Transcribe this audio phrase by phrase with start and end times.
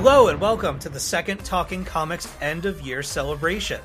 [0.00, 3.80] Hello and welcome to the second Talking Comics end of year celebration.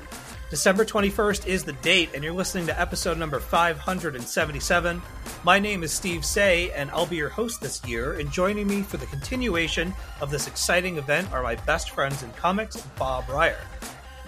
[0.48, 5.02] December 21st is the date, and you're listening to episode number 577.
[5.42, 8.12] My name is Steve Seigh, and I'll be your host this year.
[8.12, 12.30] And joining me for the continuation of this exciting event are my best friends in
[12.34, 13.58] comics, Bob Reyer.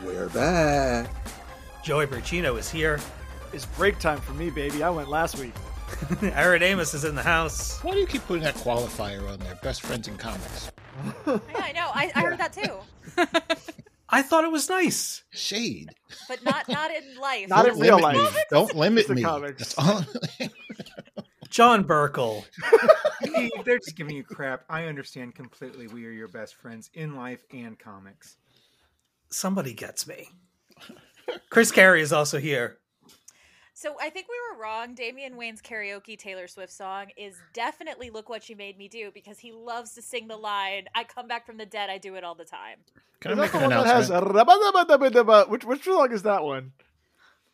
[0.05, 1.09] We're back.
[1.85, 2.99] Joey Braccino is here.
[3.53, 4.83] It's break time for me, baby.
[4.83, 5.55] I went last week.
[6.23, 7.79] Aaron Amos is in the house.
[7.85, 9.55] Why do you keep putting that qualifier on there?
[9.63, 10.73] Best friends in comics.
[11.27, 11.91] Yeah, I know.
[11.95, 12.79] I, I heard that too,
[14.09, 15.23] I thought it was nice.
[15.31, 15.91] Shade.
[16.29, 17.49] but not not in life.
[17.49, 18.35] Not in Don't real life.
[18.35, 18.41] me.
[18.51, 19.23] Don't limit the me.
[19.23, 19.75] comics.
[19.75, 20.05] That's all.
[21.51, 22.45] John Burkle.
[23.23, 24.65] Steve, they're just giving you crap.
[24.69, 25.87] I understand completely.
[25.89, 28.37] We are your best friends in life and comics.
[29.31, 30.29] Somebody gets me.
[31.51, 32.79] Chris Carey is also here.
[33.79, 34.95] So I think we were wrong.
[34.95, 39.39] Damian Wayne's karaoke Taylor Swift song is definitely "Look What You Made Me Do" because
[39.39, 42.25] he loves to sing the line "I come back from the dead, I do it
[42.25, 42.79] all the time."
[43.21, 45.51] Can I make that an the one that has announcement?
[45.51, 46.73] which which song is that one?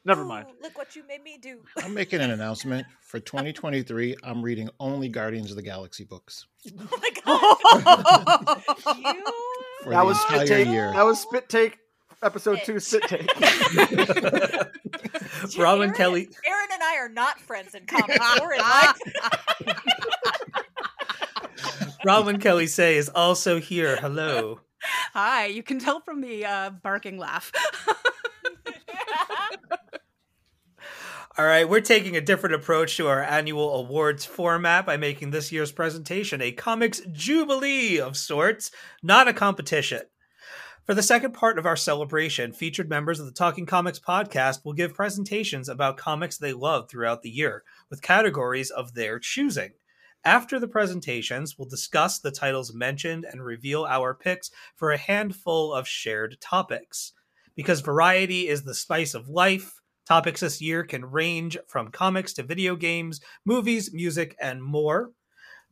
[0.05, 0.47] Never mind.
[0.48, 1.59] Ooh, look what you made me do.
[1.79, 4.14] I'm making an announcement for 2023.
[4.23, 6.47] I'm reading only Guardians of the Galaxy books
[6.79, 8.62] oh my god!
[8.97, 9.25] you
[9.83, 10.69] for That the was spit take.
[10.69, 10.92] year.
[10.92, 11.79] That was spit take.
[12.22, 13.28] Episode two, spit take.
[15.58, 16.28] Robin Aaron- Kelly.
[16.46, 18.98] Aaron and I are not friends in comics or in life.
[22.05, 23.96] Robin Kelly Seigh is also here.
[23.96, 24.60] Hello.
[25.14, 27.52] Hi, you can tell from the uh, barking laugh.
[31.39, 35.50] All right, we're taking a different approach to our annual awards format by making this
[35.50, 38.70] year's presentation a comics jubilee of sorts,
[39.02, 40.02] not a competition.
[40.85, 44.73] For the second part of our celebration, featured members of the Talking Comics podcast will
[44.73, 49.75] give presentations about comics they love throughout the year, with categories of their choosing.
[50.25, 55.73] After the presentations, we'll discuss the titles mentioned and reveal our picks for a handful
[55.73, 57.13] of shared topics.
[57.55, 62.43] Because variety is the spice of life, topics this year can range from comics to
[62.43, 65.13] video games, movies, music, and more.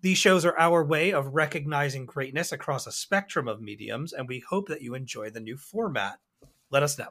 [0.03, 4.43] These shows are our way of recognizing greatness across a spectrum of mediums, and we
[4.49, 6.19] hope that you enjoy the new format.
[6.71, 7.09] Let us know.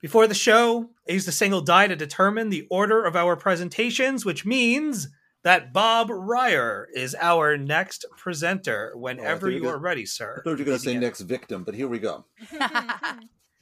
[0.00, 4.24] Before the show, I used a single die to determine the order of our presentations,
[4.24, 5.08] which means
[5.44, 10.38] that Bob Reyer is our next presenter whenever you you were are ready, sir.
[10.38, 12.24] I thought you were going to say next victim, but here we go.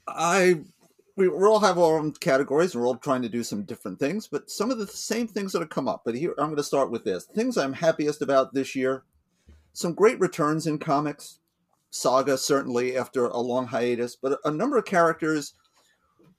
[0.08, 0.62] I
[1.22, 4.00] we, we all have our own categories, and we're all trying to do some different
[4.00, 6.02] things, but some of the same things that have come up.
[6.04, 9.04] But here, I'm going to start with this: things I'm happiest about this year.
[9.72, 11.38] Some great returns in comics,
[11.90, 15.54] Saga certainly after a long hiatus, but a number of characters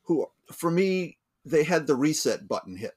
[0.04, 2.96] who, for me, they had the reset button hit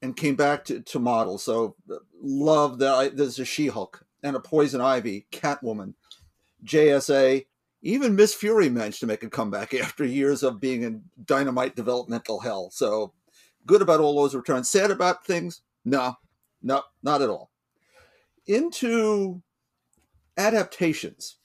[0.00, 1.38] and came back to, to model.
[1.38, 1.76] So
[2.22, 5.94] love that I, there's a She-Hulk and a Poison Ivy, Catwoman,
[6.64, 7.46] JSA,
[7.82, 12.40] even Miss Fury managed to make a comeback after years of being in dynamite developmental
[12.40, 12.70] hell.
[12.70, 13.12] So
[13.66, 14.68] good about all those returns.
[14.68, 15.62] Sad about things?
[15.84, 16.16] No,
[16.62, 17.50] no, not at all.
[18.46, 19.42] Into
[20.36, 21.36] adaptations.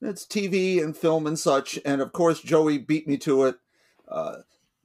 [0.00, 1.78] It's TV and film and such.
[1.84, 3.56] And of course, Joey beat me to it.
[4.08, 4.36] Uh,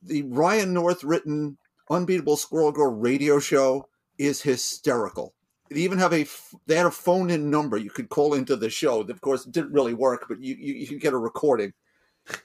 [0.01, 1.57] the Ryan North written
[1.89, 5.33] Unbeatable Squirrel Girl radio show is hysterical.
[5.69, 6.25] They even have a
[6.65, 9.01] they had a phone in number you could call into the show.
[9.01, 11.73] Of course, it didn't really work, but you you, you get a recording.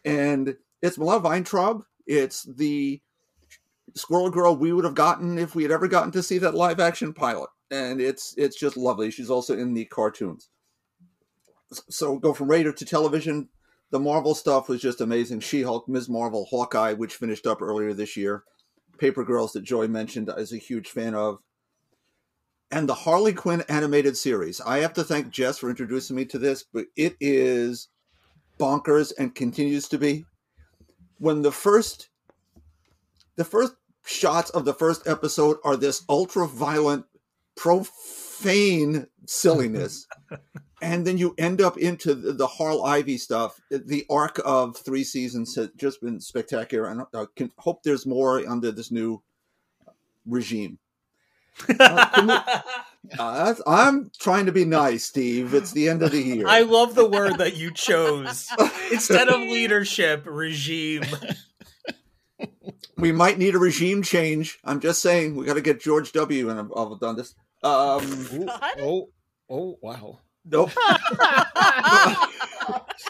[0.04, 1.82] And it's Milana Vayntrub.
[2.06, 3.00] It's the
[3.94, 6.80] Squirrel Girl we would have gotten if we had ever gotten to see that live
[6.80, 7.50] action pilot.
[7.70, 9.10] And it's it's just lovely.
[9.10, 10.50] She's also in the cartoons.
[11.88, 13.48] So go from radio to television.
[13.90, 15.40] The Marvel stuff was just amazing.
[15.40, 16.08] She-Hulk, Ms.
[16.08, 18.44] Marvel, Hawkeye, which finished up earlier this year.
[18.98, 21.38] Paper Girls that Joy mentioned is a huge fan of.
[22.70, 24.60] And the Harley Quinn animated series.
[24.60, 27.88] I have to thank Jess for introducing me to this, but it is
[28.58, 30.24] bonkers and continues to be.
[31.18, 32.08] When the first
[33.36, 33.74] the first
[34.04, 37.06] shots of the first episode are this ultra violent,
[37.56, 40.06] profane silliness.
[40.82, 43.60] and then you end up into the, the Harl Ivy stuff.
[43.70, 48.46] The arc of three seasons has just been spectacular, and I can hope there's more
[48.46, 49.22] under this new
[50.26, 50.78] regime.
[51.78, 52.62] Uh,
[53.18, 55.52] uh, I'm trying to be nice, Steve.
[55.52, 56.46] It's the end of the year.
[56.48, 58.48] I love the word that you chose
[58.90, 61.02] instead of leadership regime.
[62.96, 64.58] we might need a regime change.
[64.64, 66.48] I'm just saying we got to get George W.
[66.48, 67.34] and I've done this.
[67.62, 68.48] Um, Ooh,
[68.80, 69.08] oh,
[69.50, 70.20] oh, wow.
[70.46, 70.70] nope.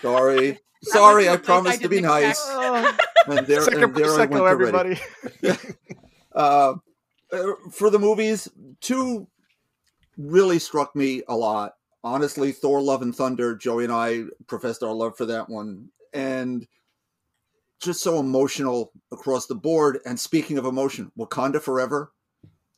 [0.03, 1.29] Sorry, sorry.
[1.29, 2.97] I promised I to be didn't expect- nice.
[3.29, 4.99] Oh, And there, second, and there I went already.
[5.43, 5.59] everybody.
[6.35, 6.75] Uh,
[7.71, 8.49] for the movies,
[8.81, 9.27] two
[10.17, 11.75] really struck me a lot.
[12.03, 13.55] Honestly, Thor: Love and Thunder.
[13.57, 16.67] Joey and I professed our love for that one, and
[17.81, 19.99] just so emotional across the board.
[20.07, 22.13] And speaking of emotion, Wakanda Forever.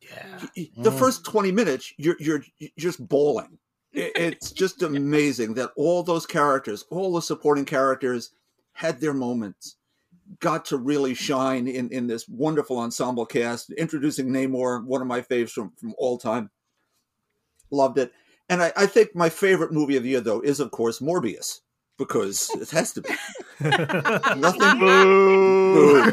[0.00, 0.40] Yeah.
[0.54, 0.98] the Mm.
[0.98, 3.58] first 20 minutes you're you're you're just bawling
[3.92, 8.30] it's just amazing that all those characters all the supporting characters
[8.74, 9.75] had their moments
[10.40, 15.20] got to really shine in in this wonderful ensemble cast introducing namor one of my
[15.20, 16.50] faves from from all time
[17.70, 18.12] loved it
[18.48, 21.60] and I, I think my favorite movie of the year though is of course morbius
[21.98, 23.08] because it has to be
[23.60, 25.74] nothing Boo.
[25.74, 26.10] Boo,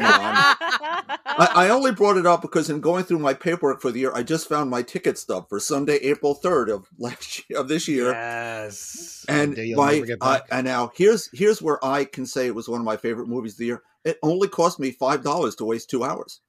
[1.36, 4.12] I, I only brought it up because in going through my paperwork for the year,
[4.14, 7.88] I just found my ticket stub for Sunday, April third of last year, of this
[7.88, 9.24] year, Yes.
[9.28, 10.48] and my never get I, back.
[10.50, 13.52] and now here's here's where I can say it was one of my favorite movies
[13.54, 13.82] of the year.
[14.04, 16.40] It only cost me five dollars to waste two hours.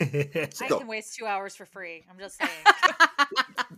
[0.00, 2.04] I can waste two hours for free.
[2.10, 2.50] I'm just saying.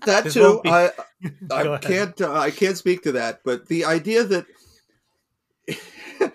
[0.04, 0.92] That This too, I
[1.50, 4.46] I can't uh, I can't speak to that, but the idea that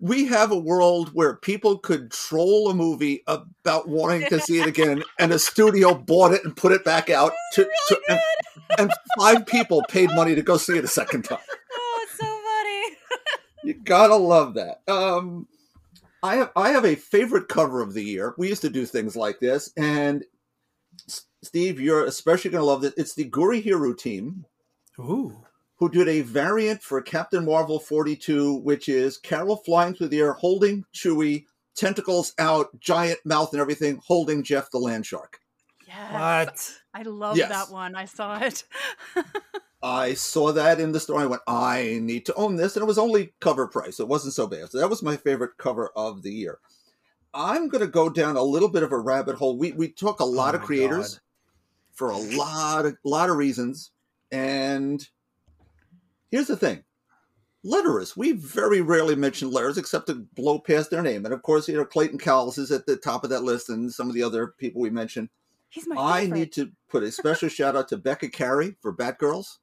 [0.00, 4.66] we have a world where people could troll a movie about wanting to see it
[4.66, 8.20] again, and a studio bought it and put it back out, to, to and,
[8.78, 11.38] and five people paid money to go see it a second time.
[11.72, 12.96] oh, it's so funny.
[13.62, 14.80] You gotta love that.
[14.88, 15.46] Um,
[16.26, 18.34] I have I have a favorite cover of the year.
[18.36, 20.24] We used to do things like this, and
[21.08, 22.94] S- Steve, you're especially gonna love this.
[22.96, 24.44] It's the Gurihiru team
[24.98, 25.44] Ooh.
[25.76, 30.32] who did a variant for Captain Marvel 42, which is Carol flying through the air,
[30.32, 31.44] holding Chewie,
[31.76, 35.38] tentacles out, giant mouth and everything, holding Jeff the land shark.
[35.86, 36.12] Yes.
[36.12, 36.72] What?
[36.94, 37.48] I love Yes.
[37.50, 37.94] that one.
[37.94, 38.64] I saw it.
[39.82, 41.20] I saw that in the store.
[41.20, 44.00] I went, I need to own this, and it was only cover price.
[44.00, 44.70] It wasn't so bad.
[44.70, 46.58] So that was my favorite cover of the year.
[47.34, 49.58] I'm going to go down a little bit of a rabbit hole.
[49.58, 51.20] We we took a oh lot Oh of creators God.
[51.92, 53.90] for a lot of lot of reasons,
[54.32, 55.06] and
[56.30, 56.82] here's the thing:
[57.64, 58.16] letterers.
[58.16, 61.76] We very rarely mention letters except to blow past their name, and of course, you
[61.76, 64.54] know Clayton Cowles is at the top of that list, and some of the other
[64.58, 65.28] people we mentioned.
[65.68, 66.38] He's my I favorite.
[66.38, 69.58] need to put a special shout out to Becca Carey for Batgirls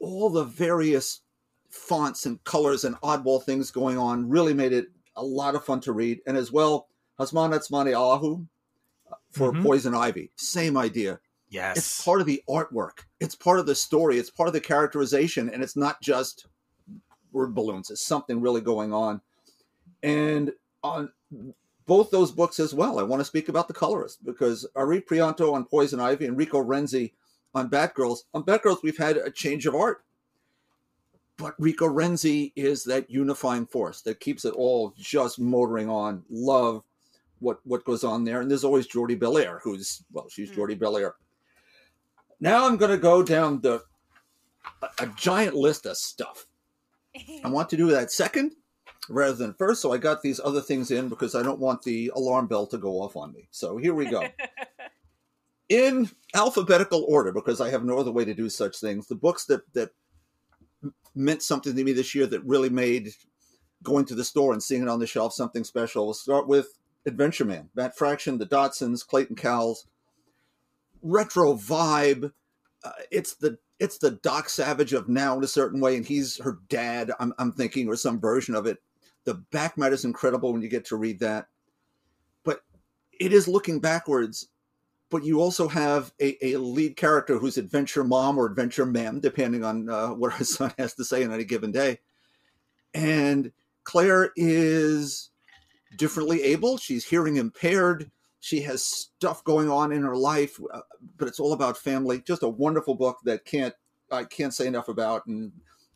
[0.00, 1.20] all the various
[1.68, 5.80] fonts and colors and oddball things going on really made it a lot of fun
[5.80, 6.20] to read.
[6.26, 6.88] And as well,
[7.18, 8.46] Hassan Otsmane-Elhaou
[9.30, 9.62] for Mhm.
[9.62, 10.32] Poison Ivy.
[10.36, 11.20] Same idea.
[11.48, 11.76] Yes.
[11.76, 15.50] It's part of the artwork, it's part of the story, it's part of the characterization,
[15.50, 16.46] and it's not just
[17.32, 17.90] word balloons.
[17.90, 19.20] It's something really going on.
[20.02, 20.52] And
[20.82, 21.12] on
[21.86, 25.52] both those books as well, I want to speak about the colorist because Arif Prianto
[25.52, 27.12] on Poison Ivy and Rico Renzi
[27.54, 28.20] on Batgirls.
[28.34, 30.04] On Batgirls, we've had a change of art.
[31.36, 36.22] But Rico Renzi is that unifying force that keeps it all just motoring on.
[36.28, 36.82] Love
[37.38, 38.42] what what goes on there.
[38.42, 40.54] And there's always Jordie Bellaire, who's well, she's Mm.
[40.54, 41.14] Jordie Bellaire.
[42.40, 43.82] Now I'm going to go down the
[44.82, 46.46] a, a giant list of stuff.
[47.42, 48.52] I want to do that second
[49.08, 52.12] rather than first, so I got these other things in because I don't want the
[52.14, 53.48] alarm bell to go off on me.
[53.50, 54.22] So here we go.
[55.70, 59.46] in alphabetical order, because I have no other way to do such things, the books
[59.46, 59.90] that that
[61.14, 63.10] meant something to me this year that really made
[63.82, 66.04] going to the store and seeing it on the shelf something special.
[66.04, 69.86] We'll start with Adventure Man, Matt Fraction, the Dodsons, Clayton Cowles,
[71.02, 72.32] retro vibe.
[72.84, 76.38] Uh, it's the it's the Doc Savage of now in a certain way, and he's
[76.42, 77.12] her dad.
[77.20, 78.78] I'm I'm thinking, or some version of it.
[79.24, 81.46] The back matter is incredible when you get to read that,
[82.42, 82.62] but
[83.20, 84.48] it is looking backwards.
[85.10, 89.64] But you also have a, a lead character who's adventure mom or adventure ma'am, depending
[89.64, 91.98] on uh, what her son has to say on any given day.
[92.94, 93.52] And
[93.84, 95.30] Claire is
[95.96, 96.76] differently able.
[96.76, 98.10] She's hearing impaired.
[98.40, 100.80] She has stuff going on in her life, uh,
[101.18, 102.22] but it's all about family.
[102.22, 103.74] Just a wonderful book that can't
[104.10, 105.52] I can't say enough about, and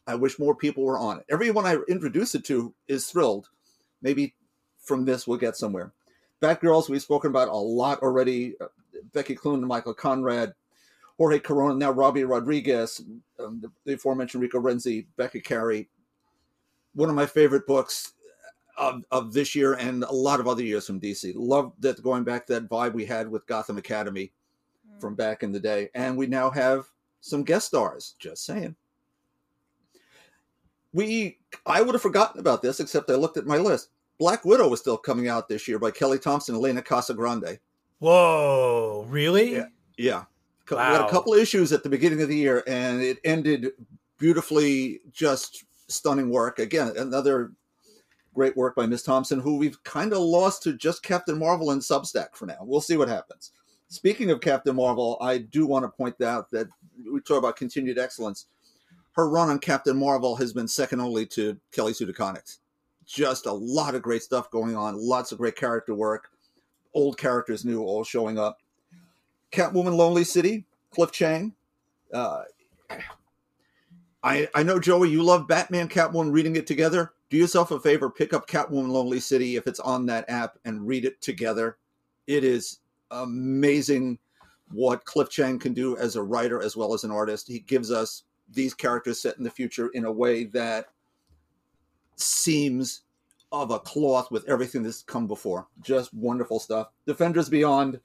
[0.07, 1.25] I wish more people were on it.
[1.31, 3.49] Everyone I introduce it to is thrilled.
[4.03, 4.35] Maybe
[4.79, 5.93] from this we'll get somewhere.
[6.43, 8.55] Batgirls, we've spoken about a lot already.
[9.13, 10.53] Becky Cloonan, Michael Conrad,
[11.19, 13.03] Jorge Corona, now Robbi Rodriguez,
[13.39, 15.89] um, the, the aforementioned Rico Renzi, Becca Carey.
[16.95, 18.13] One of my favorite books
[18.77, 21.33] of, of this year and a lot of other years from DC.
[21.37, 24.33] Love that going back to that vibe we had with Gotham Academy
[24.99, 25.91] from back in the day.
[25.95, 26.87] And we now have
[27.21, 28.15] some guest stars.
[28.19, 28.75] Just saying.
[30.93, 33.91] We I would have forgotten about this, except I looked at my list.
[34.19, 37.59] Black Widow was still coming out this year by Kelly Thompson, Elena Casagrande.
[38.01, 39.53] Whoa, really?
[39.55, 39.67] Yeah.
[39.97, 40.25] Yeah.
[40.67, 43.19] Co- We had a couple of issues at the beginning of the year, and it
[43.25, 43.73] ended
[44.19, 46.59] beautifully, just stunning work.
[46.59, 47.53] Again, another
[48.35, 51.81] great work by Miss Thompson, who we've kind of lost to just Captain Marvel and
[51.81, 52.59] Substack for now.
[52.63, 53.53] We'll see what happens.
[53.89, 56.67] Speaking of Captain Marvel, I do want to point out that
[57.11, 58.47] we talk about continued excellence.
[59.13, 62.59] Her run on Captain Marvel has been second only to Kelly Sue DeConnick's.
[63.07, 66.31] Just a lot of great stuff going on, lots of great character work,
[66.95, 68.59] old characters, new, all showing up.
[69.53, 71.55] Catwoman Lonely City, Cliff Chiang.
[72.13, 72.43] Uh,
[74.23, 77.13] I I know Joey, you love Batman Catwoman reading it together.
[77.31, 80.87] Do yourself a favor, pick up Catwoman Lonely City if it's on that app and
[80.87, 81.79] read it together.
[82.27, 84.19] It is amazing
[84.71, 87.49] what Cliff Chiang can do as a writer as well as an artist.
[87.49, 90.87] He gives us these characters set in the future in a way that
[92.17, 93.03] seems
[93.63, 95.67] of a cloth with everything that's come before.
[95.83, 96.89] Just wonderful stuff.
[97.07, 98.01] Defenders Beyond,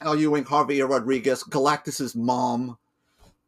[0.00, 2.78] Al Ewing, Javier Rodriguez, Galactus's mom,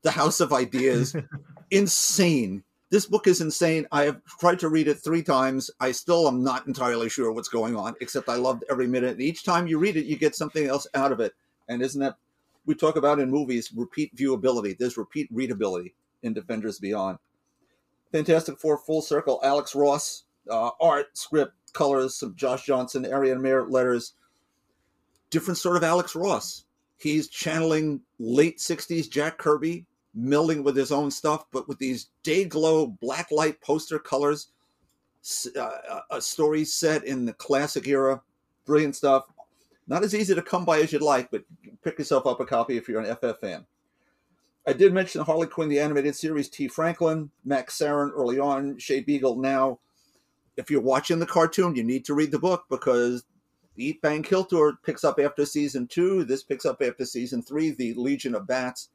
[0.03, 1.15] The House of Ideas.
[1.71, 2.63] insane.
[2.91, 3.87] This book is insane.
[3.91, 5.71] I have tried to read it three times.
[5.81, 9.13] I still am not entirely sure what's going on, except I loved every minute.
[9.13, 11.35] And each time you read it, you get something else out of it.
[11.69, 12.17] And isn't that
[12.65, 14.79] we talk about in movies repeat viewability?
[14.79, 17.19] There's repeat readability in Defenders Beyond.
[18.13, 23.69] Fantastic Four Full Circle, Alex Ross, uh, art, script, colors, some Josh Johnson, Ariana Maher
[23.69, 24.15] letters.
[25.31, 26.65] Different sort of Alex Ross.
[26.99, 29.85] He's channeling late 60s Jack Kirby,
[30.19, 34.49] melding with his own stuff, but with these day glow black light poster colors.
[35.59, 38.23] Uh, a story set in the classic era.
[38.65, 39.25] Brilliant stuff.
[39.89, 41.45] Not as easy to come by as you'd like, but
[41.83, 43.67] pick yourself up a copy if you're an FF fan.
[44.67, 49.01] I did mention Harley Quinn, the animated series, Tee Franklin, Max Sarin early on, Shay
[49.01, 49.79] Beagle now.
[50.57, 53.25] If you're watching the cartoon, you need to read the book because
[53.77, 56.25] Eat Bang Kill Tour picks up after season two.
[56.25, 58.89] This picks up after season three, The Legion of Bats.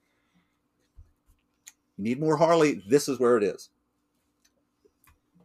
[1.98, 2.82] You need more Harley.
[2.88, 3.70] This is where it is.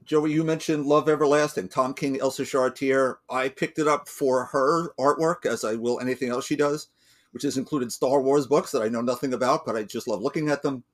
[0.06, 3.16] Joey, you mentioned Love Everlasting, Tom King, Elsa Charretier.
[3.28, 6.88] I picked it up for her artwork, as I will anything else she does,
[7.32, 10.22] which has included Star Wars books that I know nothing about, but I just love
[10.22, 10.84] looking at them.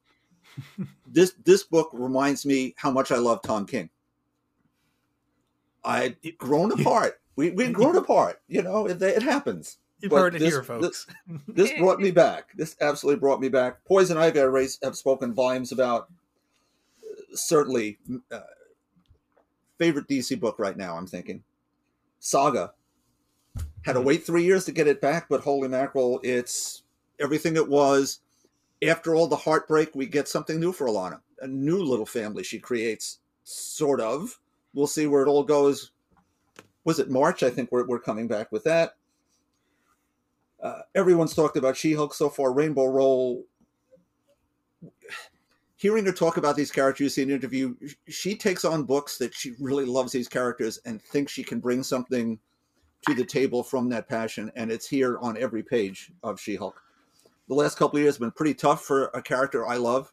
[1.07, 3.91] this this book reminds me how much I love Tom King.
[5.85, 7.21] I'd grown apart.
[7.37, 8.41] We we'd grown apart.
[8.49, 9.79] You know, it, it happens.
[10.01, 11.07] You've But heard it this- here, folks.
[11.47, 12.49] This brought me back.
[12.57, 13.85] This absolutely brought me back.
[13.85, 16.09] Poison Ivy, I have spoken volumes about.
[17.03, 17.99] Uh, Certainly,
[18.31, 18.41] uh,
[19.79, 20.97] favorite DC book right now.
[20.97, 21.43] I'm thinking,
[22.21, 22.73] Saga.
[23.85, 26.83] Had to wait three years to get it back, but holy mackerel, it's
[27.21, 28.21] everything it was.
[28.87, 31.21] After all the heartbreak, we get something new for Alana.
[31.41, 34.39] A new little family she creates, sort of.
[34.75, 35.91] We'll see where it all goes.
[36.85, 37.43] Was it March?
[37.43, 38.97] I think we're, we're coming back with that.
[40.63, 42.53] Uh, everyone's talked about She-Hulk so far.
[42.53, 43.45] Rainbow Rowell.
[45.77, 47.75] Hearing her talk about these characters, in an interview.
[48.09, 51.83] She takes on books that she really loves these characters and thinks she can bring
[51.83, 52.39] something
[53.09, 56.81] to the table from that passion, and it's here on every page of She-Hulk.
[57.49, 60.13] The last couple of years have been pretty tough for a character I love.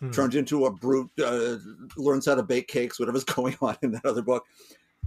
[0.00, 0.10] Hmm.
[0.10, 1.56] Turned into a brute, uh,
[1.96, 4.44] learns how to bake cakes, whatever's going on in that other book.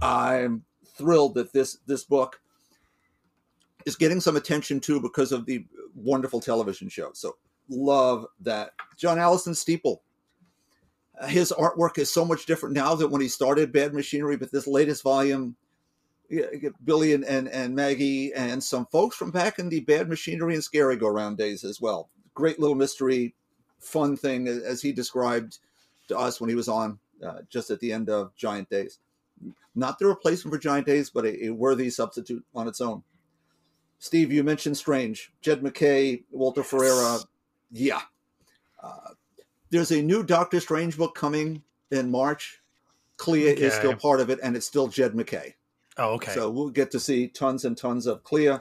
[0.02, 0.64] I'm
[0.96, 2.40] thrilled that this this book
[3.86, 7.10] is getting some attention too because of the wonderful television show.
[7.12, 7.36] So
[7.68, 8.72] love that.
[8.96, 10.02] John Allison Steeple.
[11.28, 14.66] His artwork is so much different now than when he started Bad Machinery, but this
[14.66, 15.54] latest volume,
[16.84, 20.64] Billy and, and, and Maggie and some folks from back in the Bad Machinery and
[20.64, 22.08] Scary Go Round days as well.
[22.34, 23.34] Great little mystery,
[23.80, 25.58] fun thing as he described
[26.08, 28.98] to us when he was on uh, just at the end of Giant Days.
[29.74, 33.02] Not the replacement for Giant Days, but a, a worthy substitute on its own.
[33.98, 37.18] Steve, you mentioned Strange, Jed MacKay, Walter Ferreira.
[37.70, 38.00] Yeah.
[38.82, 39.10] Uh,
[39.70, 42.60] there's a new Doctor Strange book coming in March.
[43.18, 45.54] Clea is still part of it, and it's still Jed MacKay.
[45.98, 46.32] Oh, okay.
[46.32, 48.58] So we'll get to see tons and tons of Clea.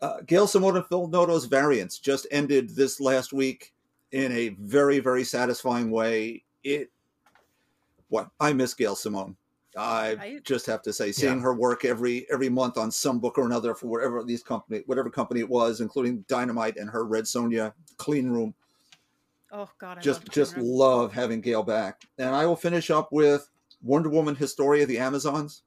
[0.00, 3.74] Uh, Gail Simone and Phil Noto's variants just ended this last week
[4.12, 6.44] in a very, very satisfying way.
[6.62, 6.90] It,
[8.08, 9.36] what I miss Gail Simone.
[9.76, 11.40] I I- just have to say, seeing Yeah.
[11.42, 15.08] her work every every month on some book or another for whatever these company, whatever
[15.10, 18.54] company it was, including Dynamite and her Red Sonja Clean Room,
[19.50, 20.66] Oh God, I just loved just Room.
[20.66, 22.02] love having Gail back.
[22.18, 23.48] And I will finish up with
[23.82, 25.62] Wonder Woman: Historia of the Amazons.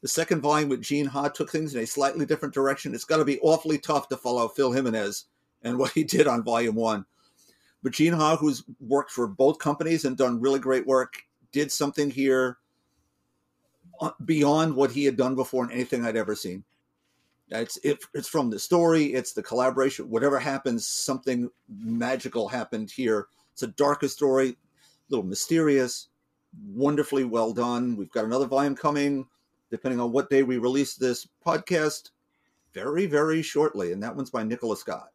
[0.00, 2.94] The second volume with Gene Ha took things in a slightly different direction.
[2.94, 5.26] It's got to be awfully tough to follow Phil Jimenez
[5.62, 7.04] and what he did on volume one.
[7.82, 11.14] But Gene Ha, who's worked for both companies and done really great work,
[11.52, 12.58] did something here
[14.00, 16.64] uh, beyond what he had done before and anything I'd ever seen.
[17.50, 20.10] It's it, it's from the story, it's the collaboration.
[20.10, 23.28] Whatever happens, something magical happened here.
[23.52, 24.54] It's a darker story, a
[25.08, 26.08] little mysterious,
[26.66, 27.96] wonderfully well done.
[27.96, 29.26] We've got another volume coming,
[29.70, 32.10] depending on what day we release this podcast,
[32.74, 35.08] very very shortly, and that one's by Nicola Scott.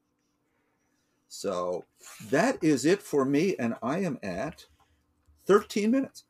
[1.33, 1.83] So
[2.29, 4.65] that is it for me, and I am at
[5.47, 6.25] 13 minutes.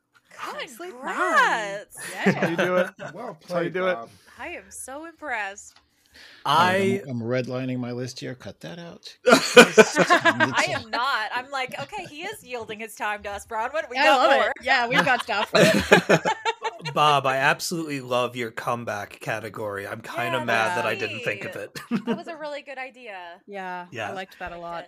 [0.54, 0.98] Nicely done.
[0.98, 2.02] Congrats!
[2.14, 2.90] How you do it?
[3.12, 3.98] Well That's how you played, do it.
[4.38, 5.76] I am so impressed.
[6.46, 8.34] I I'm, I'm redlining my list here.
[8.34, 9.14] Cut that out.
[9.26, 11.30] I am not.
[11.34, 13.70] I'm like, okay, he is yielding his time to us, Brown.
[13.72, 14.46] What We I got love more.
[14.46, 14.52] it.
[14.62, 15.52] Yeah, we've got stuff.
[16.94, 19.86] Bob, I absolutely love your comeback category.
[19.86, 21.78] I'm kind of Yeah, mad that I didn't think of it.
[22.06, 23.40] That was a really good idea.
[23.46, 24.10] yeah, Yeah.
[24.10, 24.86] I liked that a lot.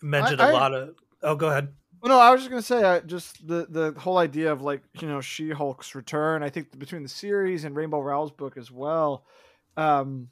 [0.00, 0.94] Mentioned I- a I- lot of.
[1.22, 1.68] Oh, go ahead.
[2.00, 4.82] Well, no, I was just gonna say, uh, just the the whole idea of like
[5.00, 6.42] you know She Hulk's return.
[6.42, 9.24] I think between the series and Rainbow Rowell's book as well.
[9.76, 10.28] Um,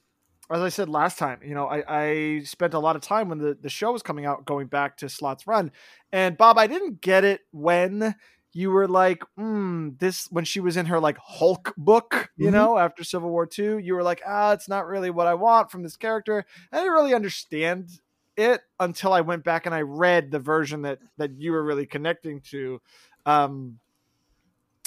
[0.50, 3.38] as I said last time, you know, I, I spent a lot of time when
[3.38, 5.70] the the show was coming out, going back to Slott's run,
[6.10, 8.16] and Bob, I didn't get it when
[8.52, 12.52] you were like, hmm, this when she was in her like Hulk book, you Mhm.
[12.52, 15.70] know, after Civil War Two, you were like, ah, it's not really what I want
[15.70, 16.44] from this character.
[16.72, 18.00] I didn't really understand
[18.36, 21.86] it until I went back and I read the version that that you were really
[21.86, 22.80] connecting to.
[23.26, 23.80] Um,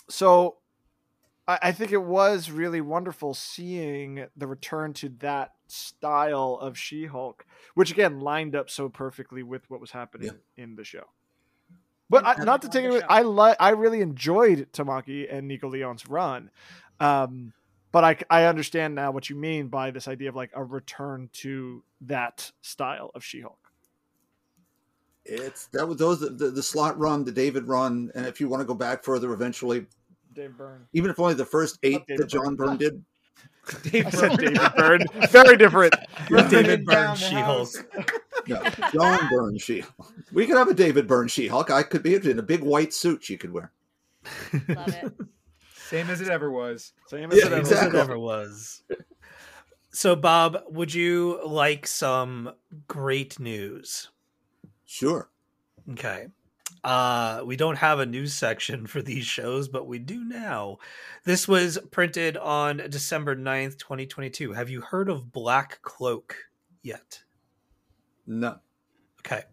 [0.09, 0.57] so
[1.47, 7.45] I, I think it was really wonderful seeing the return to that style of She-Hulk,
[7.75, 11.05] which again lined up so perfectly with what was happening in the show.
[12.13, 15.69] But I, not to take it away, I li- I really enjoyed Tamaki and Nico
[15.69, 16.49] Leon's run.
[16.99, 17.53] Um,
[17.91, 21.29] but I, I understand now what you mean by this idea of like a return
[21.33, 23.57] to that style of She-Hulk.
[25.25, 28.49] It's that was those the, the, the Slott run, the David run, and if you
[28.49, 29.85] want to go back further, eventually,
[30.33, 30.85] Dave Byrne.
[30.91, 32.69] even if only the first eight that John Byrne.
[32.69, 33.05] Byrne did.
[33.93, 35.01] I said David Byrne.
[35.29, 35.95] Very different.
[36.29, 37.69] David Byrne, the She-Hulk.
[38.47, 38.61] No,
[38.93, 39.83] John Byrne She.
[40.33, 41.71] We could have a David Byrne She Hulk.
[41.71, 43.71] I could be in a big white suit she could wear.
[44.69, 45.13] Love it.
[45.75, 46.93] Same as it ever was.
[47.07, 47.87] Same as Yeah, it ever Exactly.
[47.87, 47.99] exactly.
[47.99, 48.83] It ever was.
[49.91, 52.53] So, Bob, would you like some
[52.87, 54.09] great news?
[54.85, 55.29] Sure.
[55.91, 56.27] Okay.
[56.83, 60.77] Uh, we don't have a news section for these shows, but we do now.
[61.23, 64.51] This was printed on December 9th, 2022.
[64.51, 66.35] Have you heard of Black Cloak
[66.81, 67.23] yet?
[68.27, 68.57] No.
[69.19, 69.43] Okay.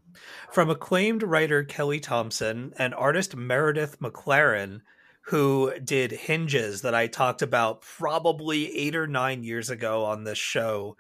[0.51, 4.81] From acclaimed writer Kelly Thompson and artist Meredith McLaren,
[5.23, 10.39] who did Hinges that I talked about probably eight or nine years ago on this
[10.39, 10.97] show.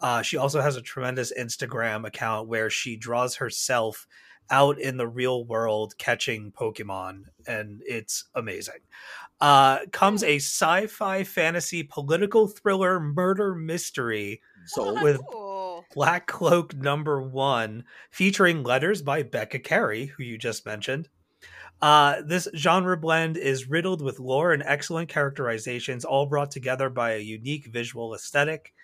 [0.00, 4.06] Uh, she also has a tremendous Instagram account where she draws herself
[4.50, 8.80] out in the real world catching Pokemon, and it's amazing.
[9.40, 15.84] Uh, comes a sci fi fantasy political thriller murder mystery So Oh, with cool.
[15.94, 21.08] Black Cloak number one, featuring letters by Becca Carey, who you just mentioned.
[21.82, 27.12] Uh, this genre blend is riddled with lore and excellent characterizations, all brought together by
[27.12, 28.74] a unique visual aesthetic.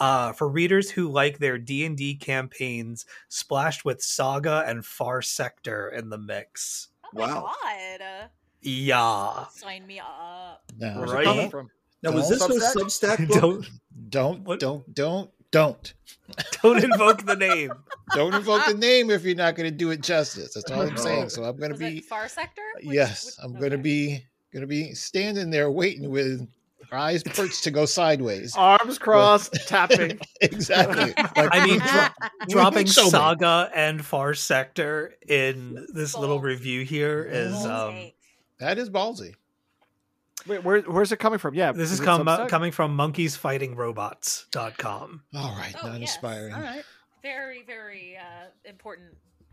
[0.00, 5.20] Uh, for readers who like their D and D campaigns splashed with Saga and Far
[5.22, 7.52] Sector in the mix, Oh Wow.
[7.62, 8.30] god.
[8.62, 9.44] yeah.
[9.52, 10.62] Sign me up.
[10.78, 11.50] Now, Right.
[11.50, 11.70] from?
[12.02, 13.40] now was Don't this a Substack book?
[13.40, 13.70] don't
[14.08, 14.60] don't, What?
[14.60, 15.92] don't, don't, don't,
[16.62, 17.70] don't invoke the name.
[18.14, 20.54] don't invoke the name if you're not going to do it justice.
[20.54, 21.28] That's all I'm saying.
[21.28, 22.62] So I'm going to be Far Sector?
[22.76, 26.48] Which- yes, which- I'm going to be going to be standing there waiting with
[26.92, 28.54] our eyes perched to go sideways.
[28.56, 30.18] Arms crossed, tapping.
[30.40, 31.12] exactly.
[31.36, 32.06] Like, I mean, dro-
[32.48, 33.10] dropping Show me.
[33.10, 38.10] Saga and Far Sector in this little review here is um,
[38.58, 39.34] that is ballsy.
[40.46, 41.54] Wait, where, where's it coming from?
[41.54, 42.48] Yeah, this is it come, Substack?
[42.48, 45.22] coming from monkeysfightingrobots.com.
[45.34, 46.14] All right, Oh, not yes.
[46.14, 46.54] inspiring.
[46.54, 46.82] All right.
[47.22, 49.10] Very, very uh, important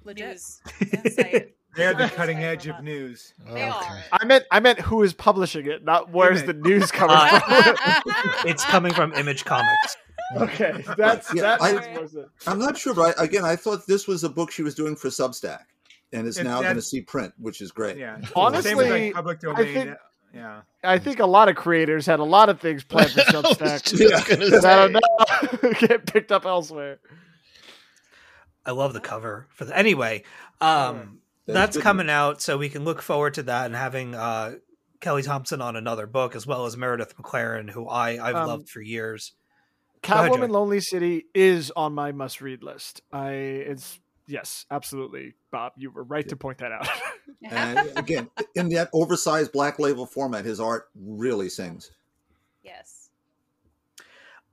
[0.08, 0.28] Legit.
[0.28, 0.62] news.
[1.15, 1.54] site.
[1.76, 3.34] They're the cutting edge of news.
[3.54, 4.02] They are.
[4.12, 8.13] I meant I meant who is publishing it, not where's the news coming Uh, from.
[8.50, 9.96] It's coming from Image Comics.
[10.38, 12.28] okay, that's Yeah, that I- makes more sense.
[12.48, 14.96] I'm not sure, but I, again, I thought this was a book she was doing
[14.96, 15.65] for Substack,
[16.12, 17.98] and is It- now going to see print, which is great.
[17.98, 18.17] Yeah.
[18.36, 19.96] Honestly, Same with like public I think-
[20.34, 20.62] Yeah.
[20.84, 24.50] I think a lot of creators had a lot of things planned for Substack gonna
[24.62, 25.02] that
[25.54, 25.88] I say.
[25.88, 27.00] get picked up elsewhere.
[28.67, 30.23] I love the cover for the anyway.
[30.62, 34.13] Um, That's that's good coming out, so we can look forward to that and having
[34.13, 34.56] uh,
[34.99, 38.69] Kelly Thompson on another book as well as Meredith McLaren, who I I've Um, loved
[38.69, 39.34] for years.
[40.01, 43.01] Go ahead, Catwoman Lonely City is on my must read list.
[43.12, 45.71] I it's yes, absolutely, Bob.
[45.77, 46.88] You were right to point that out.
[47.49, 51.91] And again, in that oversized black label format, his art really sings.
[52.63, 52.97] Yes.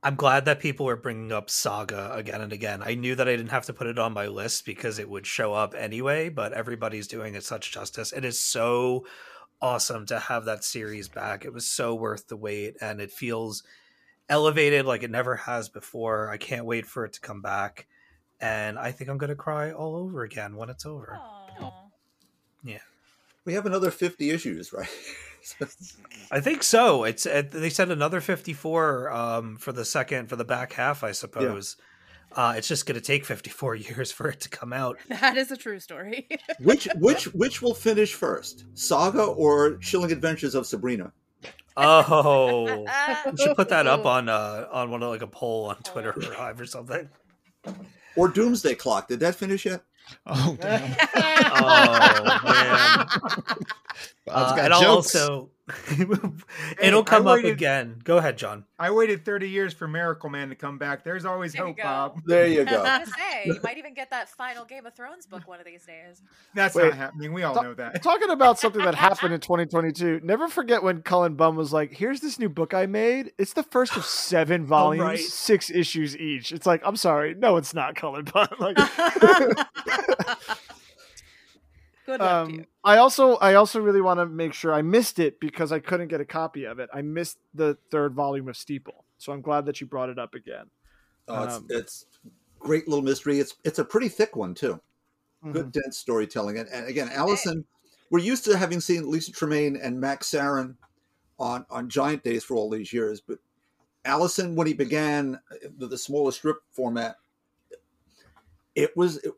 [0.04, 2.82] I'm glad that people are bringing up Saga again and again.
[2.84, 5.26] I knew that I didn't have to put it on my list because it would
[5.26, 8.12] show up anyway, but everybody's doing it such justice.
[8.12, 9.06] It is so
[9.62, 11.46] awesome to have that series back.
[11.46, 13.62] It was so worth the wait and it feels
[14.28, 16.30] elevated like it never has before.
[16.30, 17.86] I can't wait for it to come back.
[18.42, 21.18] And I think I'm going to cry all over again when it's over.
[22.62, 22.78] Yeah,
[23.46, 24.88] We have another 50 issues, right?
[26.30, 27.04] I think so.
[27.04, 31.12] It's uh, they said another 54 um, for the second for the back half, I
[31.12, 31.76] suppose.
[32.36, 34.98] Uh, it's just going to take 54 years for it to come out.
[35.08, 36.28] That is a true story.
[36.60, 38.64] which which which will finish first?
[38.74, 41.12] Saga or Chilling Adventures of Sabrina?
[41.76, 42.84] Oh,
[43.30, 46.10] we should put that up on uh on one of like a poll on Twitter
[46.10, 47.08] or Hive or something.
[48.16, 49.08] Or Doomsday Clock?
[49.08, 49.82] Did that finish yet?
[50.26, 50.96] Oh, damn.
[51.56, 53.06] Oh man!
[54.26, 55.14] Bob's Uh, got and I'll jokes.
[55.14, 55.50] also
[56.78, 57.98] it'll I come up again.
[58.04, 58.66] Go ahead, John.
[58.78, 61.04] I waited 30 years for Miracleman to come back.
[61.04, 61.82] There's always There hope, go.
[61.82, 62.20] Bob.
[62.26, 62.70] There you go.
[62.70, 62.80] I go.
[62.80, 65.64] was gonna say you might even get that final Game of Thrones book one of
[65.66, 66.20] these days.
[66.54, 66.84] That's Wait.
[66.88, 67.32] not happening.
[67.32, 68.02] We all Ta- know that.
[68.02, 70.20] Talking about something that happened in 2022.
[70.22, 73.32] Never forget when Cullen Bunn was like, "Here's this new book I made.
[73.38, 75.18] It's the first of seven volumes, right.
[75.18, 78.48] six issues each." It's like, I'm sorry, no, it's not Cullen Bunn.
[78.58, 78.76] Like,
[82.06, 82.58] Good luck to you.
[82.60, 85.78] um, I also, I also really want to make sure I missed it because I
[85.78, 86.90] couldn't get a copy of it.
[86.92, 90.34] I missed the third volume of Steeple, so I'm glad that you brought it up
[90.34, 90.66] again.
[91.28, 92.06] Oh, it's, Um, it's
[92.58, 93.38] great little mystery.
[93.40, 94.80] It's it's a pretty thick one too.
[95.44, 95.52] Mhm.
[95.52, 96.58] Good dense storytelling.
[96.58, 97.64] And, and again, Allison,
[98.10, 100.76] we're used to having seen Lissa Treiman and Max Sarin
[101.38, 103.38] on on Giant Days for all these years, but
[104.04, 105.40] Allison, when he began
[105.78, 107.16] with the smaller strip format,
[108.74, 109.32] it was it,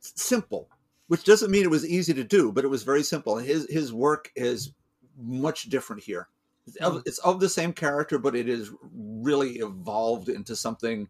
[0.00, 0.68] simple,
[1.10, 3.36] which doesn't mean it was easy to do, but it was very simple.
[3.36, 4.72] His his work is
[5.18, 6.28] much different here.
[6.68, 11.08] It's of, it's of the same character, but it is really evolved into something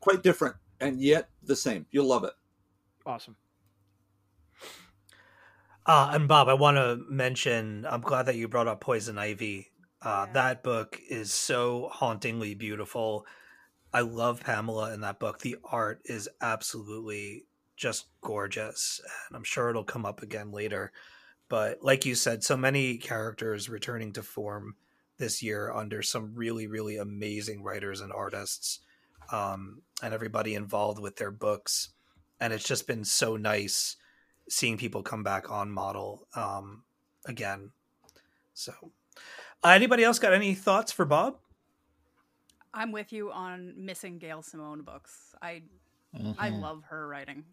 [0.00, 1.84] quite different and yet the same.
[1.90, 2.32] You'll love it.
[3.04, 3.36] Awesome.
[5.84, 7.84] Uh, and Bob, I want to mention.
[7.86, 9.68] I'm glad that you brought up Poison Ivy.
[10.00, 10.32] Uh, Yeah.
[10.32, 13.26] That book is so hauntingly beautiful.
[13.92, 15.40] I love Pamela in that book.
[15.40, 17.44] The art is absolutely
[17.82, 20.92] just gorgeous, and I'm sure it'll come up again later.
[21.48, 24.76] But like you said, so many characters returning to form
[25.18, 28.78] this year under some really, really amazing writers and artists,
[29.32, 31.90] um, and everybody involved with their books.
[32.40, 33.96] And it's just been so nice
[34.48, 36.84] seeing people come back on model um,
[37.26, 37.70] again.
[38.54, 38.72] So,
[39.64, 41.36] uh, anybody else got any thoughts for Bob?
[42.72, 45.34] I'm with you on missing Gail Simone books.
[45.42, 45.62] I
[46.14, 46.34] Mhm.
[46.38, 47.44] I love her writing.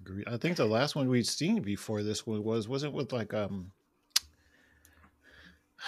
[0.00, 0.24] Agree.
[0.26, 3.72] I think the last one we'd seen before this one was wasn't with like um.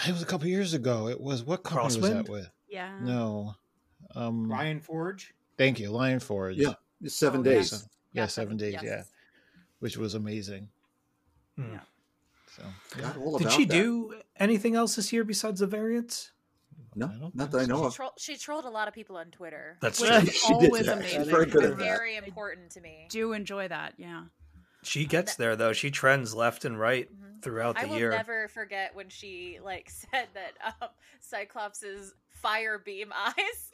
[0.06, 1.08] It was a couple years ago.
[1.08, 2.50] It was what company was that with?
[2.68, 2.98] Yeah.
[3.00, 3.54] No,
[4.14, 4.48] um.
[4.48, 5.32] Lion Forge.
[5.56, 6.56] Thank you, Lion Forge.
[6.56, 6.74] Yeah.
[7.02, 7.70] It's seven Oh, days.
[7.70, 8.74] So- yeah, seven days.
[8.74, 8.82] Yes.
[8.84, 9.02] Yeah,
[9.78, 10.68] which was amazing.
[11.56, 11.72] Hmm.
[11.72, 11.80] Yeah.
[12.56, 13.72] So Forgot all Did she that.
[13.72, 16.32] do anything else this year besides the variants?
[16.94, 17.94] No, I don't that I know She, of.
[17.94, 19.76] troll- she trolled a lot of people on Twitter.
[19.80, 20.18] That's which true.
[20.28, 20.98] is She did always that.
[20.98, 21.20] amazing.
[21.20, 21.84] She's very good at that.
[21.84, 23.06] very important to me.
[23.10, 23.94] Do enjoy that.
[23.96, 24.24] Yeah.
[24.82, 25.72] She gets there though.
[25.72, 27.42] She trends left and right Mhm.
[27.42, 27.88] throughout the year.
[27.88, 28.10] I will year.
[28.10, 30.88] never forget when she like said that um,
[31.20, 33.70] Cyclops's fire beam eyes,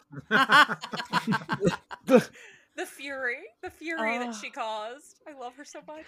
[2.77, 5.17] the fury, the fury that she caused.
[5.27, 6.05] I love her so much.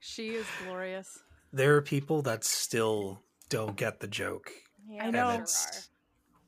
[0.00, 1.20] She is glorious.
[1.52, 4.50] There are people that still don't get the joke.
[4.88, 5.30] Yeah, I know.
[5.30, 5.88] It's-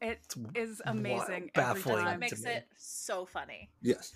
[0.03, 1.51] It's is wa- amazing.
[1.55, 2.05] baffling every time.
[2.07, 2.51] What makes me.
[2.53, 3.69] it so funny?
[3.83, 4.15] Yes.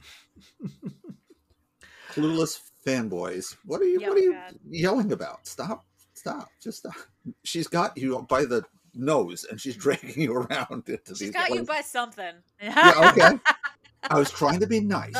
[2.12, 3.56] Clueless fanboys.
[3.64, 4.54] What are you Yeah, what are oh you God.
[4.68, 5.46] yelling about?
[5.46, 5.84] Stop.
[6.14, 6.48] Stop.
[6.62, 6.94] Just stop.
[7.42, 8.62] She's got you by the
[8.94, 12.34] nose and she's dragging you around into She's these got you by something.
[12.62, 13.38] Yeah, okay.
[14.10, 15.12] I was trying to be nice.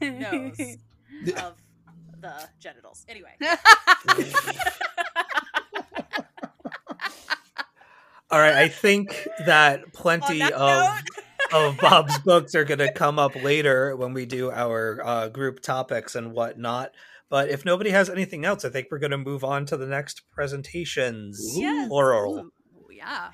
[0.00, 0.76] The nose
[1.42, 1.54] of
[2.20, 3.04] the genitals.
[3.08, 3.36] Anyway.
[8.30, 11.02] All right, I think that plenty that of
[11.52, 15.60] of Bob's books are going to come up later when we do our uh, group
[15.60, 16.90] topics and whatnot.
[17.30, 19.86] But if nobody has anything else, I think we're going to move on to the
[19.86, 21.38] next presentations.
[21.56, 21.88] Yes.
[21.90, 22.38] Oral.
[22.38, 23.30] Ooh, yeah.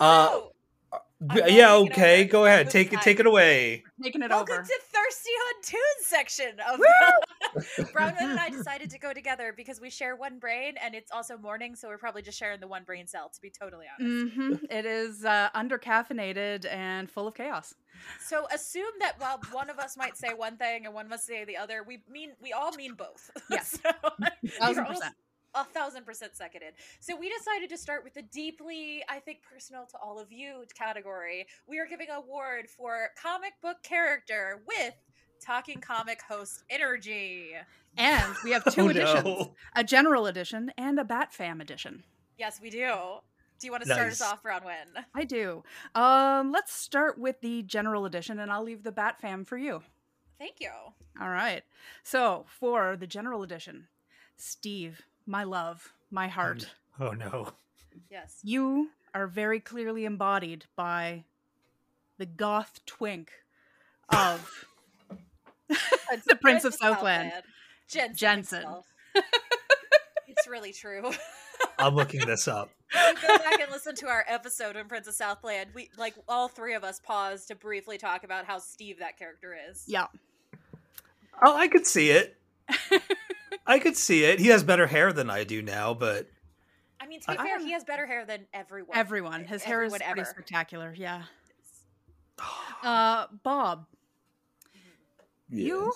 [0.00, 2.24] Uh, So, yeah, okay.
[2.24, 2.70] Go ahead.
[2.70, 2.96] Take it.
[2.96, 3.02] time.
[3.04, 3.84] Take it away.
[4.02, 4.62] Taking it Welcome over.
[4.62, 6.80] to Thirsty on Tunes section of
[7.94, 11.36] Bronwyn and I decided to go together because we share one brain and it's also
[11.36, 14.34] morning, so we're probably just sharing the one brain cell, to be totally honest.
[14.34, 17.74] hmm It is uh, undercaffeinated and full of chaos.
[18.20, 21.44] So assume that while one of us might say one thing and one must say
[21.44, 23.30] the other, we mean we all mean both.
[23.50, 23.70] Yes.
[23.82, 23.90] so,
[24.58, 25.14] Thousand you're all percent.
[25.54, 26.74] A thousand percent seconded.
[27.00, 30.64] So we decided to start with the deeply, I think, personal to all of you
[30.74, 31.46] category.
[31.66, 34.94] We are giving award for comic book character with
[35.40, 37.52] talking comic host energy.
[37.96, 39.54] And we have two Oh, editions no.
[39.74, 42.04] a general edition and a Bat Fam edition.
[42.38, 42.92] Yes, we do.
[43.58, 44.30] Do you want to start us Nice.
[44.32, 45.04] off, Bronwyn?
[45.14, 45.64] I do.
[45.94, 49.82] Um, let's start with the general edition, and I'll leave the Bat Fam for you.
[50.38, 50.70] Thank you.
[51.20, 51.62] All right.
[52.04, 53.88] So for the general edition,
[54.36, 56.66] Steve, my love, my heart,
[56.98, 57.52] Oh no.
[58.10, 58.38] Yes.
[58.42, 61.24] you are very clearly embodied by
[62.16, 63.30] the goth twink
[64.08, 64.64] of
[65.68, 67.32] the Prince of Southland.
[67.88, 68.16] Jensen.
[68.16, 68.64] Jensen.
[70.26, 71.10] it's really true.
[71.78, 72.70] I'm looking this up.
[72.92, 76.14] If you go back and listen to our episode on Prince of Southland, we like
[76.26, 79.84] all three of us paused to briefly talk about how Steve that character is.
[79.86, 80.06] Yeah.
[81.42, 82.36] Oh, I could see it.
[83.68, 84.40] I could see it.
[84.40, 86.26] He has better hair than I do now, but
[87.00, 88.96] I mean, to be I- fair, he has better hair than everyone.
[88.96, 89.44] Everyone.
[89.44, 90.30] His hair is Everyone pretty ever.
[90.30, 90.94] spectacular.
[90.96, 91.22] Yeah.
[92.82, 93.86] Uh, Bob,
[95.50, 95.92] you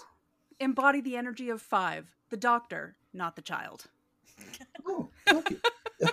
[0.59, 3.85] embody the energy of five, the doctor, not the child.
[4.85, 5.61] Oh, thank you.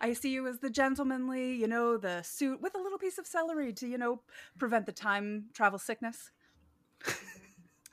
[0.00, 3.28] I see you as the gentlemanly, you know, the suit with a little piece of
[3.28, 4.22] celery to, you know,
[4.58, 6.32] prevent the time travel sickness,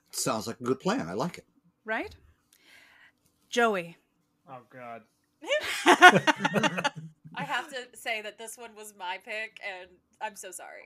[0.10, 1.08] Sounds like a good plan.
[1.08, 1.46] I like it.
[1.84, 2.16] right?
[3.56, 3.96] Joey.
[4.50, 5.04] Oh God.
[5.88, 6.92] I
[7.38, 9.88] have to say that this one was my pick, and
[10.22, 10.82] I'm so sorry.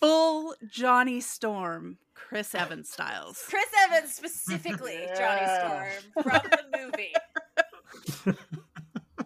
[0.00, 3.42] Full Johnny Storm, Chris Evans styles.
[3.48, 5.88] Chris Evans specifically, Johnny Storm
[6.24, 7.14] from the movie.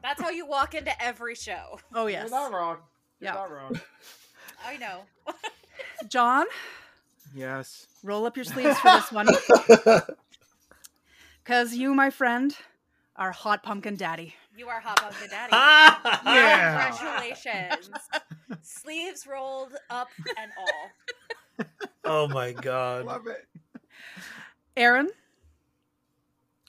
[0.04, 1.80] That's how you walk into every show.
[1.92, 2.30] Oh, yes.
[2.30, 2.76] You're not wrong.
[3.18, 3.34] You're Yeah.
[3.34, 3.80] not wrong.
[4.64, 5.00] I know.
[6.08, 6.46] John,
[7.34, 7.88] Yes.
[8.04, 9.26] roll up your sleeves for this one.
[11.42, 12.56] Because you, my friend,
[13.16, 14.34] are Hot Pumpkin Daddy.
[14.56, 15.52] You are Hot Pumpkin Daddy.
[16.24, 16.88] Yeah.
[16.90, 17.90] Congratulations.
[18.62, 21.66] Sleeves rolled up and all.
[22.04, 23.06] oh my god.
[23.06, 23.46] Love it.
[24.76, 25.10] Aaron,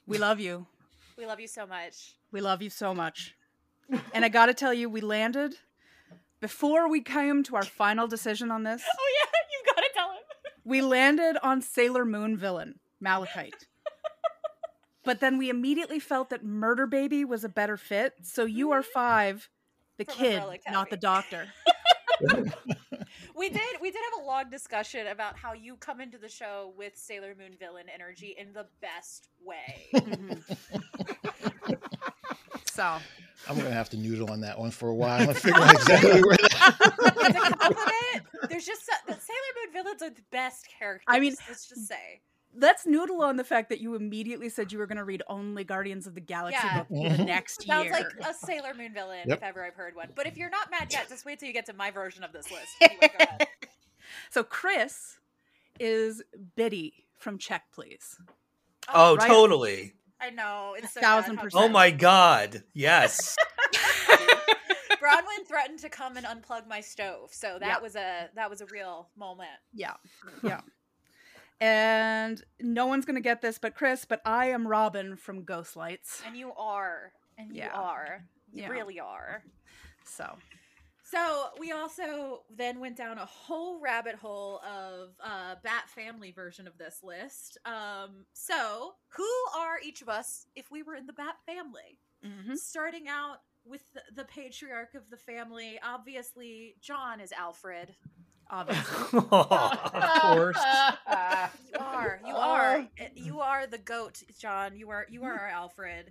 [0.07, 0.65] we love you.
[1.17, 2.15] We love you so much.
[2.31, 3.35] We love you so much.
[4.13, 5.55] And I got to tell you, we landed
[6.39, 8.81] before we came to our final decision on this.
[8.99, 10.17] Oh yeah, you gotta tell him.
[10.65, 13.67] We landed on Sailor Moon villain, Malachite.
[15.03, 18.13] But then we immediately felt that Murder Baby was a better fit.
[18.23, 19.49] So you are five,
[19.97, 21.47] the From kid, not the doctor.
[23.35, 26.73] We did we did have a long discussion about how you come into the show
[26.77, 29.87] with Sailor Moon villain energy in the best way.
[29.95, 31.73] Mm-hmm.
[32.71, 32.97] So
[33.47, 35.19] I'm gonna have to noodle on that one for a while.
[35.19, 37.21] I'm gonna figure out exactly where that.
[37.21, 41.05] As a compliment, there's just so, the Sailor Moon villains are the best characters.
[41.07, 42.21] I mean- let's just say.
[42.55, 45.63] Let's noodle on the fact that you immediately said you were going to read only
[45.63, 46.77] Guardians of the Galaxy Yeah.
[46.79, 47.25] book the mm-hmm.
[47.25, 47.93] next Sounds year.
[47.93, 49.37] Sounds like a Sailor Moon villain Yep.
[49.37, 50.09] if ever I've heard one.
[50.15, 52.31] But if you're not mad yet, just wait till you get to my version of
[52.31, 52.69] this list.
[52.81, 53.47] Anyway,
[54.29, 55.17] so Chris
[55.79, 56.21] is
[56.55, 58.17] Bitty from Check Please.
[58.89, 59.27] Oh, oh right.
[59.27, 59.93] totally.
[60.21, 61.63] I know it's so thousand percent.
[61.63, 62.63] Oh my god.
[62.73, 63.35] Yes.
[65.03, 67.79] Bronwyn threatened to come and unplug my stove, so that Yeah.
[67.79, 69.49] was a that was a real moment.
[69.73, 69.93] Yeah,
[70.43, 70.61] yeah.
[71.61, 75.75] And no one's going to get this but Chris, but I am Robin from Ghost
[75.75, 76.21] Lights.
[76.25, 77.65] And you are, and Yeah.
[77.65, 78.69] you are, you Yeah.
[78.69, 79.43] really are.
[80.05, 80.37] So,
[81.05, 86.67] So we also then went down a whole rabbit hole of uh, Bat Family version
[86.67, 87.57] of this list.
[87.65, 91.99] Um, so who are each of us if we were in the Bat Family?
[92.25, 92.57] mhm.
[92.57, 97.95] Starting out with the, the patriarch of the family, obviously John is Alfred.
[98.53, 99.19] Obviously.
[99.31, 100.57] Of course.
[101.73, 104.75] You are, you are, you are the goat, John.
[104.75, 106.09] You are, you are our Alfred.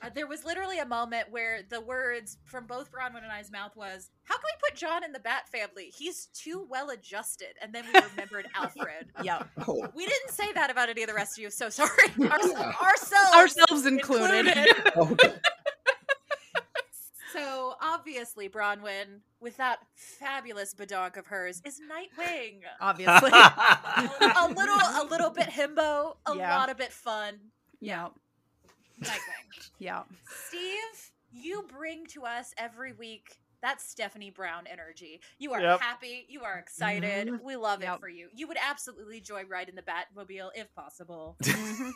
[0.00, 3.74] Uh, there was literally a moment where the words from both Bronwyn and I's mouth
[3.74, 5.92] was, "How can we put John in the Bat family?
[5.96, 9.08] He's too well adjusted." And then we remembered Alfred.
[9.24, 9.42] yeah.
[9.66, 11.50] Oh, We didn't say that about any of the rest of you.
[11.50, 11.90] So sorry.
[12.20, 12.72] Our, Yeah.
[12.80, 14.46] ourselves, Ourselves included.
[14.48, 14.66] okay.
[14.96, 15.34] So
[17.32, 22.60] So obviously, Bronwyn, with that fabulous badonk of hers, is Nightwing.
[22.80, 23.30] Obviously.
[23.32, 26.56] a little, a little bit himbo, a Yeah.
[26.56, 27.34] lot of bit fun.
[27.80, 28.08] yeah.
[29.02, 29.70] Nightwing.
[29.78, 30.02] Yeah.
[30.48, 35.20] Steve, you bring to us every week that Stephanie Brown energy.
[35.38, 35.80] You are Yep.
[35.80, 36.26] happy.
[36.28, 37.40] You are excited.
[37.42, 37.94] We love Yep.
[37.96, 38.28] it for you.
[38.34, 41.36] You would absolutely joyride in the Batmobile if possible.
[41.42, 41.92] Mhm.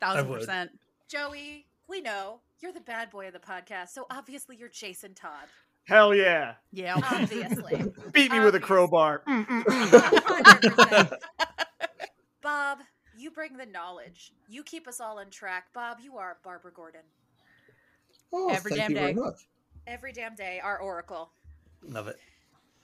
[0.00, 0.40] Thousand would.
[0.40, 0.70] percent.
[1.08, 5.48] Joey, we know you're the bad boy of the podcast, so obviously you're Jason Todd.
[5.84, 6.54] Hell yeah.
[6.72, 6.94] Yeah.
[7.10, 7.92] Obviously.
[8.12, 9.22] Beat me with a crowbar.
[9.28, 11.12] Mm, mm, mm.
[12.42, 12.78] Bob,
[13.18, 14.32] you bring the knowledge.
[14.48, 15.64] You keep us all on track.
[15.74, 17.00] Bob, you are Barbara Gordon.
[18.32, 19.20] Oh, Every thank damn you very day.
[19.20, 19.48] much.
[19.86, 21.32] Every damn day, our Oracle.
[21.82, 22.16] Love it.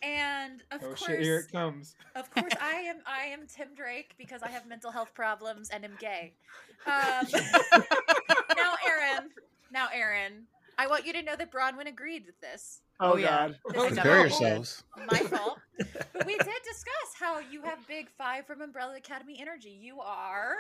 [0.03, 1.21] And of Oh course, shit!
[1.21, 1.95] Here it comes.
[2.15, 2.97] Of course, I am.
[3.07, 6.35] I am Tim Drake because I have mental health problems and am gay.
[6.87, 7.81] Um, now,
[9.07, 9.31] Aaron.
[9.73, 10.47] Now, Aaron.
[10.79, 12.81] I want you to know that Bronwyn agreed with this.
[13.01, 13.49] Oh, Oh, yeah.
[13.49, 13.59] God.
[13.75, 14.85] This is Prepare yourselves.
[15.11, 15.59] My fault.
[15.79, 15.87] But
[16.27, 19.71] we did discuss how you have big five from Umbrella Academy energy.
[19.81, 20.55] You are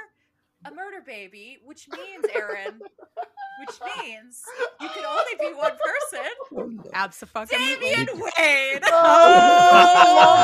[0.64, 2.80] a murder baby, which means Aaron,
[3.60, 4.42] which means
[4.80, 6.84] you can only be one person.
[6.94, 7.56] Absolutely.
[7.56, 8.06] Damian
[8.38, 8.80] Wayne.
[8.90, 10.34] Oh,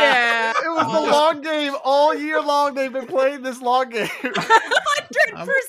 [0.00, 0.50] yeah.
[0.50, 1.74] It was the long game.
[1.84, 4.06] All year long, they've been playing this long game.
[4.22, 5.61] Hundred I'm- percent.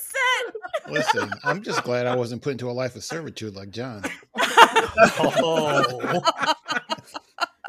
[0.90, 4.04] Listen, I'm just glad I wasn't put into a life of servitude like John.
[5.20, 6.22] Oh.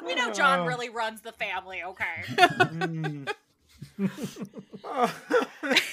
[0.05, 0.67] We know John Oh.
[0.67, 1.83] really runs the family.
[1.83, 2.23] Okay.
[2.37, 3.29] Mm.
[4.85, 5.15] Oh,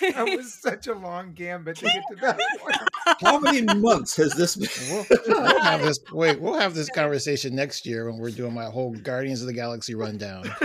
[0.01, 2.75] that was such a long gambit to get to that point.
[3.21, 4.69] How many months has this been?
[4.89, 5.99] We'll, we'll have this.
[6.11, 9.53] Wait, we'll have this conversation next year when we're doing my whole Guardians of the
[9.53, 10.43] Galaxy rundown.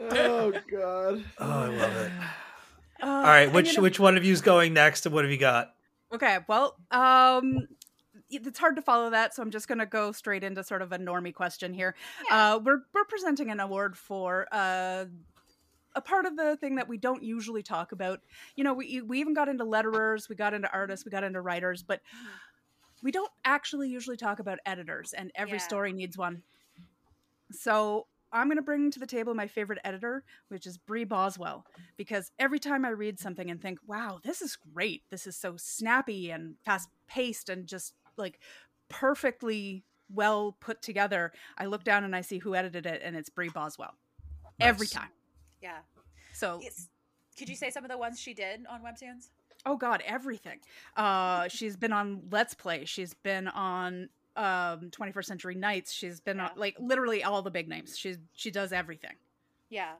[0.00, 1.24] oh, God.
[1.38, 2.12] Oh, I love it.
[3.02, 5.24] Uh, All right, which you know- which one of you is going next, and what
[5.24, 5.74] have you got?
[6.12, 7.66] Okay, well, um,
[8.30, 10.92] it's hard to follow that, so I'm just going to go straight into sort of
[10.92, 11.94] a normie question here.
[12.30, 12.54] Yeah.
[12.54, 15.06] Uh, we're we're presenting an award for uh,
[15.94, 18.20] a part of the thing that we don't usually talk about.
[18.56, 21.40] You know, we we even got into letterers, we got into artists, we got into
[21.40, 22.00] writers, but
[23.02, 25.64] we don't actually usually talk about editors, and every Yeah.
[25.64, 26.42] story needs one.
[27.50, 31.66] So I'm going to bring to the table my favorite editor, which is Brie Boswell,
[31.96, 35.02] because every time I read something and think, "Wow, this is great.
[35.10, 38.38] This is so snappy and fast paced and just like
[38.88, 43.28] perfectly well put together," I look down and I see who edited it, and it's
[43.30, 43.94] Brie Boswell.
[44.60, 45.08] Every time.
[45.60, 45.78] Yeah.
[46.32, 46.88] So, It's,
[47.36, 49.28] could you say some of the ones she did on Webtoons?
[49.66, 50.58] oh god, everything.
[50.96, 52.84] Uh, she's been on Let's Play.
[52.84, 55.92] She's been on um 21st Century Knights.
[55.92, 56.60] She's been on Yeah.
[56.60, 57.96] like literally all the big names.
[57.98, 59.14] She's she does everything.
[59.68, 59.92] Yeah.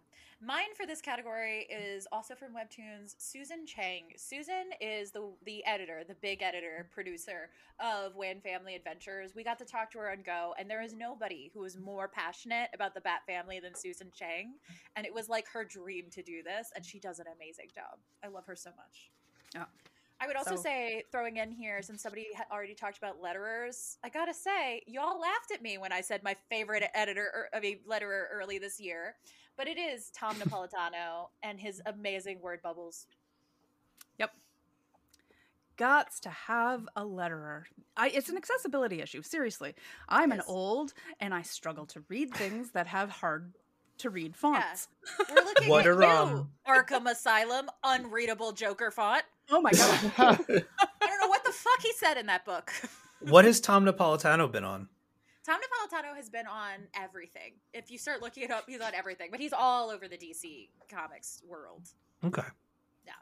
[0.45, 4.07] Mine for this category is also from Webtoons, Susan Chang.
[4.17, 9.37] Susan is the the editor, the big editor, producer of Wayne Family Adventures.
[9.37, 12.09] We got to talk to her on Go, and there is nobody who is more
[12.09, 14.55] passionate about the Bat family than Susan Chang.
[14.97, 18.01] And it was like her dream to do this, and she does an amazing job.
[18.25, 19.11] I love her so much.
[19.55, 19.67] Yeah.
[20.23, 23.97] I would also So- say, throwing in here, since somebody had already talked about letterers,
[24.05, 27.59] I gotta say, y'all laughed at me when I said my favorite editor, or, I
[27.59, 29.17] mean, letterer early this year.
[29.57, 33.09] But it is Tom Napolitano and his amazing word bubbles.
[34.19, 34.31] Yep.
[35.77, 37.65] Gots to have a letterer.
[37.97, 39.23] I, it's an accessibility issue.
[39.23, 39.75] Seriously,
[40.09, 43.55] I'm an old and I struggle to read things that have hard
[43.99, 44.89] to read fonts.
[45.29, 46.51] We're looking What at a you, rum.
[46.67, 49.25] Arkham Asylum, unreadable Joker font.
[49.51, 50.11] Oh my god.
[50.19, 52.73] I don't know what the fuck he said in that book.
[53.29, 54.89] What has Tom Napolitano been on?
[55.47, 57.53] Tom Napolitano has been on everything.
[57.73, 59.29] If you start looking it up, he's on everything.
[59.31, 61.89] But he's all over the DC comics world.
[62.25, 62.43] Okay.
[63.07, 63.13] Yeah.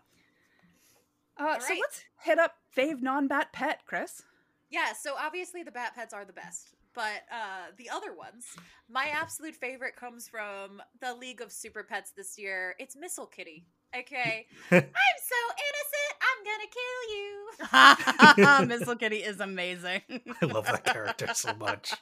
[1.37, 4.23] Uh, so let's hit up fave non-bat pet, Chris.
[4.71, 6.71] Yeah, so obviously the Bat Pets are the best.
[6.95, 8.47] But uh, the other ones,
[8.89, 12.75] my absolute favorite comes from the League of Super Pets this year.
[12.79, 13.67] It's Missile Kitty.
[13.97, 14.47] Okay.
[14.71, 18.69] I'm so innocent, I'm gonna kill you.
[18.79, 20.03] Missile Kitty is amazing.
[20.41, 21.95] I love that character so much.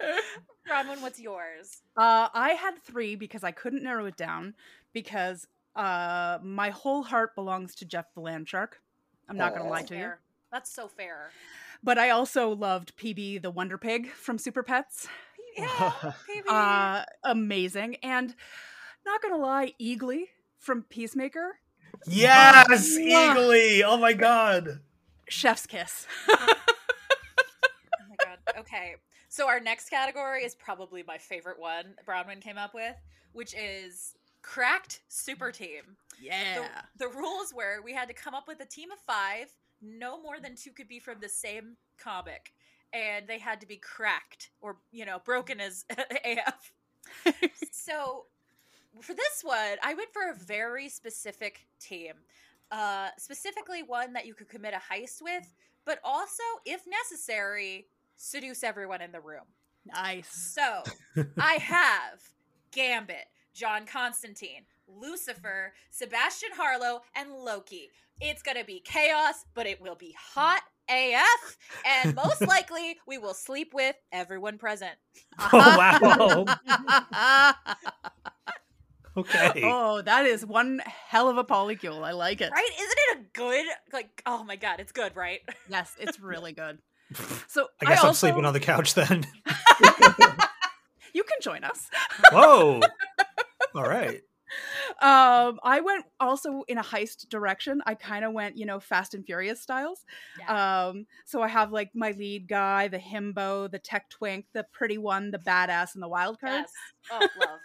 [0.70, 1.82] Bronwyn, what's yours?
[1.96, 4.54] Uh, I had three because I couldn't narrow it down
[4.92, 8.80] because uh, my whole heart belongs to Jeff the Land Shark.
[9.28, 10.12] I'm not going to lie That's to you.
[10.52, 11.30] That's so fair.
[11.82, 15.08] But I also loved PB the Wonder Pig from Super Pets.
[15.56, 16.46] Yeah, baby.
[16.48, 17.96] Uh, amazing.
[18.02, 18.34] And
[19.04, 20.26] not going to lie, Eagly
[20.60, 21.56] from Peacemaker,
[22.06, 23.34] Yes, Mwah.
[23.34, 23.82] Eagly.
[23.84, 24.80] Oh my god.
[25.28, 26.06] Chef's Kiss.
[28.02, 28.38] Oh my god.
[28.58, 28.94] Okay.
[29.28, 32.96] So our next category is probably my favorite one Bronwyn came up with,
[33.32, 35.82] which is cracked super team.
[36.20, 36.68] yeah.
[36.96, 39.46] The, the rules were we had to come up with a team of five
[39.82, 42.52] no more than two could be from the same comic,
[42.92, 45.84] and they had to be cracked or you know broken as
[46.24, 46.72] AF.
[47.72, 48.26] so
[49.00, 52.12] for this one, I went for a very specific team,
[52.70, 57.86] uh, specifically one that you could commit a heist with, but also, if necessary,
[58.16, 59.44] seduce everyone in the room.
[59.86, 60.30] Nice.
[60.30, 60.82] So
[61.38, 62.22] I have
[62.72, 67.90] Gambit, John Constantine, Lucifer, Sebastian Harlow, and Loki.
[68.20, 73.34] It's gonna be chaos, but it will be hot AF, and most likely we will
[73.34, 74.94] sleep with everyone present.
[75.38, 77.64] Oh, wow.
[79.16, 79.62] Okay.
[79.64, 82.02] oh, that is one hell of a polycule.
[82.02, 82.50] I like it.
[82.52, 82.70] Right?
[82.78, 85.40] Isn't it a good like oh my god, it's good, right?
[85.68, 86.78] Yes, it's really good.
[87.48, 89.26] So I guess I am also, sleeping on the couch then.
[91.12, 91.90] You can join us.
[92.30, 92.80] Whoa.
[93.74, 94.20] All right.
[95.00, 97.82] Um, I went also in a heist direction.
[97.86, 100.04] I kind of went, you know, Fast and Furious styles.
[100.48, 104.98] Um, so I have like my lead guy, the himbo, the tech twink, the pretty
[104.98, 106.52] one, the badass, and the wild card.
[106.52, 106.72] Yes.
[107.10, 107.58] Oh, love.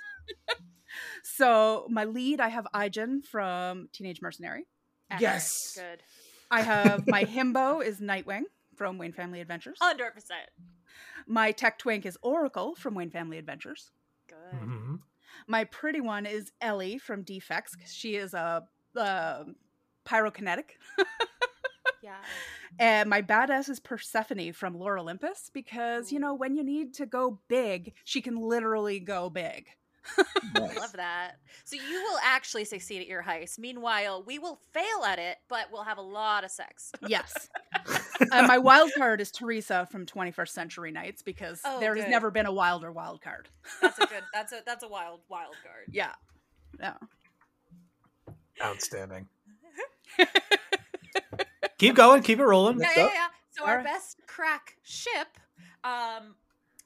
[1.24, 4.66] So my lead, I have Ijin from Teenage Mercenary.
[5.20, 5.78] Yes.
[5.80, 6.04] Good.
[6.52, 8.44] I have my himbo is Nightwing
[8.76, 9.78] from Wayne Family Adventures.
[9.82, 10.50] Hundred percent.
[11.28, 13.92] My tech twink is Oracle from Wayne Family Adventures.
[14.28, 14.60] Good.
[14.60, 15.00] Mhm.
[15.48, 18.64] My pretty one is Ellie from Defects because she is a,
[18.96, 19.44] uh
[20.06, 20.66] pyrokinetic.
[22.04, 22.18] Yeah.
[22.78, 27.08] And my badass is Persephone from Lore Olympus because, you know, when you need to
[27.08, 29.70] go big, she can literally go big.
[30.54, 30.78] Nice.
[30.80, 31.34] Love that.
[31.66, 33.60] So you will actually succeed at your heist.
[33.60, 36.94] Meanwhile, we will fail at it, but we'll have a lot of sex.
[37.06, 37.50] Yes.
[38.20, 42.12] and my wild card is Teresa from 21st Century Knights because Oh, there has good.
[42.12, 43.50] never been a wilder wild card.
[43.82, 44.24] That's a good.
[44.34, 45.86] That's a that's a wild wild card.
[45.92, 46.14] Yeah.
[46.80, 46.94] Yeah.
[48.64, 49.28] Outstanding.
[51.78, 52.22] keep going.
[52.24, 52.80] Keep it rolling.
[52.80, 53.28] Yeah, yeah, yeah.
[53.52, 53.86] So our Alright.
[53.86, 55.28] best crack ship.
[55.84, 56.36] Um,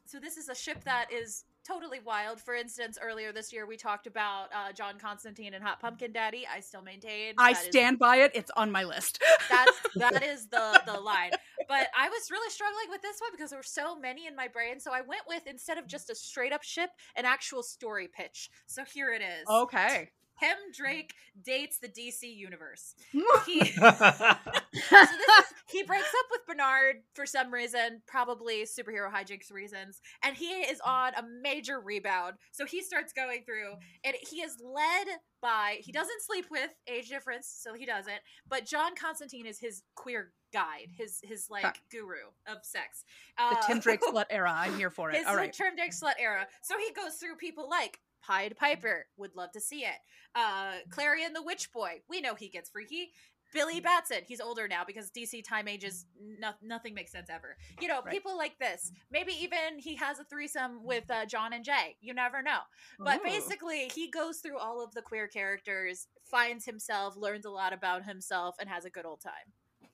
[0.05, 2.41] so this is a ship that is totally wild.
[2.41, 6.47] For instance, earlier this year we talked about uh, John Constantine and Hot Pumpkin Daddy.
[6.51, 7.35] I still maintain.
[7.37, 8.31] I that is- stand by it.
[8.33, 9.21] It's on my list.
[9.49, 11.31] that's that is the the line.
[11.67, 14.47] But I was really struggling with this one because there were so many in my
[14.47, 14.79] brain.
[14.79, 18.49] So I went with instead of just a straight up ship, an actual story pitch.
[18.65, 19.47] So here it is.
[19.47, 20.09] okay.
[20.39, 21.13] Tim Drake
[21.43, 22.95] dates the DC universe.
[23.45, 29.51] He so this is, he breaks up with Bernard for some reason, probably superhero hijinks
[29.51, 32.35] reasons, and he is on a major rebound.
[32.51, 33.73] So he starts going through,
[34.03, 35.07] and he is led
[35.41, 38.19] by he doesn't sleep with age difference, so he doesn't.
[38.47, 41.79] But John Constantine is his queer guide, his his like Okay.
[41.91, 43.03] guru of sex.
[43.37, 44.53] The Uh, Tim Drake slut era.
[44.55, 45.17] I'm here for it.
[45.17, 45.53] his All like right.
[45.53, 46.47] Tim Drake slut era.
[46.61, 49.97] So he goes through people like Pied Piper, would love to see it.
[50.35, 53.11] Uh, Clarion the Witch Boy, we know he gets freaky.
[53.51, 56.05] Billy Batson, he's older now because DC time ages,
[56.39, 57.57] no, nothing makes sense ever.
[57.81, 58.13] You know, Right.
[58.13, 58.91] people like this.
[59.11, 61.97] Maybe even he has a threesome with uh, John and Jay.
[61.99, 62.59] You never know.
[62.99, 63.23] But Ooh.
[63.23, 68.05] basically, he goes through all of the queer characters, finds himself, learns a lot about
[68.05, 69.89] himself, and has a good old time.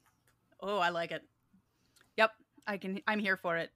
[0.60, 1.24] Oh, I like it.
[2.18, 2.32] Yep,
[2.68, 3.00] I can.
[3.08, 3.72] I'm here for it.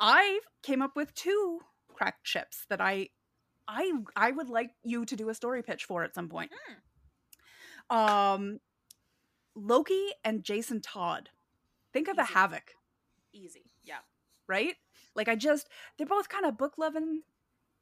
[0.00, 1.60] I came up with two
[1.94, 3.10] cracked chips that I,
[3.68, 6.52] I, I would like you to do a story pitch for at some point.
[7.90, 8.60] Um,
[9.54, 11.30] Loki and Jason Todd.
[11.92, 12.32] Think of the Easy.
[12.34, 12.74] havoc,
[13.32, 13.64] Easy.
[13.82, 13.98] Yeah.
[14.46, 14.74] right?
[15.14, 17.22] Like I just, they're both kind of book loving,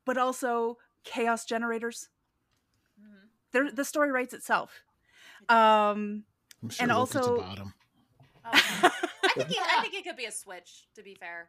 [0.05, 2.09] but also chaos generators.
[3.01, 3.29] Mhm.
[3.53, 4.85] They're, the story writes itself.
[5.49, 6.25] Um,
[6.63, 7.75] I'm sure And Loki's also- a bottom.
[8.47, 10.87] Oh, I think he, I think it could be a switch.
[10.95, 11.49] To be fair,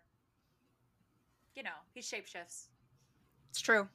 [1.56, 2.68] you know, he shapeshifts.
[3.52, 3.88] It's true.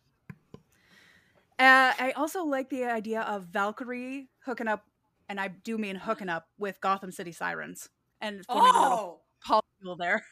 [1.61, 4.85] Uh, I also like the idea of Valkyrie hooking up,
[5.29, 7.89] and I do mean hooking up with Gotham City Sirens
[8.21, 10.25] and forming a little Oh, polycule there.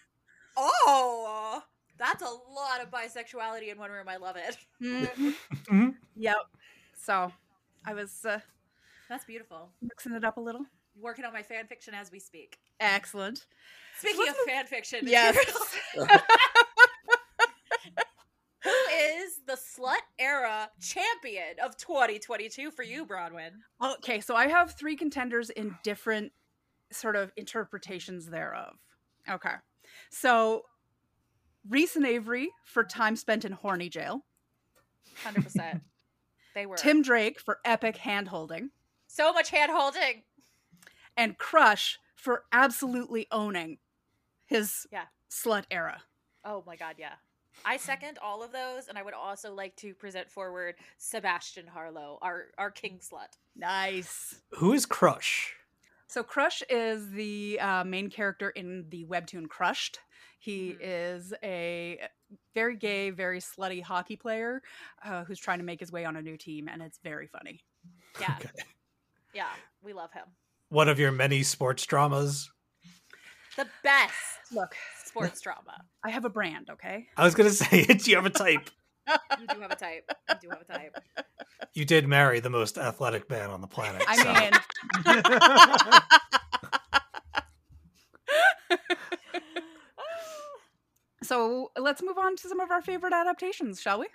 [0.56, 1.62] oh,
[1.98, 4.08] that's a lot of bisexuality in one room.
[4.08, 4.56] I love it.
[4.82, 5.34] Mhm.
[5.68, 5.94] Mhm.
[6.16, 6.36] Yep.
[6.96, 7.30] So
[7.84, 8.40] I was uh,
[9.10, 9.70] That's beautiful.
[9.82, 10.64] mixing it up a little.
[10.98, 12.58] Working on my fan fiction as we speak.
[12.80, 13.44] Excellent.
[13.98, 15.36] Speaking let's of move- fan fiction, Yes.
[19.49, 23.51] material, who is the slut era champion of 2022 for you, Bronwyn?
[23.82, 26.32] Okay, so I have three contenders in different
[26.92, 28.74] sort of interpretations thereof.
[29.28, 29.55] Okay.
[30.11, 30.62] So
[31.68, 34.24] Reese and Avery for time spent in horny jail.
[35.22, 35.82] Hundred percent.
[36.55, 38.70] They were Tim Drake for epic hand holding.
[39.07, 40.24] so much hand holding.
[41.16, 43.78] and Crush for absolutely owning
[44.46, 45.05] his Yeah.
[45.30, 46.03] slut era.
[46.44, 47.12] Oh my god, yeah.
[47.64, 52.18] I second all of those, and I would also like to present forward Sebastian Harlow,
[52.22, 53.36] our our king slut.
[53.56, 54.36] Nice.
[54.52, 55.54] Who is Crush?
[56.06, 59.98] So Crush is the uh, main character in the webtoon Crushed.
[60.38, 60.78] He Mhm.
[60.80, 62.09] is a
[62.54, 64.62] very gay, very slutty hockey player
[65.04, 67.62] uh, who's trying to make his way on a new team, and it's very funny.
[68.20, 68.36] Yeah.
[68.38, 68.50] Okay.
[69.34, 69.50] Yeah.
[69.82, 70.24] We love him.
[70.70, 72.50] One of your many sports dramas.
[73.56, 74.14] The best
[74.52, 74.76] Look,
[75.09, 75.82] sports drama.
[76.04, 77.06] I have a brand, okay?
[77.16, 78.06] I was gonna say it.
[78.06, 78.70] You have a type.
[79.40, 80.04] You do have a type.
[80.28, 80.98] You do have a type.
[81.72, 84.02] You did marry the most athletic man on the planet.
[84.02, 84.52] so- I mean,
[91.22, 94.06] so let's move on to some of our favorite adaptations, shall we?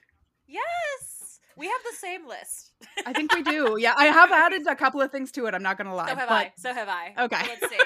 [0.48, 1.40] Yes.
[1.56, 2.72] We have the same list.
[3.06, 3.78] I think we do.
[3.80, 5.54] Yeah, I have added a couple of things to it.
[5.54, 6.10] I'm not going to lie.
[6.10, 6.52] So have but I.
[6.58, 7.14] So have I.
[7.20, 7.42] Okay.
[7.48, 7.78] Let's see.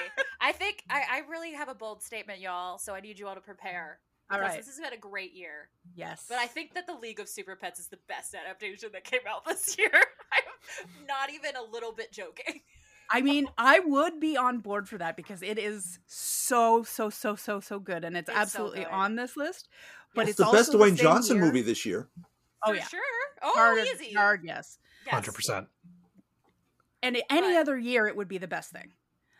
[0.48, 2.78] I think I, I really have a bold statement, y'all.
[2.78, 3.98] So I need you all to prepare.
[4.30, 4.58] All because right.
[4.58, 5.68] This has been a great year.
[5.94, 6.24] yes.
[6.28, 9.20] But I think that the League of Super Pets is the best adaptation that came
[9.28, 9.90] out this year.
[9.92, 12.60] I'm not even a little bit joking.
[13.10, 17.36] I mean, I would be on board for that because it is so, so, so,
[17.36, 18.88] so, so good, and it's, It's absolutely good.
[18.92, 19.68] on this list.
[20.14, 22.08] But It's it's, the also best the Dwayne same Johnson year- movie this year.
[22.62, 23.00] Oh For yeah, sure.
[23.42, 24.12] Oh, hard, easy.
[24.14, 24.78] hard, yes.
[25.06, 25.14] Yes.
[25.14, 25.68] Hundred percent.
[27.02, 28.92] And any But- other year, it would be the best thing.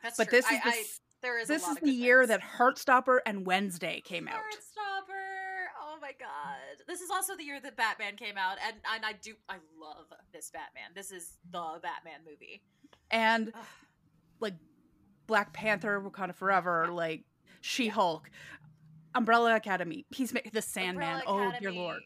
[0.03, 0.39] That's But true.
[0.39, 0.85] this is I, the, I,
[1.23, 2.29] there is a this is the year things.
[2.29, 4.35] that Heartstopper and Wednesday came out.
[4.37, 5.67] Heartstopper.
[5.83, 6.85] Oh my god.
[6.87, 10.07] This is also the year that Batman came out and, and I do I love
[10.33, 10.91] this Batman.
[10.95, 12.63] This is the Batman movie.
[13.11, 13.53] and
[14.41, 14.55] like
[15.27, 17.25] Black Panther, Wakanda Forever, like
[17.61, 18.31] She Hulk,
[19.15, 21.23] Umbrella Academy, Peacemaker, The Sandman.
[21.27, 22.01] Oh dear lord!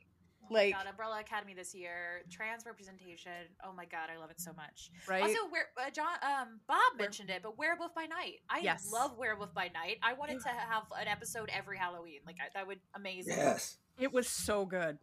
[0.52, 2.22] Oh my Like- god, Umbrella Academy this year.
[2.30, 3.32] Trans representation.
[3.64, 4.90] Oh my god, I love it so much.
[5.08, 5.22] Right?
[5.22, 8.40] Also, where uh, John um Bob mentioned it, but Werewolf by Night.
[8.50, 8.90] I Yes.
[8.92, 9.98] love Werewolf by Night.
[10.02, 12.20] I wanted to have an episode every Halloween.
[12.26, 13.34] Like I, that would amazing.
[13.36, 13.78] Yes.
[13.98, 14.98] it was so good.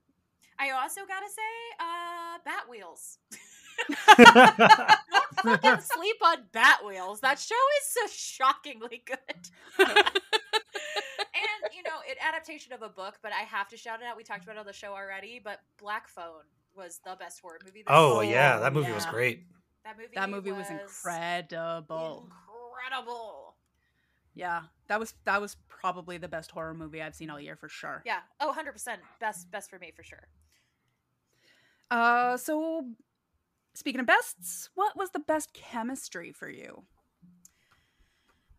[0.59, 1.41] I also gotta say,
[1.79, 3.17] uh, Batwheels.
[4.17, 7.21] Don't fucking sleep on Batwheels.
[7.21, 9.87] That show is so shockingly good.
[11.69, 14.17] and you know, an adaptation of a book, but I have to shout it out.
[14.17, 16.43] We talked about it on the show already, but Black Phone
[16.75, 17.79] was the best horror movie.
[17.79, 18.33] This Oh year.
[18.33, 19.43] yeah, that movie was great.
[19.83, 20.09] That movie.
[20.15, 22.29] That movie was incredible.
[22.87, 23.55] Incredible.
[24.35, 27.67] Yeah, that was that was probably the best horror movie I've seen all year for
[27.69, 28.03] sure.
[28.05, 28.19] Yeah.
[28.39, 29.01] Oh, 100 percent.
[29.19, 30.27] Best, best for me for sure.
[31.91, 32.85] Uh, so
[33.73, 36.83] speaking of bests, what was the best chemistry for you?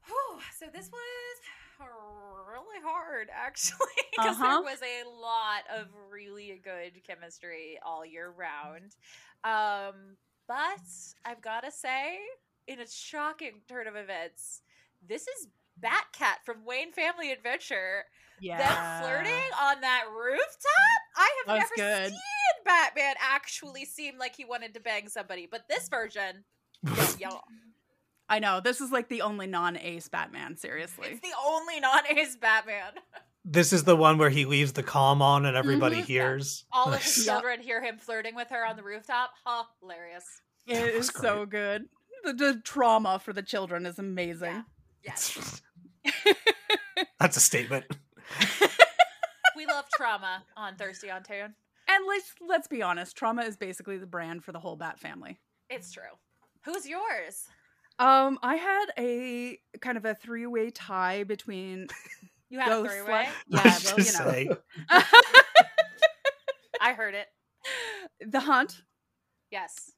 [0.07, 1.37] Whew, so this was
[1.85, 3.77] really hard, actually,
[4.13, 4.63] because Uh-huh.
[4.63, 8.95] there was a lot of really good chemistry all year round.
[9.45, 10.17] Um,
[10.47, 10.81] but
[11.25, 12.19] I've got to say,
[12.67, 14.63] in a shocking turn of events,
[15.07, 15.49] this is
[15.81, 18.05] Batcat from Wayne Family Adventure.
[18.41, 21.01] Yeah, Them flirting on that rooftop.
[21.17, 22.11] I have That was never good.
[22.11, 26.45] seen Batman actually seem like he wanted to bang somebody, but this version,
[27.19, 27.41] yo,
[28.31, 30.57] I know this is like the only non-ace Batman.
[30.57, 32.93] Seriously, it's the only non-ace Batman.
[33.43, 36.05] This is the one where he leaves the calm on and everybody Mhm.
[36.05, 36.67] hears.
[36.71, 37.35] All of his Yep.
[37.37, 39.31] children hear him flirting with her on the rooftop.
[39.81, 40.43] Hilarious.
[40.67, 41.89] It is That is was so good.
[42.23, 44.63] The, the trauma for the children is amazing.
[45.03, 45.15] Yeah.
[45.17, 45.63] Yes.
[47.19, 47.87] That's a statement.
[49.57, 51.55] we love trauma on Thirsty on Toon.
[51.89, 55.41] And let's let's be honest, trauma is basically the brand for the whole Bat family.
[55.71, 56.03] It's true.
[56.67, 57.47] Who's yours?
[58.01, 61.87] Um, I had a kind of a three-way tie between
[62.51, 63.29] You had a three way?
[63.47, 64.13] Yeah, I well, you
[64.49, 64.57] know.
[66.81, 67.27] I heard it.
[68.27, 68.83] the hunt
[69.51, 69.93] Yes.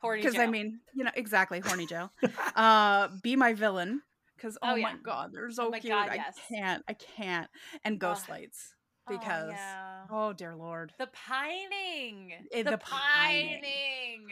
[0.00, 2.10] Horny because I mean, you know, exactly, horny Joe.
[2.56, 4.00] uh, be my villain
[4.36, 5.92] because oh, Oh, my god, they're so Oh cute.
[5.92, 6.36] God, I yes.
[6.48, 7.48] can't, I can't.
[7.84, 8.30] And ghost Ugh.
[8.36, 8.74] lights
[9.08, 10.04] Oh, because yeah.
[10.10, 10.92] oh, dear lord.
[10.98, 12.32] The pining.
[12.52, 13.60] Eh, the, the pining.
[13.60, 14.28] pining.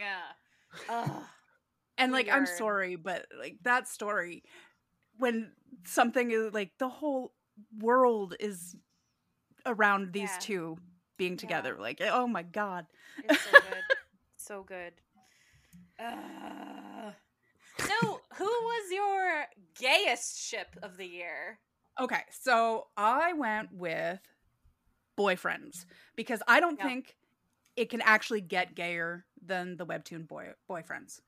[1.97, 4.43] And like, I'm sorry, but like that story,
[5.17, 5.51] when
[5.85, 7.33] something is like the whole
[7.79, 8.75] world is
[9.65, 10.37] around these Yeah.
[10.37, 10.77] two
[11.17, 11.37] being Yeah.
[11.37, 12.85] together, like oh my god.
[13.23, 13.85] It's so good.
[14.37, 14.93] so good.
[15.99, 17.11] Uh,
[17.77, 19.45] so, who was your
[19.79, 21.59] gayest ship of the year?
[21.99, 24.19] Okay, so I went with
[25.17, 25.85] boyfriends
[26.15, 26.87] because I don't Yeah.
[26.87, 27.15] think
[27.75, 31.21] it can actually get gayer than the webtoon boy boyfriends.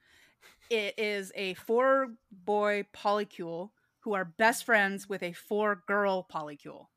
[0.70, 3.72] It is a four boy polycule
[4.02, 6.88] who are best friends with a four girl polycule.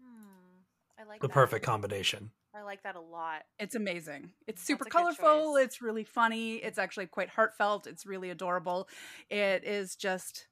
[0.00, 0.62] Hmm,
[0.98, 1.34] I like The that.
[1.34, 2.30] perfect combination.
[2.54, 3.42] I like that a lot.
[3.58, 4.30] It's amazing.
[4.46, 5.56] It's super That's a good colorful.
[5.56, 6.54] It's really funny.
[6.56, 7.86] It's actually quite heartfelt.
[7.86, 8.88] It's really adorable.
[9.28, 10.46] It is just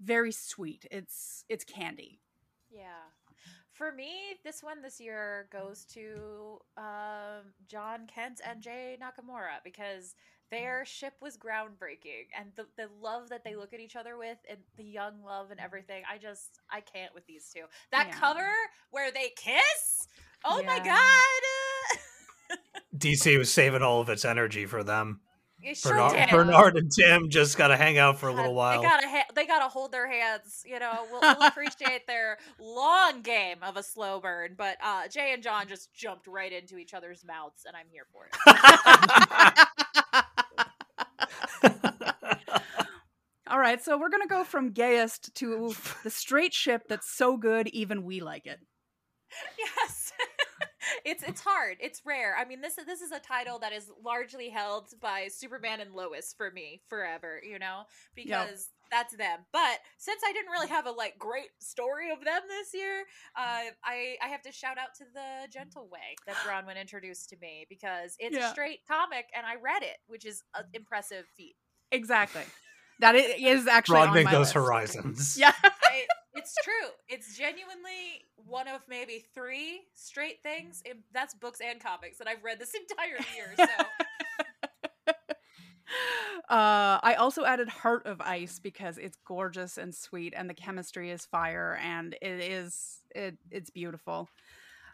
[0.00, 0.86] very sweet.
[0.90, 2.20] It's it's candy.
[2.70, 2.86] Yeah.
[3.72, 4.12] For me,
[4.44, 10.14] this one this year goes to um, John Kent and Jay Nakamura because
[10.52, 14.38] their ship was groundbreaking, and the the love that they look at each other with,
[14.48, 16.04] and the young love and everything.
[16.08, 17.62] I just I can't with these two.
[17.90, 18.18] That Yeah.
[18.20, 18.48] cover
[18.90, 20.06] where they kiss.
[20.44, 22.58] Oh my god!
[22.96, 25.20] DC was saving all of its energy for them.
[25.74, 26.30] Sure Bernard.
[26.30, 28.82] Bernard and Tim just got to hang out for a little while.
[28.82, 30.64] They gotta ha- they gotta hold their hands.
[30.66, 34.54] You know, we'll, we'll appreciate their long game of a slow burn.
[34.58, 38.06] But uh, Jay and John just jumped right into each other's mouths, and I'm here
[38.12, 39.68] for it.
[43.52, 47.68] All right, so we're gonna go from gayest to the straight ship that's so good
[47.68, 48.60] even we like it.
[49.58, 50.12] yes.
[51.04, 51.78] It's it's hard.
[51.80, 52.36] It's rare.
[52.36, 56.34] I mean, this this is a title that is largely held by Superman and Lois
[56.36, 57.40] for me forever.
[57.42, 57.84] You know,
[58.14, 59.46] because that's them.
[59.52, 63.04] But since I didn't really have a like great story of them this year,
[63.36, 67.36] uh, I I have to shout out to the Gentle Way that Bronwyn introduced to
[67.40, 68.48] me because it's Yeah.
[68.48, 71.56] a straight comic and I read it, which is an impressive feat.
[71.92, 72.44] Exactly.
[73.02, 74.54] That i- actually on Broadening those list.
[74.54, 75.36] horizons.
[75.38, 75.52] Yeah.
[75.62, 76.88] I, it's true.
[77.08, 80.82] It's genuinely one of maybe three straight things.
[80.84, 83.54] In, that's books and comics that I've read this entire year.
[83.56, 85.12] So
[86.48, 91.10] Uh, I also added Heart of Ice because it's gorgeous and sweet, and the chemistry
[91.10, 94.28] is fire, and it is it it's beautiful.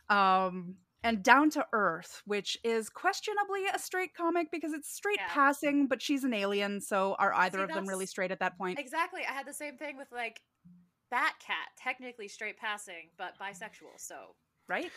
[0.09, 0.75] Um,
[1.05, 5.29] and Down to Earth, which is questionably a straight comic because it's straight Yeah.
[5.29, 8.59] passing, but she's an alien, so are either See, of them really straight at that
[8.59, 8.79] point?
[8.79, 10.41] exactly, I had the same thing with like
[11.13, 13.97] Batcat, technically straight passing, but bisexual.
[13.99, 14.35] So
[14.69, 14.91] Right?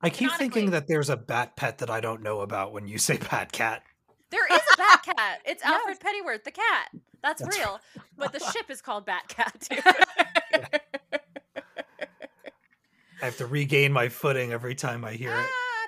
[0.00, 2.98] I keep thinking that there's a bat pet that I don't know about when you
[2.98, 3.82] say bat cat.
[4.30, 5.36] there is a Batcat.
[5.44, 5.72] It's Yes.
[5.72, 6.88] Alfred Pennyworth, the cat.
[7.22, 7.80] That's, That's real.
[8.16, 9.58] But the ship is called Batcat.
[9.68, 10.78] Too.
[13.22, 15.46] I have to regain my footing every time I hear it.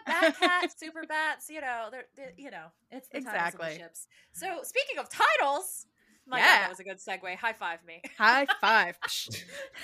[0.09, 3.69] Ah, Batcat, Super Bats, you know, they're, they're you know, it's the titles of Exactly.
[3.69, 4.07] the ships.
[4.33, 5.87] So speaking of titles,
[6.27, 7.37] my God, that was a good segue.
[7.37, 8.03] High five me.
[8.19, 8.97] High five.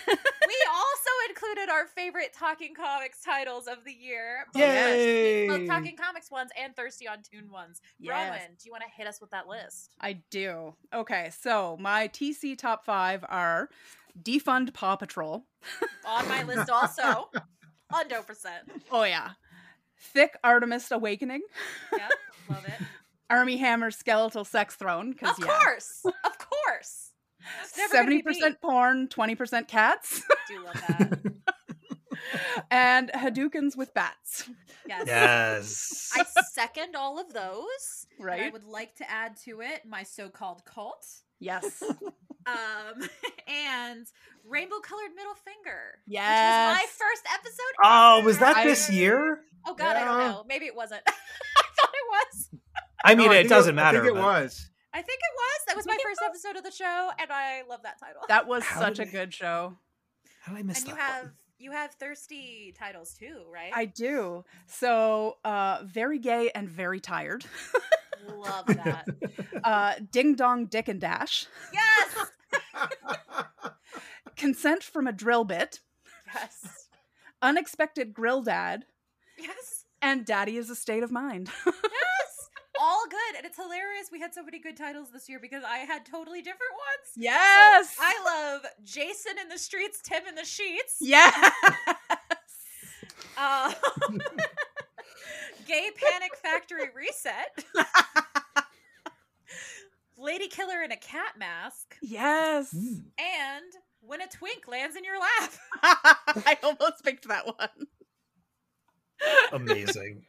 [0.09, 4.45] We also included our favorite Talking Comics titles of the year.
[4.53, 5.49] both Yay!
[5.49, 7.81] Both Talking Comics ones and Thirsty on Toon ones.
[7.99, 8.31] Yes.
[8.31, 9.91] Bronwyn, do you want to hit us with that list?
[10.01, 10.75] I do.
[10.95, 13.71] Okay, so my TC top five are
[14.23, 15.45] Defund Paw Patrol.
[16.07, 17.31] On my list also.
[17.93, 18.71] Hundo percent.
[18.91, 19.31] Oh, yeah.
[19.99, 21.43] Thick Artemis Awakening.
[21.93, 22.11] Yep,
[22.51, 22.87] love it.
[23.31, 25.11] Armie Hammer Skeletal Sex Throne.
[25.11, 25.47] Of Because, yeah.
[25.47, 26.03] course.
[26.05, 27.11] Of course.
[27.77, 30.37] Never Seventy percent porn, twenty percent cats, beat.
[30.49, 31.19] Do love that.
[32.71, 34.51] and Hadoukens with bats.
[34.89, 35.05] Yes.
[35.07, 36.13] Yes.
[36.17, 38.07] I second all of those.
[38.19, 41.07] And I would like to add to it my so-called cult.
[41.39, 41.83] Yes.
[42.47, 43.09] Um
[43.49, 44.07] and
[44.45, 45.99] rainbow colored middle finger.
[46.07, 46.73] Yeah.
[46.73, 47.75] Which was my first episode.
[47.85, 48.27] Oh, ever.
[48.27, 49.41] was that I- this year?
[49.67, 50.45] Oh god, I don't know.
[50.49, 51.03] Maybe it wasn't.
[51.07, 52.49] I thought it was.
[53.05, 53.99] I mean, No, I it doesn't I matter.
[54.05, 54.71] think it but- was.
[54.95, 55.61] I think it was.
[55.67, 58.23] That was my first episode of the show, and I love that title.
[58.29, 59.77] That was How such a did I- good show.
[60.43, 61.33] How did I miss and you that have one?
[61.59, 63.73] You have thirsty titles too, right?
[63.75, 64.45] I do.
[64.67, 67.45] So, uh, very gay and very tired.
[68.29, 69.07] love that.
[69.65, 71.47] Uh, Ding Dong Dick and Dash.
[71.73, 72.31] yes.
[74.37, 75.81] Consent from a drill bit.
[76.35, 76.89] Yes.
[77.41, 78.85] Unexpected grill dad.
[79.39, 79.85] Yes.
[80.03, 81.51] And daddy is a state of mind.
[81.65, 81.75] Yes.
[82.89, 83.37] All good.
[83.39, 84.11] And it's hilarious.
[84.13, 87.11] We had so many good titles this year because I had totally different ones.
[87.15, 87.97] So yes.
[88.01, 90.99] I love Jason in the streets, Tim in the sheets.
[91.01, 91.53] yes.
[93.37, 93.73] Uh,
[95.67, 97.65] Gay Panic Factory Reset.
[100.17, 101.97] Lady Killer in a cat mask.
[102.01, 102.73] yes.
[102.73, 103.65] And
[104.01, 105.53] When a Twink Lands in Your Lap.
[105.83, 107.89] I almost picked that one.
[109.53, 110.23] Amazing.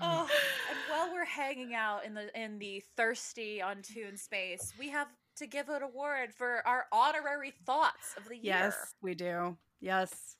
[0.00, 0.28] Oh,
[0.70, 5.08] and while we're hanging out in the in the thirsty on Toon space, we have
[5.36, 8.54] to give an award for our honorary thoughts of the year.
[8.54, 9.56] Yes, we do.
[9.80, 10.36] Yes.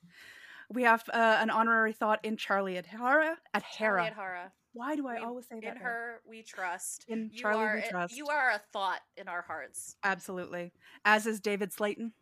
[0.71, 3.37] We have uh, an honorary thought in Charlie at Hera.
[3.53, 4.01] At Hera.
[4.03, 4.51] Charlie Hara.
[4.73, 5.77] Why do I We- always say that?
[5.77, 7.05] In her, we trust.
[7.07, 8.15] In you Charlie are, we trust.
[8.15, 9.95] You are a thought in our hearts.
[10.03, 10.71] Absolutely.
[11.05, 12.13] As is David Slayton.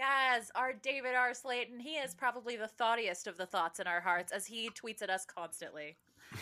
[0.00, 1.34] Yes, our David R.
[1.34, 1.78] Slayton.
[1.78, 5.10] He is probably the thoughtiest of the thoughts in our hearts, as he tweets at
[5.10, 5.98] us constantly.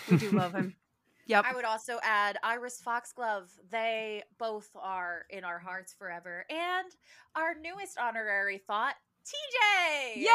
[0.08, 0.74] We do love him.
[1.26, 1.44] Yep.
[1.46, 3.50] I would also add Iris Foxglove.
[3.68, 6.46] They both are in our hearts forever.
[6.48, 6.90] And
[7.36, 8.94] our newest honorary thought,
[9.26, 10.22] TJ.
[10.22, 10.26] Yay!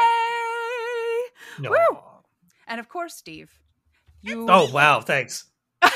[1.58, 1.70] No.
[1.70, 1.98] Woo!
[2.68, 3.50] And of course, Steve.
[4.22, 5.00] You Oh wow!
[5.00, 5.46] Thanks.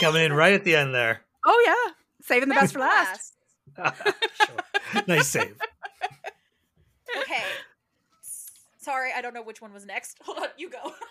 [0.00, 1.20] Coming in right at the end there.
[1.46, 1.92] Oh yeah.
[2.22, 3.36] Saving the best for last.
[3.78, 5.02] Sure.
[5.06, 5.56] Nice save.
[7.18, 7.42] Okay.
[8.78, 10.18] Sorry, I don't know which one was next.
[10.24, 10.92] Hold on, you go.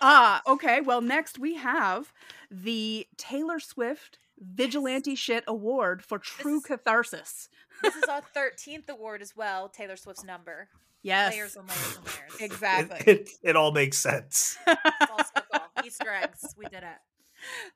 [0.00, 0.80] Ah, okay.
[0.80, 2.12] Well, next we have
[2.48, 7.48] the Taylor Swift Vigilante Shit Award for True is- Catharsis.
[7.82, 10.68] This is our 13th award as well, Taylor Swift's number.
[11.02, 12.40] Yes, Layers and layers and layers.
[12.52, 13.12] Exactly.
[13.12, 14.56] it, it all makes sense.
[14.68, 15.60] It's all circle.
[15.84, 16.54] Easter eggs.
[16.56, 16.98] We did it.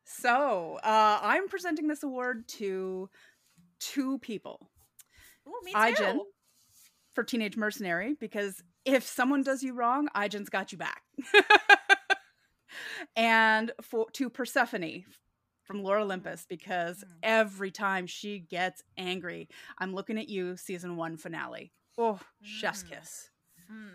[0.04, 3.10] So, uh, I'm presenting this award to
[3.80, 4.70] two people.
[5.48, 5.78] Ooh, me too.
[5.78, 6.18] Ijin
[7.14, 11.02] for Teenage Mercenary because if someone does you wrong, Ijin's got you back.
[13.16, 15.04] and for to Persephone
[15.62, 17.12] from Lore Olympus because Hmm.
[17.22, 19.48] every time she gets angry,
[19.78, 21.72] I'm looking at you, season one finale.
[21.96, 22.88] Oh, chef's Mm.
[22.90, 23.30] kiss.
[23.68, 23.88] Hmm.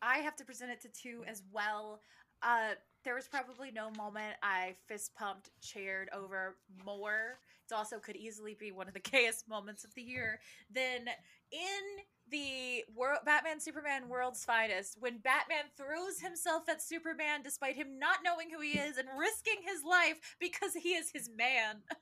[0.00, 2.00] I have to present it to two as well.
[2.42, 7.38] Uh, there was probably no moment I fist pumped, cheered over more.
[7.70, 10.40] It also could easily be one of the gayest moments of the year.
[10.70, 11.08] Then
[11.50, 17.98] in the world, Batman Superman World's Finest, when Batman throws himself at Superman despite him
[17.98, 21.76] not knowing who he is and risking his life because he is his man.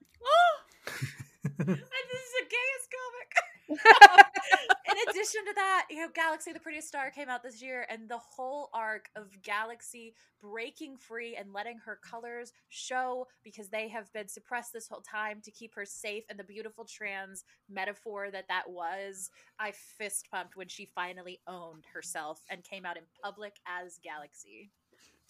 [0.87, 3.35] and this is the gayest comic.
[4.91, 8.09] in addition to that, you know, Galaxy the Prettiest Star came out this year, and
[8.09, 14.13] the whole arc of Galaxy breaking free and letting her colors show because they have
[14.13, 18.49] been suppressed this whole time to keep her safe and the beautiful trans metaphor that
[18.49, 19.31] that was.
[19.59, 24.71] I fist pumped when she finally owned herself and came out in public as Galaxy.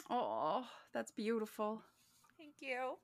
[0.09, 1.83] Oh, that's beautiful.
[2.39, 2.97] Thank you.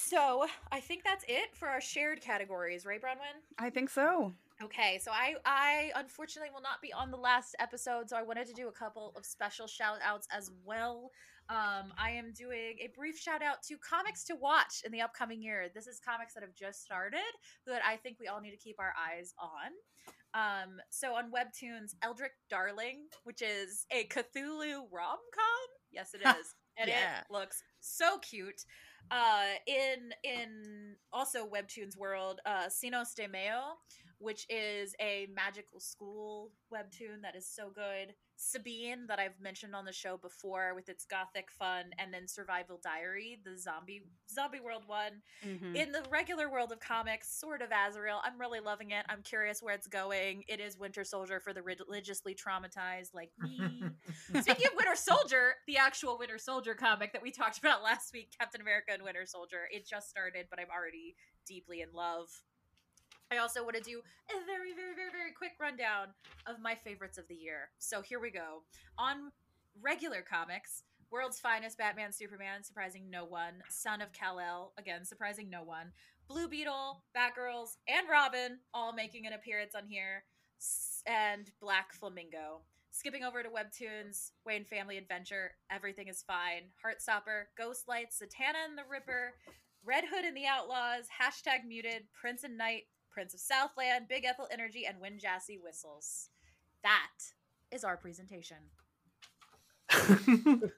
[0.00, 3.42] So I think that's it for our shared categories, right, Bronwyn?
[3.58, 4.32] I think so.
[4.62, 8.46] Okay, so I I unfortunately will not be on the last episode, so I wanted
[8.46, 11.10] to do a couple of special shout outs as well.
[11.48, 15.42] Um, I am doing a brief shout out to comics to watch in the upcoming
[15.42, 15.66] year.
[15.74, 17.18] This is comics that have just started
[17.66, 19.72] that I think we all need to keep our eyes on.
[20.32, 25.68] Um, so on Webtoons, Eldritch Darling, which is a Cthulhu rom com.
[25.90, 27.20] Yes, it is, and Yeah.
[27.20, 28.64] it looks so cute.
[29.10, 33.78] Uh, in in also Webtoons world, uh, Sinos de Meo,
[34.18, 38.14] which is a magical school webtoon that is so good.
[38.40, 42.80] Sabine, that I've mentioned on the show before, with its gothic fun, and then Survival
[42.82, 44.02] Diary, the zombie
[44.32, 45.22] zombie world one.
[45.42, 45.74] Mhm.
[45.74, 49.04] In the regular world of comics, sort of Azrael, I'm really loving it.
[49.08, 50.44] I'm curious where it's going.
[50.46, 53.58] It is Winter Soldier for the religiously traumatized like me.
[54.42, 58.32] Speaking of Winter Soldier, the actual Winter Soldier comic that we talked about last week,
[58.38, 62.28] Captain America and Winter Soldier, it just started, but I'm already deeply in love.
[63.30, 64.00] I also want to do
[64.30, 66.08] a very, very, very, very quick rundown
[66.46, 67.70] of my favorites of the year.
[67.78, 68.62] So here we go.
[68.96, 69.30] On
[69.82, 73.62] regular comics, World's Finest Batman Superman, surprising no one.
[73.68, 75.92] Son of Kal-El, again, surprising no one.
[76.26, 80.24] Blue Beetle, Batgirls, and Robin, all making an appearance on here.
[81.06, 82.62] And Black Flamingo.
[82.90, 88.82] Skipping over to Webtoons, Wayne Family Adventure, Everything is Fine, Heartstopper, Ghostlight, Satana and the
[88.90, 89.34] Ripper,
[89.84, 92.84] Red Hood and the Outlaws, hashtag muted, Prince and Knight,
[93.18, 96.28] Prince of Southland, Big Ethel Energy, and When Jasy Whistles.
[96.84, 97.10] That
[97.72, 98.58] is our presentation.
[100.28, 100.70] Nailed it.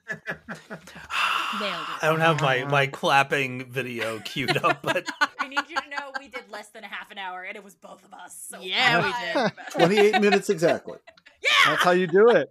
[1.61, 5.05] I don't have my my clapping video queued up, but
[5.39, 7.63] I need you to know we did less than a half an hour, and it
[7.63, 8.47] was both of us.
[8.49, 9.51] So Yeah, we did.
[10.11, 10.97] 28 minutes exactly.
[11.43, 12.49] Yeah, that's how you do it.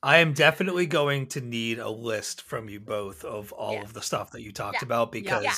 [0.00, 3.82] I am definitely going to need a list from you both of all Yeah.
[3.82, 4.86] of the stuff that you talked Yeah.
[4.86, 5.54] about because Yeah.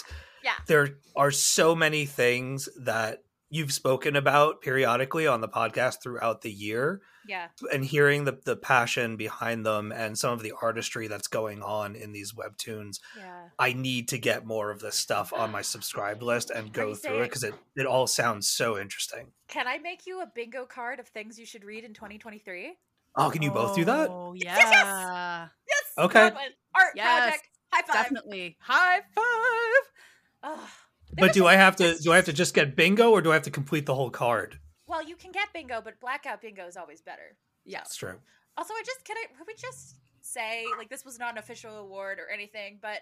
[0.46, 0.54] Yeah.
[0.66, 6.50] there are so many things that you've spoken about periodically on the podcast throughout the
[6.50, 7.46] year Yeah.
[7.72, 11.94] and hearing the, the passion behind them and some of the artistry that's going on
[11.94, 13.48] in these webtoons Yeah.
[13.58, 17.10] i need to get more of this stuff on my subscribe list and go through
[17.10, 20.64] saying- it because it, it all sounds so interesting Can I make you a bingo
[20.66, 22.76] card of things you should read in 2023?
[23.18, 24.58] oh can you both do that Oh, yes.
[24.60, 25.48] yeah.
[25.68, 26.04] Yes.
[26.06, 26.30] Okay.
[26.74, 27.48] Art Yes, project.
[27.72, 28.02] High five.
[28.04, 28.56] Definitely.
[28.60, 29.84] High five.
[30.46, 30.68] Ugh.
[31.18, 33.34] but do i have to do i have to just get bingo or do i
[33.34, 36.76] have to complete the whole card Well, you can get bingo, but blackout bingo is
[36.76, 37.36] always better.
[37.64, 37.78] Yeah.
[37.80, 38.18] that's true
[38.56, 41.76] Also, I just can I could we just say like this was not an official
[41.76, 43.00] award or anything, but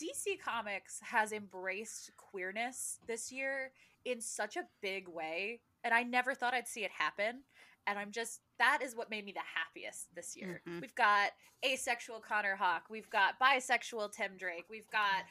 [0.00, 3.72] DC Comics has embraced queerness this year
[4.04, 7.42] in such a big way, and I never thought I'd see it happen.
[7.88, 10.60] And I'm just that is what made me the happiest this year.
[10.68, 10.80] Mhm.
[10.82, 11.30] We've got
[11.64, 15.24] asexual Connor Hawke, we've got bisexual Tim Drake, we've got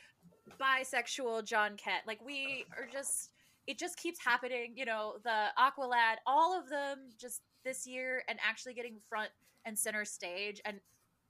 [0.60, 2.04] bisexual John Kent.
[2.08, 3.32] Like we are just
[3.68, 8.38] it just keeps happening, you know, the Aqualad, all of them just this year and
[8.48, 9.30] actually getting front
[9.66, 10.80] and center stage and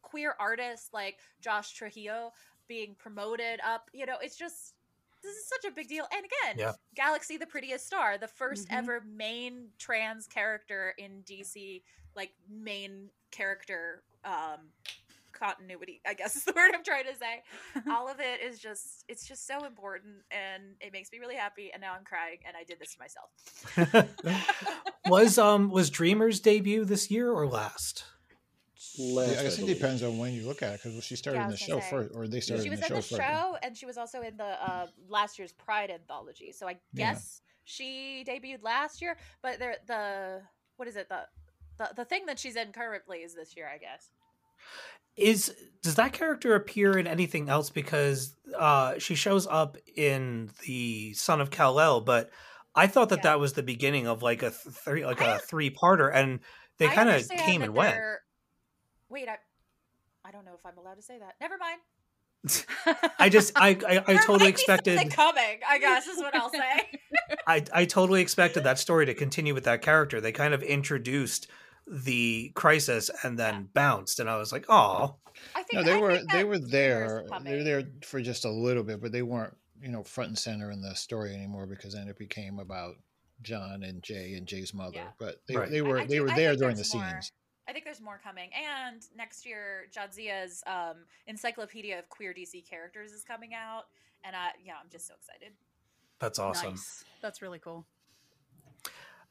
[0.02, 2.32] queer artists like Josh Trujillo
[2.68, 4.74] being promoted up, you know, it's just
[5.24, 6.06] this is such a big deal.
[6.16, 6.74] And again, Yeah.
[6.94, 8.78] Galaxy the Prettiest Star, the 1st Mhm.
[8.78, 11.84] ever main trans character in DC,
[12.16, 14.72] like main character um
[15.38, 16.02] continuity.
[16.08, 17.44] I guess is the word I'm trying to say.
[17.92, 21.72] All of it is just it's just so important, and it makes me really happy.
[21.74, 24.50] And now I'm crying, and I did this to myself.
[25.08, 28.04] was um was Dreamers debut this year or last?
[28.98, 31.40] Last, Yeah, I guess it depends on when you look at it because she started
[31.40, 31.90] Yeah, in the was show gonna say.
[31.90, 33.22] first, or they started she in was the in show the first.
[33.22, 36.52] show, and she was also in the uh, last year's Pride anthology.
[36.52, 37.12] So I Yeah.
[37.12, 40.42] guess she debuted last year, but there the
[40.78, 41.22] what is it the
[41.78, 44.10] the the thing that she's in currently is this year, I guess.
[45.16, 47.70] Is does that character appear in anything else?
[47.70, 52.30] Because uh she shows up in the Son of Kal El, but
[52.76, 53.32] I thought that Yeah.
[53.34, 56.40] that was the beginning of like a three like I- a three parter, and
[56.78, 57.98] they kind of came and went.
[59.10, 59.38] Wait, I
[60.24, 61.36] I don't know if I'm allowed to say that.
[61.40, 61.80] Never mind.
[63.20, 65.60] I just I I, I totally expected coming.
[65.68, 67.00] I guess is what I'll say.
[67.48, 70.20] I I totally expected that story to continue with that character.
[70.20, 71.48] They kind of introduced
[71.88, 75.16] the crisis and then bounced, and I was like, oh,
[75.74, 79.02] No, they I were they were there They were there for just a little bit,
[79.02, 82.18] but they weren't you know front and center in the story anymore because then it
[82.18, 82.96] became about
[83.42, 84.96] John and Jay and Jay's mother.
[84.96, 85.10] Yeah.
[85.20, 85.70] But they Right.
[85.70, 87.04] they were I they do- were I there during the more.
[87.10, 87.32] scenes.
[87.68, 88.52] I think there's more coming.
[88.54, 93.86] And next year, Jadzia's um, Encyclopedia of Queer DC Characters is coming out.
[94.24, 95.54] And I, yeah, I'm just so excited.
[96.20, 96.72] that's awesome.
[96.72, 97.04] Nice.
[97.24, 97.86] That's really cool.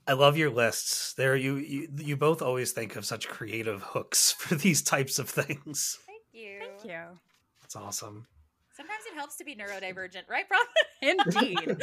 [0.06, 1.14] I love your lists.
[1.14, 5.28] There, you, you you both always think of such creative hooks for these types of
[5.28, 5.98] things.
[6.06, 6.58] Thank you.
[6.60, 7.18] Thank you.
[7.62, 8.26] That's awesome.
[8.72, 10.60] Sometimes it helps to be neurodivergent, right, Bron?
[11.02, 11.76] Indeed.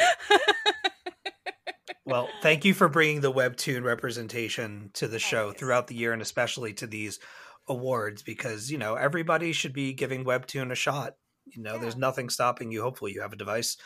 [2.05, 5.57] Well, thank you for bringing the webtoon representation to the show Always.
[5.57, 7.19] throughout the year, and especially to these
[7.67, 11.15] awards, because you know everybody should be giving webtoon a shot.
[11.45, 12.81] You know, there's nothing stopping you.
[12.81, 13.77] Hopefully, you have a device,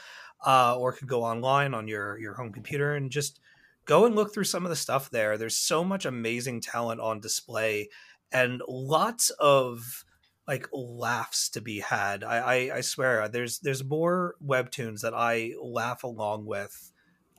[0.45, 3.39] uh, or could go online on your your home computer and just
[3.85, 5.37] go and look through some of the stuff there.
[5.37, 7.89] There's so much amazing talent on display,
[8.31, 10.03] and lots of
[10.47, 12.23] like laughs to be had.
[12.23, 16.91] I, I I swear, there's there's more webtoons that I laugh along with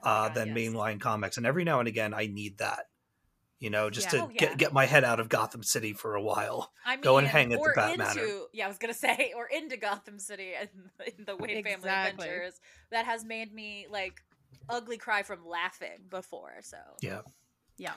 [0.03, 0.57] uh, God, than yes.
[0.57, 2.87] mainline comics, and every now and again I need that.
[3.59, 4.21] You know, just Yeah.
[4.21, 4.39] to Oh, yeah.
[4.39, 6.73] get get my head out of Gotham City for a while.
[6.85, 8.29] I mean, Go and hang at the or Bat into, Manor.
[8.53, 10.69] Yeah, I was gonna say, or into Gotham City and
[11.17, 12.61] in the Wayne Family Adventures.
[12.91, 14.21] That has made me like
[14.69, 16.59] ugly cry from laughing before.
[16.63, 17.23] So Yeah.
[17.79, 17.95] Yeah.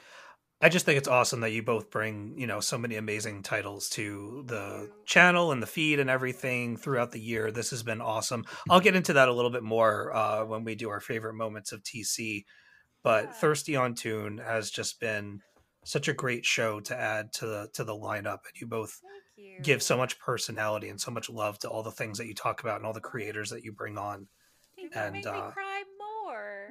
[0.62, 3.88] I just think it's awesome that you both bring, you know, so many amazing titles
[3.92, 7.50] to the channel and the feed and everything throughout the year.
[7.50, 8.46] This has been awesome.
[8.70, 11.72] I'll get into that a little bit more uh, when we do our favorite moments
[11.72, 12.44] of TC.
[13.04, 13.32] But Yeah.
[13.32, 15.40] Thirsty on Toon has just been
[15.86, 18.40] such a great show to add to the to the lineup.
[18.46, 19.00] And you both
[19.38, 19.62] you.
[19.62, 22.62] give so much personality and so much love to all the things that you talk
[22.62, 24.28] about and all the creators that you bring on.
[24.78, 25.69] You and, uh, me cry more.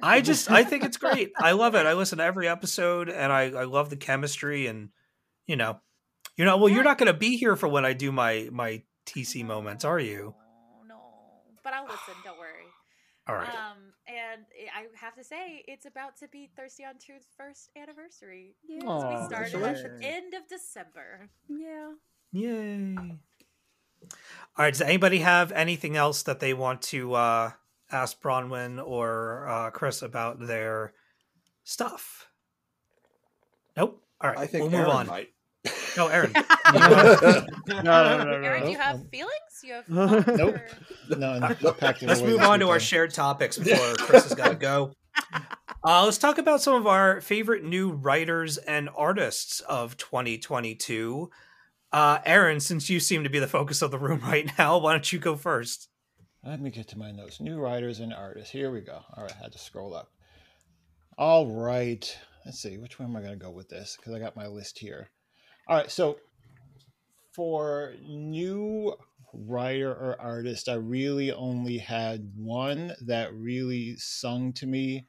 [0.01, 1.31] I just I think it's great.
[1.37, 1.85] I love it.
[1.85, 4.89] I listen to every episode and I I love the chemistry and
[5.45, 5.79] you know,
[6.35, 6.69] you know not well.
[6.69, 9.99] You're not going to be here for when I do my my TC moments, are
[9.99, 10.35] you?
[10.87, 11.01] No, no.
[11.63, 12.13] But I'll listen.
[12.23, 12.65] Don't worry.
[13.29, 13.47] All right.
[13.47, 14.41] Um, and
[14.75, 18.55] I have to say, it's about to be Thirsty on Truth's first anniversary.
[18.67, 18.79] Yeah.
[18.79, 21.29] Because we Aw, started at the end of December.
[21.47, 21.91] Yeah.
[22.31, 22.95] Yay.
[22.97, 23.17] All
[24.57, 24.73] right.
[24.73, 27.51] Does anybody have anything else that they want to uh,
[27.91, 30.93] ask Bronwyn or uh, Chris about their
[31.63, 32.27] stuff?
[33.77, 34.01] Nope.
[34.21, 34.39] All right.
[34.39, 35.07] I think we'll move on.
[35.07, 35.29] might.
[35.97, 36.31] No, Aaron.
[36.73, 39.33] no, no, no, no, Aaron, do you have feelings?
[39.63, 40.25] You have Nope.
[40.25, 40.55] thoughts, Nope.
[40.55, 44.55] or- No, packed Let's move on to our shared topics before Chris has got to
[44.55, 44.93] go.
[45.83, 51.29] Uh, let's talk about some of our favorite new writers and artists of 2022.
[51.91, 54.91] Uh, Aaron, since you seem to be the focus of the room right now, why
[54.93, 55.88] don't you go first?
[56.43, 57.41] Let me get to my notes.
[57.41, 58.51] New writers and artists.
[58.51, 59.01] Here we go.
[59.15, 60.09] All right, I had to scroll up.
[61.17, 62.17] All right.
[62.45, 62.77] Let's see.
[62.77, 63.97] Which one am I going to go with this?
[63.97, 65.09] Because I got my list here.
[65.67, 65.91] All right.
[65.91, 66.17] So
[67.33, 68.95] for new
[69.33, 75.07] writer or artist, I really only had one that really sung to me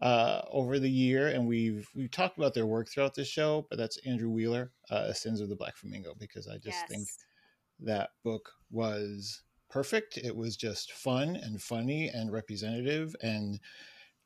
[0.00, 3.66] uh, over the year, and we've we've talked about their work throughout this show.
[3.68, 6.88] But that's Andrew Wheeler, uh, Sins of the Black Flamingo, because I just yes.
[6.88, 7.08] think
[7.80, 10.18] that book was perfect.
[10.18, 13.60] It was just fun and funny and representative and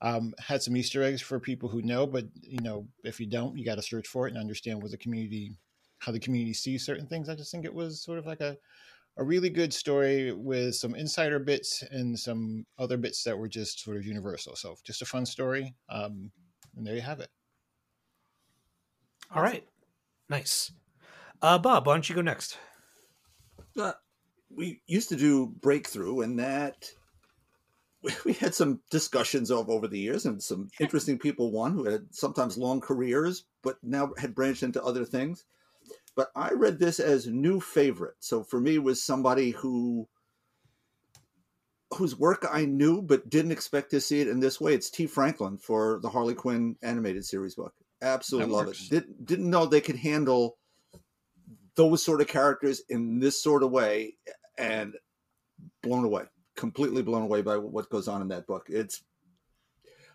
[0.03, 3.57] um, had some Easter eggs for people who know, but you know, if you don't,
[3.57, 5.53] you got to search for it and understand what the community,
[5.99, 7.29] how the community sees certain things.
[7.29, 8.57] I just think it was sort of like a,
[9.19, 13.81] a really good story with some insider bits and some other bits that were just
[13.81, 14.57] sort of universal.
[14.57, 15.75] So just a fun story.
[15.91, 16.31] Um,
[16.77, 17.29] and there you have it.
[19.35, 19.67] All right.
[20.29, 20.73] Nice.
[21.43, 22.57] Uh, Bob, why don't you go next?
[23.79, 23.93] Uh,
[24.55, 26.91] we used to do breakthrough and that
[28.25, 32.07] we- had some discussions of over the years and some interesting people won who had
[32.15, 35.45] sometimes long careers but now had branched into other things
[36.17, 38.17] but I read this as new favorite.
[38.19, 40.09] So for me, it was somebody who
[41.95, 44.75] whose work I knew but didn't expect to see it in this way.
[44.75, 47.75] It's Tee Franklin for the Harley Quinn animated series book.
[48.03, 48.83] Absolutely That love works.
[48.87, 48.91] it.
[48.91, 50.59] Did, didn't know they could handle
[51.75, 54.17] those sort of characters in this sort of way,
[54.59, 54.95] and
[55.83, 56.25] blown away,
[56.57, 58.67] completely blown away by what goes on in that book.
[58.69, 59.03] It's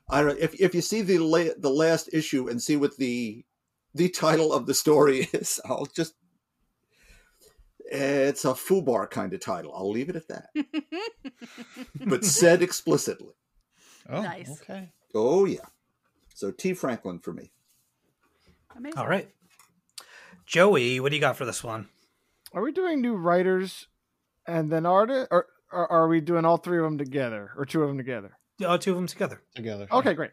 [0.09, 3.43] I don't if if you see the la- the last issue and see what the
[3.93, 6.13] the title of the story is, I'll just
[7.87, 9.71] it's a foobar kind of title.
[9.75, 10.49] I'll leave it at that,
[12.05, 13.33] but said explicitly.
[14.09, 14.49] Oh, Nice.
[14.61, 14.91] okay.
[15.13, 15.65] Oh yeah.
[16.33, 17.51] So Tee Franklin for me.
[18.75, 18.97] Amazing.
[18.99, 19.29] All right.
[20.45, 21.87] Joey, what do you got for this one?
[22.53, 23.87] Are we doing new writers
[24.47, 27.81] and then artists, or, or are we doing all three of them together, or two
[27.81, 28.37] of them together?
[28.63, 29.41] Oh, two of them together.
[29.55, 29.87] Together.
[29.91, 30.31] Okay, great.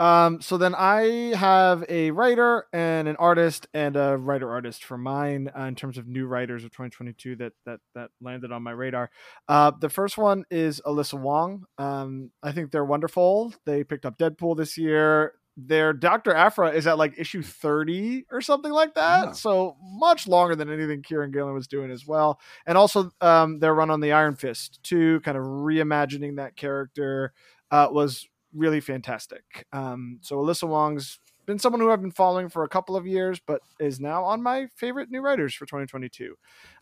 [0.00, 4.96] Um, so then I have a writer and an artist and a writer artist for
[4.96, 8.70] mine uh, in terms of new writers of 2022 that that that landed on my
[8.70, 9.10] radar.
[9.46, 11.64] Uh, the first one is Alyssa Wong.
[11.76, 13.52] Um, I think they're wonderful.
[13.66, 15.34] They picked up Deadpool this year.
[15.56, 19.24] Their Doctor Aphra is at like issue 30 or something like that.
[19.24, 19.32] Yeah.
[19.32, 22.40] So much longer than anything Kieron Gillen was doing as well.
[22.66, 27.32] And also um, their run on the Iron Fist too, kind of reimagining that character
[27.70, 29.66] uh, was really fantastic.
[29.72, 33.40] Um, so Alyssa Wong's been someone who I've been following for a couple of years,
[33.44, 36.36] but is now on my favorite new writers for 2022.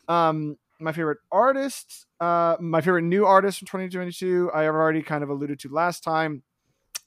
[0.08, 5.24] Um, my favorite artist, uh, my favorite new artist from 2022, I have already kind
[5.24, 6.42] of alluded to last time,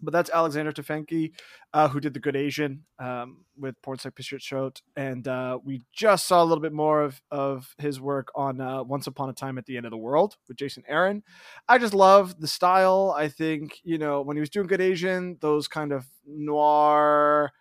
[0.02, 1.32] but that's Alexander Tefenkgi,
[1.74, 6.44] uh, who did The Good Asian um, with Pornsak Pichetshote And uh, we just saw
[6.44, 9.66] a little bit more of, of his work on uh, Once Upon a Time at
[9.66, 11.24] the End of the World with Jason Aaron.
[11.68, 13.14] I just love the style.
[13.18, 17.52] I think, you know, when he was doing Good Asian, those kind of noir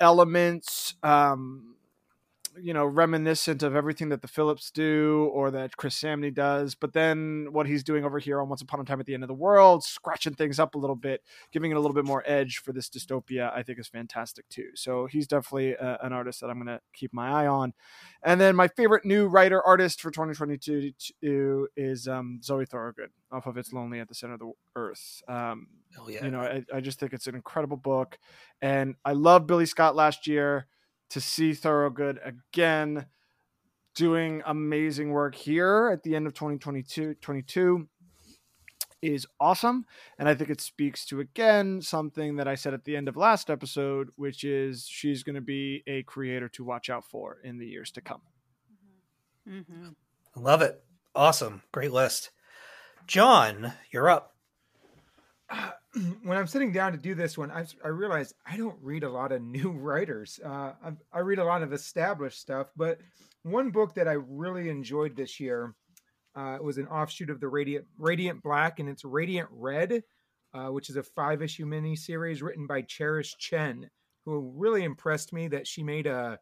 [0.00, 1.73] elements, um,
[2.60, 6.74] you know, reminiscent of everything that the Phillips do or that Chris Samnee does.
[6.74, 9.22] But then what he's doing over here on Once Upon a Time at the End
[9.22, 12.22] of the World, scratching things up a little bit, giving it a little bit more
[12.26, 14.68] edge for this dystopia, I think is fantastic too.
[14.74, 17.72] So he's definitely uh, an artist that I'm going to keep my eye on.
[18.22, 23.56] And then my favorite new writer artist for 2022 is um, Zoe Thorogood off of
[23.56, 25.22] It's Lonely at the Center of the Earth.
[25.28, 25.66] Um,
[25.98, 26.24] Oh yeah.
[26.24, 28.18] you know, I, I just think it's an incredible book.
[28.60, 30.66] And I love Billie Scott last year
[31.10, 33.06] to see Thorogood again
[33.94, 37.88] doing amazing work here at the end of 2022 22
[39.04, 39.84] is awesome.
[40.18, 43.16] And I think it speaks to again something that I said at the end of
[43.16, 47.58] last episode, which is she's going to be a creator to watch out for in
[47.58, 48.22] the years to come.
[49.48, 49.88] Mm-hmm.
[50.36, 50.82] Love it.
[51.14, 51.62] Awesome.
[51.70, 52.30] Great list.
[53.06, 54.33] John, you're up.
[56.22, 59.10] when I'm sitting down to do this one, I, I realized I don't read a
[59.10, 60.40] lot of new writers.
[60.44, 62.98] Uh, I, I read a lot of established stuff, but
[63.42, 65.74] one book that I really enjoyed this year
[66.34, 70.02] uh, was an offshoot of the Radiant Radiant Black, and it's Radiant Red,
[70.52, 73.90] uh, which is a five issue miniseries written by Cherish Chen,
[74.24, 75.46] who really impressed me.
[75.48, 76.40] That she made a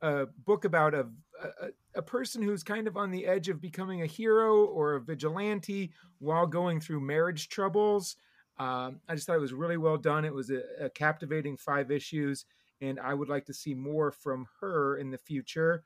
[0.00, 1.06] a book about a,
[1.42, 5.00] a a person who's kind of on the edge of becoming a hero or a
[5.00, 8.16] vigilante while going through marriage troubles.
[8.58, 10.24] Um, I just thought it was really well done.
[10.24, 12.44] It was a, a captivating five issues,
[12.80, 15.84] and I would like to see more from her in the future.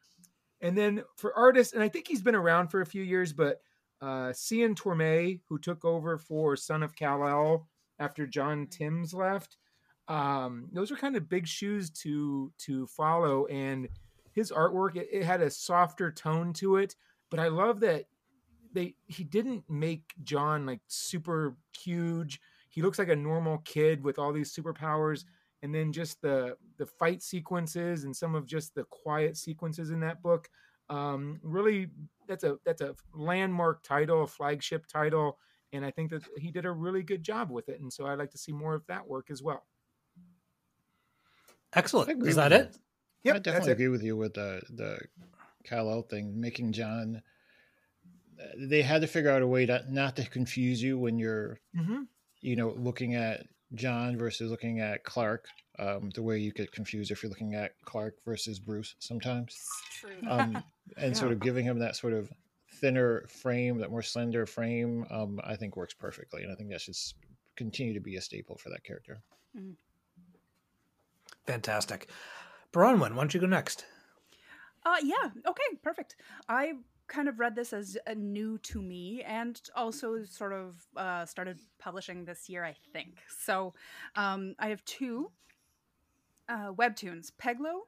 [0.61, 3.61] And then for artists, and I think he's been around for a few years, but
[4.01, 7.66] uh, Cian Tormey, who took over for Son of Kal-El
[7.99, 9.57] after John Timms left,
[10.09, 13.47] um, those are kind of big shoes to to follow.
[13.47, 13.89] And
[14.33, 16.97] his artwork, it, it had a softer tone to it,
[17.31, 18.07] but I love that
[18.73, 22.41] they he didn't make John like super huge.
[22.71, 25.25] He looks like a normal kid with all these superpowers,
[25.62, 30.01] and then just the the fight sequences and some of just the quiet sequences in
[30.01, 30.49] that book.
[30.89, 31.89] Um, really,
[32.27, 35.39] that's a that's a landmark title, a flagship title,
[35.73, 37.81] and I think that he did a really good job with it.
[37.81, 39.66] And so I'd like to see more of that work as well.
[41.73, 42.27] Excellent.
[42.27, 42.57] Is that you.
[42.59, 42.79] it?
[43.23, 43.75] Yep, I that's definitely it.
[43.75, 44.99] agree with you with the the
[45.64, 47.23] Kal-El thing, making John.
[48.57, 52.03] They had to figure out a way to not to confuse you when you're, Mm-hmm.
[52.41, 55.47] You know, looking at John versus looking at Clark.
[55.78, 59.59] Um, the way you get confused if you're looking at Clark versus Bruce sometimes,
[59.99, 60.11] True.
[60.28, 60.62] um,
[60.99, 62.30] and sort of giving him that sort of
[62.74, 66.82] thinner frame, that more slender frame, um, I think works perfectly, and I think that
[66.82, 66.97] should
[67.57, 69.22] continue to be a staple for that character.
[71.47, 72.11] Fantastic.
[72.72, 73.86] Bronwyn, why don't you go next?
[74.84, 75.30] Uh, yeah.
[75.47, 75.76] Okay.
[75.82, 76.16] Perfect.
[76.49, 76.72] I
[77.11, 81.58] kind of read this as uh, new to me, and also sort of uh, started
[81.78, 83.18] publishing this year, I think.
[83.44, 83.74] So,
[84.16, 85.30] um, I have two
[86.48, 87.32] uh, webtoons.
[87.38, 87.80] Peglo,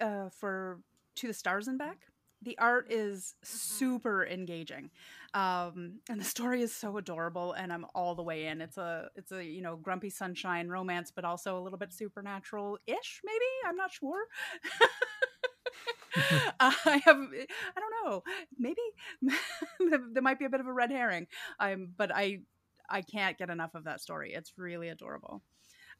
[0.00, 0.78] uh, for
[1.16, 2.06] To the Stars and Back.
[2.42, 4.90] The art is super engaging,
[5.34, 8.60] um, and the story is so adorable, and I'm all the way in.
[8.60, 12.78] It's a it's a you know grumpy sunshine romance, but also a little bit supernatural
[12.86, 13.22] ish.
[13.24, 14.20] Maybe I'm not sure.
[16.60, 18.22] I have I don't know.
[18.58, 18.80] Maybe
[20.12, 21.26] there might be a bit of a red herring.
[21.58, 22.40] I'm but I
[22.88, 24.32] I can't get enough of that story.
[24.34, 25.42] It's really adorable.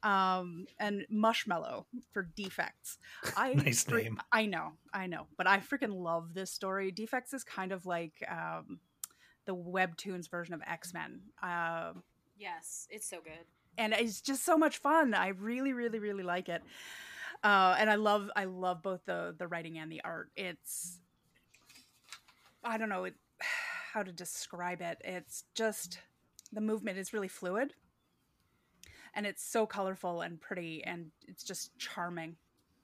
[0.02, 2.98] Um and Mushmallow for defects.
[3.36, 4.20] I Nice name.
[4.32, 6.90] I know, I know, but I freaking love this story.
[6.92, 8.80] Defects is kind of like um
[9.46, 11.20] the webtoons version of X-Men.
[11.42, 12.02] Um
[12.36, 13.46] Yes, it's so good.
[13.76, 15.12] and it's just so much fun.
[15.14, 16.62] I really, really, really like it.
[17.42, 20.30] Uh, and I love, I love both the the writing and the art.
[20.36, 20.98] It's,
[22.64, 23.14] I don't know it,
[23.92, 24.98] how to describe it.
[25.04, 26.00] It's just
[26.52, 27.74] the movement is really fluid,
[29.14, 32.36] and it's so colorful and pretty, and it's just charming.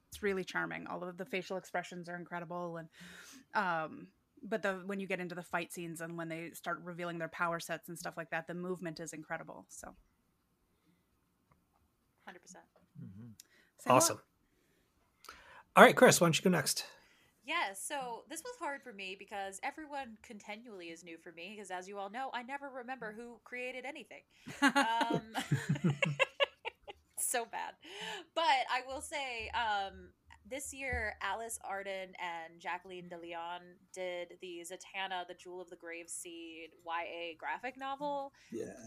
[0.09, 0.87] It's really charming.
[0.87, 2.89] All of the facial expressions are incredible, and
[3.55, 4.07] um,
[4.43, 7.29] but the when you get into the fight scenes and when they start revealing their
[7.29, 9.67] power sets and stuff like that, the movement is incredible.
[9.69, 9.95] So.
[12.29, 12.37] 100%.
[12.45, 12.61] Say
[13.87, 13.97] what?
[13.97, 14.21] Awesome.
[15.77, 16.85] All right, Chris, why don't you go next?
[17.45, 21.73] Yeah, so this was hard for me because everyone continually is new for me because,
[21.73, 24.23] as you all know, I never remember who created anything.
[24.63, 25.35] Um,
[27.19, 27.75] so bad.
[28.37, 30.11] But I will say, um,
[30.49, 33.61] this year, Alys Arden and Jacqueline De Leon
[33.93, 38.33] did the Zatanna, the Jewel of the Gravesend YA graphic novel.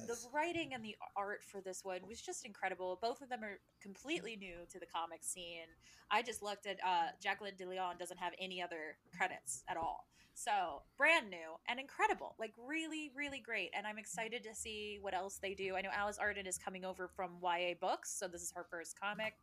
[0.08, 3.00] The writing and the art for this one was just incredible.
[3.02, 5.68] Both of them are completely new to the comic scene.
[6.12, 10.08] I just looked at uh, Jacqueline De Leon doesn't have any other credits at all.
[10.38, 13.72] So brand new and incredible, like really, really great.
[13.76, 15.76] And I'm excited to see what else they do.
[15.76, 19.00] I know Alys Arden is coming over from YA Books, so this is her first
[19.00, 19.34] comic.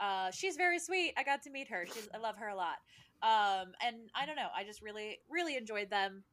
[0.00, 1.12] Uh, she's very sweet.
[1.16, 1.86] I got to meet her.
[1.86, 2.76] She's, I love her a lot.
[3.22, 4.48] Um, and I don't know.
[4.54, 6.24] I just really, really enjoyed them.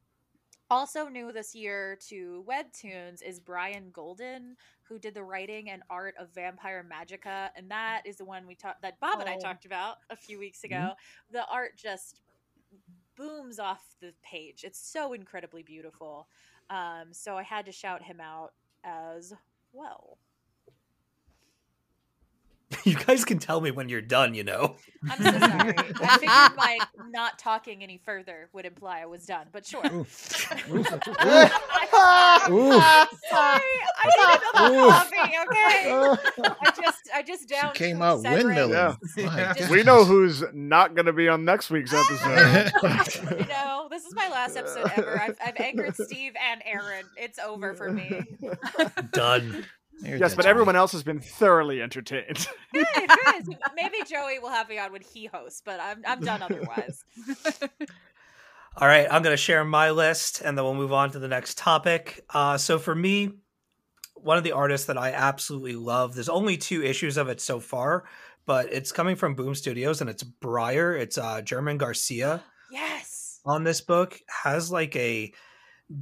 [0.69, 6.15] Also new this year to Webtoons is Brian Golden, who did the writing and art
[6.17, 9.39] of Vampire Magica, and that is the one we talked that Bob and I Oh.
[9.39, 10.91] talked about a few weeks ago.
[11.29, 12.21] The art just
[13.17, 14.63] booms off the page.
[14.63, 16.29] It's so incredibly beautiful.
[16.69, 18.53] Um, so I had to shout him out
[18.85, 19.33] as
[19.73, 20.17] well.
[22.85, 24.75] You guys can tell me when you're done, you know.
[25.09, 25.73] I'm so sorry.
[25.77, 26.79] I figured my
[27.09, 29.85] not talking any further would imply I was done, but sure.
[29.85, 30.03] Ooh.
[33.29, 33.61] Sorry,
[33.97, 35.15] I needed a little coffee.
[35.15, 35.91] Okay,
[36.59, 37.75] I just I just downed.
[37.75, 38.97] came out windmilling.
[39.17, 39.53] Yeah.
[39.53, 42.71] Just- we know who's not going to be on next week's episode.
[43.39, 45.21] You know, this is my last episode ever.
[45.21, 47.05] I've, I've anchored Steve and Aaron.
[47.17, 48.23] It's over for me.
[49.11, 49.65] Done.
[50.03, 52.47] You're yes, but to everyone else has been thoroughly entertained.
[52.73, 53.57] Good, good.
[53.75, 57.03] Maybe Joey will have me on when he hosts, but I'm I'm done otherwise.
[58.77, 61.27] All right, I'm going to share my list and then we'll move on to the
[61.27, 62.23] next topic.
[62.29, 63.31] Uh, so for me,
[64.15, 67.59] one of the artists that I absolutely love, there's only two issues of it so
[67.59, 68.05] far,
[68.45, 70.95] but it's coming from Boom Studios and it's Briar.
[70.95, 72.41] It's uh, German Garcia
[72.71, 73.41] Yes.
[73.45, 75.33] on this book, has like a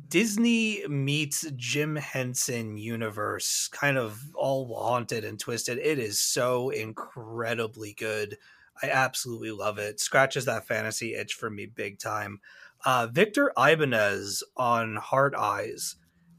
[0.08, 5.78] Disney meets Jim Henson universe, kind of all haunted and twisted.
[5.78, 8.38] It is so incredibly good.
[8.82, 10.00] I absolutely love it.
[10.00, 12.40] Scratches that fantasy itch for me big time.
[12.86, 15.96] Uh, Victor Ibanez on Heart Eyes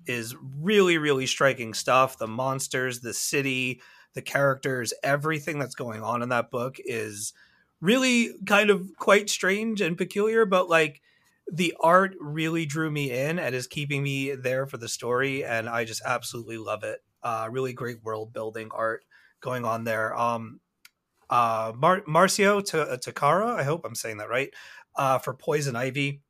[0.07, 2.19] is really, really striking stuff.
[2.19, 3.83] The monsters, the city,
[4.15, 7.33] the characters, everything that's going on in that book is
[7.81, 11.01] really kind of quite strange and peculiar, but like
[11.53, 15.68] the art really drew me in and is keeping me there for the story and
[15.68, 17.01] i just absolutely love it.
[17.22, 19.05] Uh really great world building art
[19.41, 20.17] going on there.
[20.17, 20.61] Um
[21.29, 24.51] uh Mar- marcio T- takara i hope i'm saying that right
[24.97, 26.22] uh for poison ivy.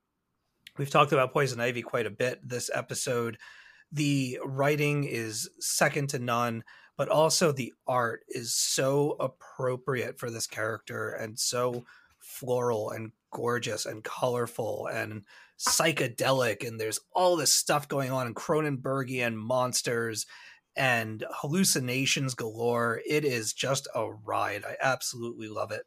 [0.79, 3.39] We've talked about poison ivy quite a bit this episode.
[3.93, 6.65] The writing is second to none
[6.97, 11.87] but also the art is so appropriate for this character and so
[12.19, 15.25] floral and gorgeous and colorful and
[15.59, 20.27] psychedelic and there's all this stuff going on in Cronenbergian monsters
[20.77, 23.01] and hallucinations galore.
[23.07, 24.65] It is just a ride.
[24.65, 25.83] I absolutely love it.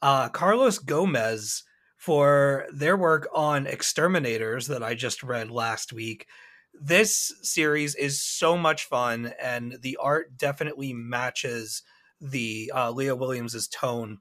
[0.00, 1.62] Uh, Carlos Gomez
[1.96, 6.26] for their work on X-Terminators that I just read last week.
[6.74, 11.82] This series is so much fun, and the art definitely matches
[12.20, 14.18] the uh, Leah Williams's tone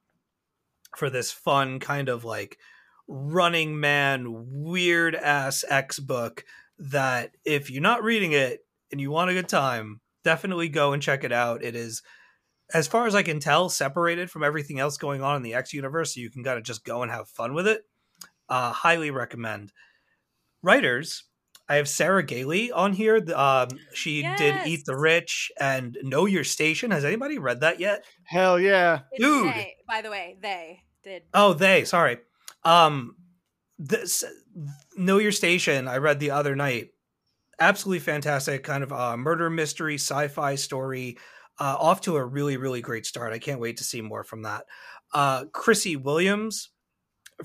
[0.96, 2.58] for this fun kind of like
[3.08, 6.44] running man weird ass X book
[6.78, 8.60] that if you're not reading it
[8.92, 11.64] and you want a good time, definitely go and check it out.
[11.64, 12.02] It is
[12.74, 15.74] as far as I can tell, separated from everything else going on in the X
[15.74, 17.82] universe, so you can kind of just go and have fun with it.
[18.48, 19.72] Uh, highly recommend.
[20.64, 21.24] Writers,
[21.72, 23.24] I have Sarah Gailey on here.
[23.34, 26.92] Um, she did Eat the Rich and Know Your Station.
[26.92, 28.04] Has anybody read that yet?
[28.26, 29.04] Hell yeah.
[29.14, 29.48] It's Dude.
[29.48, 31.24] They, by the way, they did.
[31.34, 31.86] Oh, they.
[31.86, 32.18] Sorry.
[32.66, 33.16] Um,
[33.80, 34.26] this
[34.98, 35.88] Know Your Station.
[35.88, 36.90] I read the other night.
[37.58, 41.18] Absolutely fantastic, kind of uh, murder mystery sci-fi story.
[41.58, 43.32] Uh, off to a really really great start.
[43.32, 44.66] I can't wait to see more from that.
[45.14, 46.72] Uh, Chrissy Williams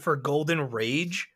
[0.01, 1.29] for Golden Rage.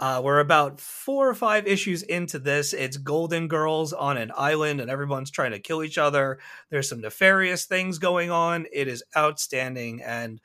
[0.00, 2.72] Uh, we're about four or five issues into this.
[2.72, 6.38] It's Golden Girls on an island, and everyone's trying to kill each other.
[6.70, 8.66] There's some nefarious things going on.
[8.72, 10.40] It is outstanding and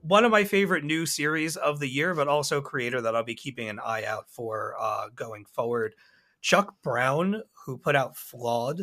[0.00, 3.34] one of my favorite new series of the year, but also creator that I'll be
[3.34, 5.94] keeping an eye out for uh, going forward.
[6.40, 8.82] Chuck Brown, who put out Flawed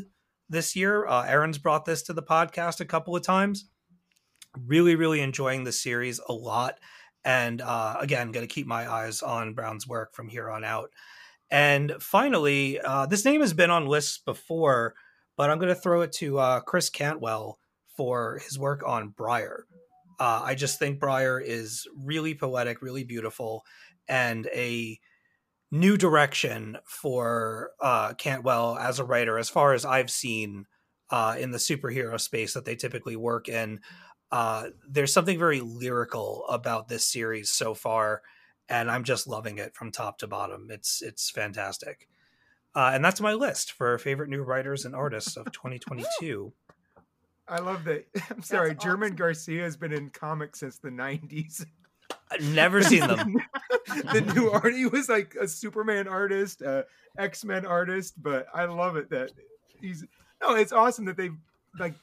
[0.50, 1.08] this year.
[1.08, 3.66] Uh, Aaron's brought this to the podcast a couple of times.
[4.68, 6.80] Really, really enjoying the series a lot.
[7.26, 10.92] And uh, again, going to keep my eyes on Brown's work from here on out.
[11.50, 14.96] And finally, uh, this name has been on lists before,
[15.38, 17.60] but I'm going to throw it to uh, Chris Cantwell
[17.96, 19.66] for his work on Briar.
[20.20, 23.64] Uh, I just think Briar is really poetic, really beautiful,
[24.08, 25.00] and a
[25.72, 30.66] new direction for uh, Cantwell as a writer, as far as I've seen
[31.10, 33.80] uh, in the superhero space that they typically work in.
[34.34, 38.24] Uh, there's something very lyrical about this series so far,
[38.68, 40.70] and I'm just loving it from top to bottom.
[40.72, 42.08] It's it's fantastic,
[42.74, 46.52] uh, and that's my list for favorite new writers and artists of 2022.
[47.48, 48.08] I love that.
[48.32, 48.80] I'm sorry, awesome.
[48.80, 51.64] German Garcia has been in comics since the 90s.
[52.32, 53.36] I've never seen them.
[53.86, 56.88] the new art, he was like a Superman artist, a
[57.20, 59.30] X Men artist, but I love it that
[59.80, 60.04] he's.
[60.42, 61.30] No, it's awesome that they
[61.80, 61.94] like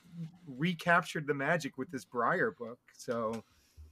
[0.47, 2.79] recaptured the magic with this Briar book.
[2.97, 3.43] So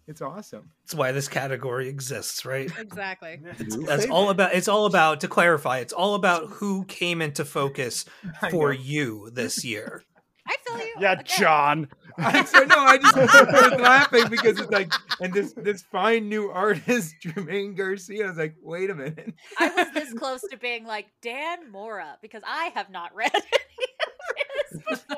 [0.08, 0.70] it's awesome.
[0.84, 2.70] That's why this category exists, right?
[2.78, 3.40] Exactly.
[3.42, 4.54] New That's all about.
[4.54, 5.20] It's all about.
[5.20, 8.06] To clarify, it's all about who came into focus
[8.50, 10.02] for you this year.
[10.46, 10.94] I feel you.
[10.98, 11.88] Yeah, Again, John.
[12.18, 16.28] I, so, no, I just I was laughing because it's like, and this this fine
[16.28, 18.24] new artist, Jermaine Garcia.
[18.24, 19.34] I was like, wait a minute.
[19.58, 23.42] I was this close to being like Dan Mora because I have not read any
[23.44, 25.16] of his before.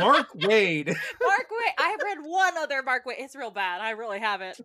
[0.00, 0.86] Mark Waid.
[0.86, 0.96] Mark
[1.50, 1.72] Waid.
[1.78, 3.14] I have read one other Mark Waid.
[3.18, 3.80] It's real bad.
[3.80, 4.60] I really haven't.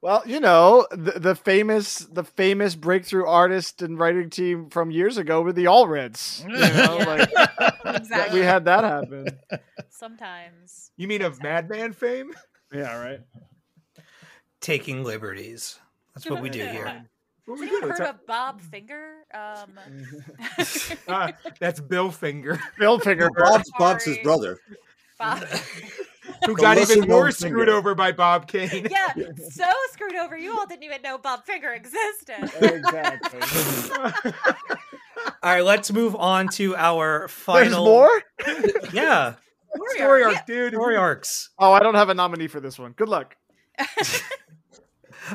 [0.00, 5.18] Well, you know, the, the famous the famous breakthrough artist and writing team from years
[5.18, 6.44] ago were the Allreds.
[6.48, 8.38] You know, like Exactly.
[8.40, 9.26] we had that happen.
[9.90, 10.92] Sometimes.
[10.96, 12.30] You mean of Madman fame?
[12.72, 13.20] Yeah, right.
[14.60, 15.78] Taking liberties.
[16.14, 17.04] That's what we do here.
[17.48, 19.24] What Has anyone heard It's of Bob Finger?
[19.32, 19.78] Um,
[21.08, 23.30] uh, that's Bill Finger, Bill Finger.
[23.34, 24.58] Bob's, Bob's his brother.
[25.18, 25.38] Bob.
[26.44, 27.70] who got even more known screwed Finger.
[27.72, 28.86] over by Bob Kane.
[28.90, 29.14] yeah,
[29.48, 30.36] so screwed over.
[30.36, 32.50] You all didn't even know Bob Finger existed.
[32.60, 33.40] exactly.
[35.42, 37.82] All right, let's move on to our final.
[38.44, 38.92] There's more?
[38.92, 39.36] Yeah,
[39.94, 40.74] Story arc, arc, dude.
[40.74, 41.48] story arcs.
[41.58, 42.92] Oh, I don't have a nominee for this one.
[42.92, 43.36] Good luck.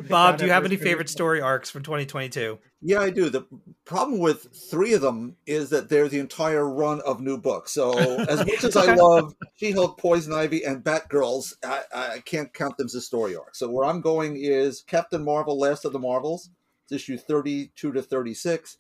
[0.10, 2.60] Bob, do you have any favorite story arcs from 2022?
[2.82, 3.30] Yeah, I do.
[3.30, 3.46] The
[3.86, 7.72] problem with three of them is that they're the entire run of new books.
[7.72, 12.78] So, as much as I love She-Hulk, Poison Ivy, and Batgirls, I, I can't count
[12.78, 13.56] them as a story arc.
[13.56, 16.50] So, where I'm going is Captain Marvel: Last of the Marvels,
[16.84, 18.78] it's issue 32 to 36,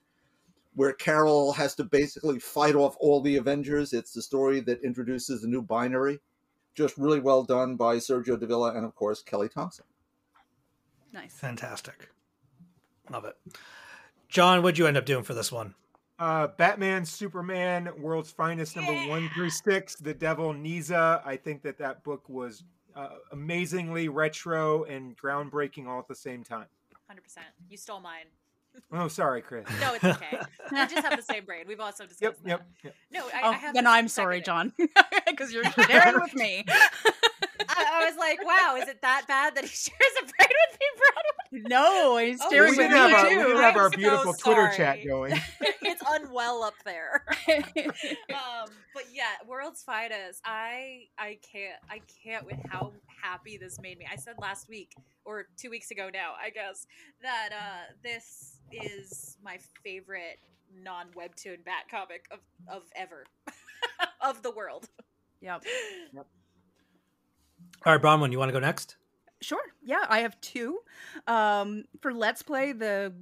[0.75, 3.93] where Carol has to basically fight off all the Avengers.
[3.93, 6.19] It's the story that introduces the new binary.
[6.75, 9.85] Just really well done by Sergio Davila and, of course, Kelly Thompson.
[11.13, 11.33] Nice.
[11.35, 12.09] Fantastic.
[13.09, 13.35] Love it.
[14.27, 15.75] John, what'd you end up doing for this one?
[16.19, 19.95] Uh, Batman, Superman, World's Finest, number one through six.
[19.95, 21.21] The Devil Nezha.
[21.25, 22.63] I think that that book was
[22.95, 26.65] uh, amazingly retro and groundbreaking all at the same time.
[27.11, 27.17] 100%.
[27.69, 28.25] You stole mine.
[28.91, 29.67] Oh, sorry, Chris.
[29.79, 30.39] No, it's okay.
[30.71, 31.65] we just have the same brain.
[31.67, 32.59] We've also discussed Yep, that.
[32.83, 33.21] yep, yep.
[33.23, 33.75] No, I, oh, I have.
[33.75, 34.89] Then I'm sorry, second John,
[35.27, 36.65] because you're sharing with me.
[37.69, 40.49] I, I was like, wow, is it that bad that he shares a brain
[41.07, 41.69] with me, Bronwyn?
[41.69, 43.43] No, he's Oh, staring we with did have me our, we too.
[43.53, 45.33] did have our I'm so beautiful Twitter chat going.
[45.81, 47.23] it's unwell up there.
[47.47, 50.41] um, but yeah, World's Finest.
[50.45, 54.05] I I can't I can't with how happy this made me.
[54.11, 54.93] I said last week
[55.25, 56.85] or two weeks ago now, I guess,
[57.21, 60.39] that uh, this is my favorite
[60.83, 63.25] non webtoon bat comic of of ever
[64.21, 64.89] of the world.
[65.41, 65.63] Yep.
[67.85, 68.95] All right, Bronwyn, you want to go next?
[69.43, 69.63] Sure.
[69.83, 70.79] Yeah, I have two.
[71.27, 73.13] Um, for Let's Play, the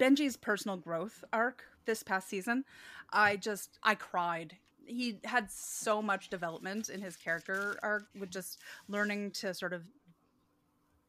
[0.00, 2.64] Benji's personal growth arc this past season,
[3.12, 4.56] I just I cried
[4.86, 8.58] he had so much development in his character arc with just
[8.88, 9.82] learning to sort of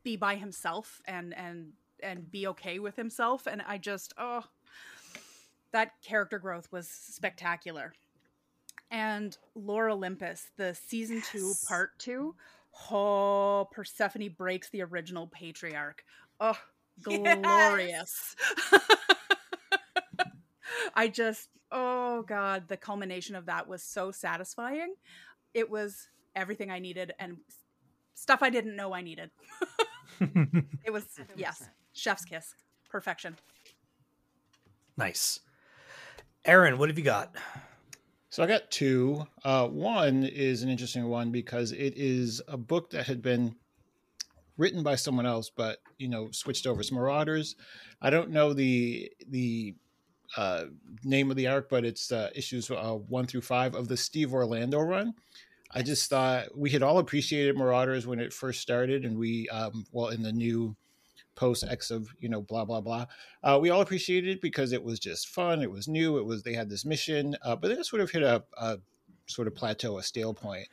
[0.04, 1.72] be by himself and and
[2.02, 4.44] and be okay with himself and i just oh
[5.72, 7.94] that character growth was spectacular
[8.92, 12.36] and Lore Olympus the season two part two
[12.92, 16.04] oh persephone breaks the original patriarch.
[16.40, 16.58] Oh
[17.02, 18.36] glorious.
[20.96, 24.96] I just oh god the culmination of that was so satisfying.
[25.54, 27.38] It was everything i needed and
[28.16, 29.30] stuff i didn't know i needed.
[30.86, 31.06] It was
[31.36, 32.56] yes chef's kiss.
[32.90, 33.38] Perfection.
[34.98, 35.40] Nice.
[36.46, 37.36] Aaron, what have you got?
[38.34, 39.28] So I got two.
[39.44, 43.56] Uh, one is an interesting one because it is a book that had been
[44.58, 46.82] written by someone else, but you know switched over.
[46.82, 47.56] It's Marauders.
[48.02, 49.76] I don't know the the
[50.36, 50.64] uh,
[51.04, 54.34] name of the arc, but it's uh, issues uh, one through five of the Steve
[54.34, 55.14] Orlando run.
[55.70, 59.86] I just thought we had all appreciated Marauders when it first started, and we um,
[59.92, 60.76] well in the new
[61.36, 63.06] post X of you know blah blah blah.
[63.44, 65.62] Uh, we all appreciated it because it was just fun.
[65.62, 66.18] It was new.
[66.18, 68.78] It was they had this mission, uh, but then it sort of hit a, a
[69.28, 70.68] sort of plateau, a stale point.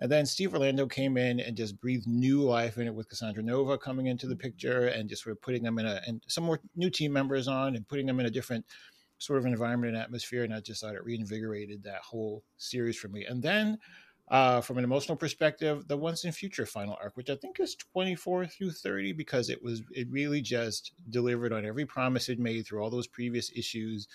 [0.00, 3.42] And then Steve Orlando came in and just breathed new life in it with Cassandra
[3.42, 6.44] Nova coming into the picture and just sort of putting them in a and some
[6.44, 8.64] more new team members on and putting them in a different
[9.18, 10.42] sort of environment and atmosphere.
[10.42, 13.24] And I just thought it reinvigorated that whole series for me.
[13.24, 13.78] And then
[14.32, 17.76] uh, from an emotional perspective, the Once and Future final arc, which I think is
[17.76, 22.66] 24 through 30, because it was it really just delivered on every promise it made
[22.66, 24.08] through all those previous issues,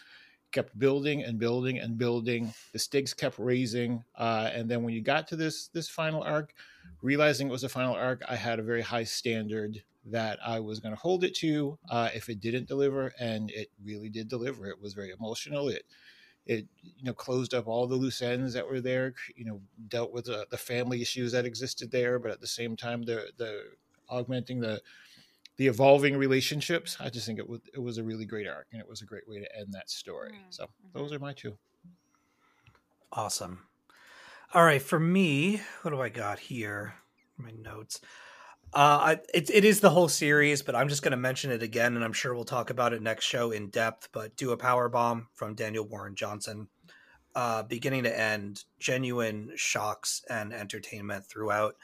[0.52, 2.52] kept building and building and building.
[2.73, 6.52] The stakes kept raising, uh, and then when you got to this this final arc,
[7.03, 10.80] realizing it was a final arc, I had a very high standard that I was
[10.80, 14.65] going to hold it to uh, if it didn't deliver, and it really did deliver.
[14.65, 15.69] It was very emotional.
[15.69, 15.84] It
[16.47, 20.11] it you know closed up all the loose ends that were there you know dealt
[20.11, 23.63] with the, the family issues that existed there but at the same time the the
[24.09, 24.81] augmenting the
[25.57, 28.81] the evolving relationships i just think it was it was a really great arc and
[28.81, 31.57] it was a great way to end that story Mm, so those are my two
[33.11, 33.67] Awesome.
[34.53, 36.95] All right, for me, what do I got here?
[37.37, 38.01] My notes.
[38.73, 41.64] Uh, I, it, it is the whole series, but I'm just going to mention it
[41.64, 44.10] again, and I'm sure we'll talk about it next show in depth.
[44.11, 46.68] But Do a Powerbomb from Daniel Warren Johnson,
[47.34, 51.76] uh, beginning to end, genuine shocks and entertainment throughout.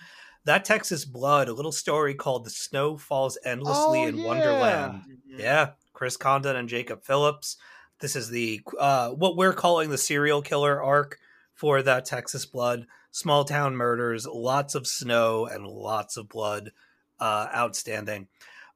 [0.45, 4.25] That Texas Blood, a little story called "The Snow Falls Endlessly Oh, in yeah.
[4.25, 7.55] Wonderland." Yeah, Chris Condon and Jacob Phillips.
[8.01, 11.17] This is the uh, what we're calling the serial killer arc
[11.53, 12.85] for that Texas Blood.
[13.13, 16.71] Small town murders, lots of snow, and lots of blood.
[17.19, 18.27] Uh, outstanding.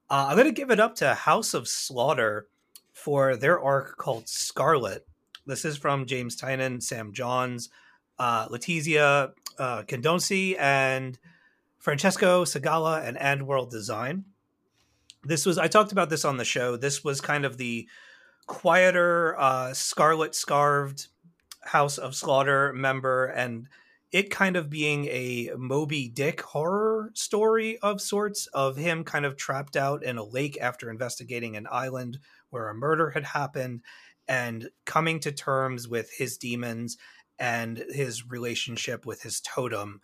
[0.10, 2.48] Uh, I'm going to give it up to House of Slaughter
[2.94, 5.06] for their arc called Scarlet.
[5.46, 7.70] This is from James Tynion, Sam Johns,
[8.18, 9.84] uh, Letizia uh,
[10.60, 11.20] and
[11.78, 14.24] Francesco Segala and And World Design.
[15.26, 16.78] This was I talked about this on the show.
[16.78, 17.88] This was kind of the
[18.46, 21.08] quieter, uh, scarlet scarved
[21.64, 23.68] House of Slaughter member, and
[24.12, 29.36] it kind of being a Moby Dick horror story of sorts of him kind of
[29.36, 32.20] trapped out in a lake after investigating an island
[32.50, 33.82] where a murder had happened
[34.28, 36.98] and coming to terms with his demons
[37.40, 40.02] and his relationship with his totem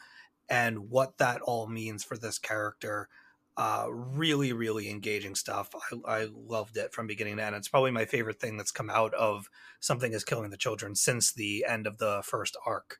[0.49, 3.07] and what that all means for this character
[3.55, 5.69] uh, really, really engaging stuff.
[6.07, 7.55] I, I loved it from beginning to end.
[7.55, 9.47] It's probably my favorite thing that's come out of
[9.79, 12.97] Something is Killing the Children since the end of the first arc.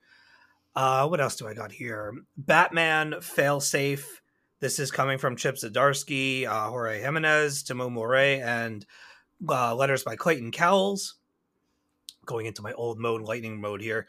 [0.75, 2.13] Uh, what else do I got here?
[2.35, 4.05] Batman Failsafe.
[4.59, 8.85] This is coming from Chip Zdarsky, uh, Jorge Jimenez, Tomeu Morey, and
[9.47, 11.15] uh, letters by Clayton Cowles.
[12.25, 14.07] Going into my old mode, lightning mode here.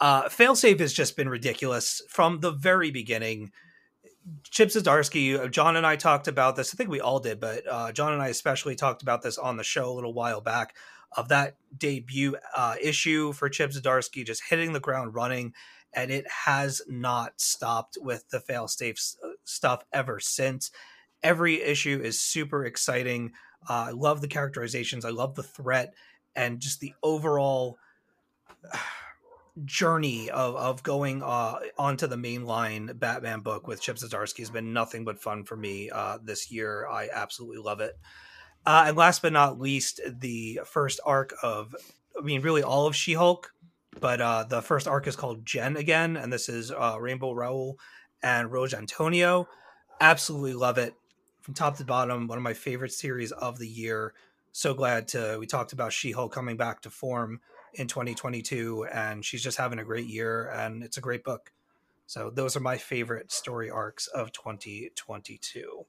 [0.00, 3.50] Uh, Failsafe has just been ridiculous from the very beginning.
[4.44, 6.72] Chip Zdarsky, John and I talked about this.
[6.72, 9.56] I think we all did, but uh, John and I especially talked about this on
[9.56, 10.74] the show a little while back
[11.16, 15.54] of that debut uh, issue for Chip Zdarsky just hitting the ground running,
[15.96, 20.70] and it has not stopped with the failsafe s- stuff ever since.
[21.22, 23.32] Every issue is super exciting.
[23.68, 25.04] Uh, I love the characterizations.
[25.04, 25.94] I love the threat
[26.36, 27.78] and just the overall
[29.64, 34.74] journey of of going uh onto the mainline Batman book with Chip Zdarsky has been
[34.74, 36.86] nothing but fun for me uh this year.
[36.86, 37.98] I absolutely love it.
[38.66, 41.74] Uh and last but not least, the first arc of
[42.18, 43.50] I mean really all of She-Hulk,
[44.00, 47.78] but uh the first arc is called Jen again, and this is uh Rainbow Rowell
[48.22, 49.48] and Rose Antonio.
[50.00, 50.94] Absolutely love it.
[51.40, 54.14] From top to bottom, one of my favorite series of the year.
[54.52, 57.40] So glad to we talked about She-Hulk coming back to form
[57.74, 61.52] in 2022, and she's just having a great year, and it's a great book.
[62.06, 65.86] So those are my favorite story arcs of 2022.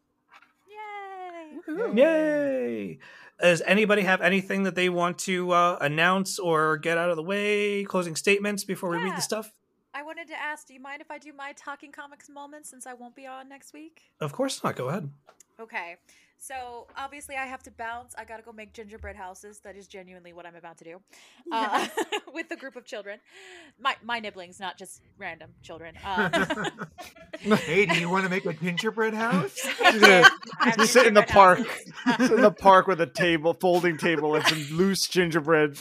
[1.68, 1.94] Yay!
[1.96, 3.00] Yay!
[3.40, 7.24] Does anybody have anything that they want to uh, announce or get out of the
[7.24, 7.84] way?
[7.84, 9.54] Closing statements before we read the stuff?
[9.94, 12.88] I wanted to ask, do you mind if I do my talking comics moment since
[12.88, 14.12] I won't be on next week?
[14.20, 14.76] Of course not.
[14.76, 15.10] Go ahead.
[15.60, 15.98] Okay.
[16.40, 18.14] So obviously I have to bounce.
[18.18, 19.60] I gotta go make gingerbread houses.
[19.64, 21.02] That is genuinely what I'm about to do.
[21.50, 21.88] Uh,
[22.34, 23.20] with a group of children.
[23.80, 25.96] My my nibblings, not just random children.
[26.04, 26.32] Um,
[27.40, 29.56] hey, do you want to make a gingerbread house?
[29.56, 30.30] She's gonna
[30.60, 31.60] I have just sit in the park,
[32.20, 35.80] in the park with a table, folding table, and some loose gingerbread.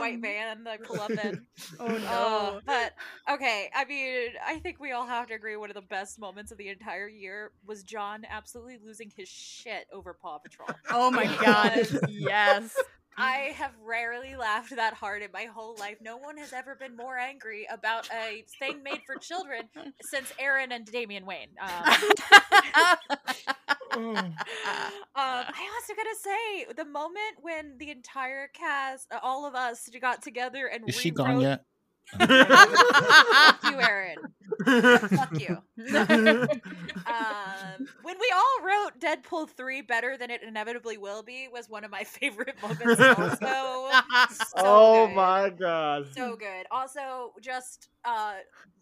[0.00, 1.46] White van that I pull up in.
[1.78, 1.96] Oh no.
[1.96, 2.94] Uh, but
[3.34, 6.52] okay, I mean, I think we all have to agree one of the best moments
[6.52, 10.68] of the entire year was John absolutely losing his shit over Paw Patrol.
[10.90, 11.86] oh my god.
[12.08, 12.76] Yes.
[13.16, 15.98] I have rarely laughed that hard in my whole life.
[16.00, 19.64] No one has ever been more angry about a thing made for children
[20.00, 21.48] since Aaron and Damian Wayne.
[21.60, 21.94] Um.
[23.92, 24.34] um,
[25.14, 30.22] I also gotta say, the moment when the entire cast, uh, all of us, got
[30.22, 31.64] together and Is she gone yet?
[32.18, 34.16] Fuck you, Aaron.
[34.64, 35.58] Fuck you.
[37.06, 41.84] um, when we all wrote Deadpool 3 better than it inevitably will be was one
[41.84, 43.90] of my favorite moments also.
[44.28, 45.14] So oh good.
[45.14, 46.06] my god!
[46.16, 46.66] So good.
[46.70, 48.34] Also, just uh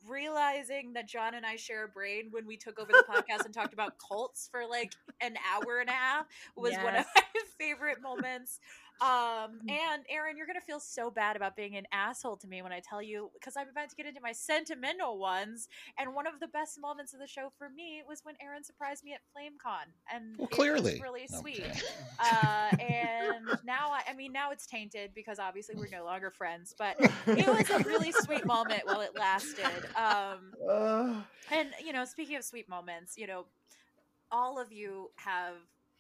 [0.09, 3.55] realizing that John and I share a brain when we took over the podcast and
[3.55, 6.27] talked about cults for like an hour and a half
[6.57, 7.23] was one of my
[7.59, 8.61] favorite moments.
[9.01, 12.73] Um and Aaron, you're gonna feel so bad about being an asshole to me when
[12.73, 15.69] I tell you because I'm about to get into my sentimental ones.
[15.99, 19.05] And one of the best moments of the show for me was when Aaron surprised
[19.05, 21.01] me at FlameCon, and Well, it was clearly.
[21.01, 21.83] really sweet kidding.
[22.19, 26.75] uh, and now I, I mean now it's tainted because obviously we're no longer friends
[26.79, 29.65] but it was a really sweet moment while it lasted
[29.97, 31.15] um, Uh,
[31.53, 33.45] and you know speaking of sweet moments you know
[34.31, 35.55] all of you have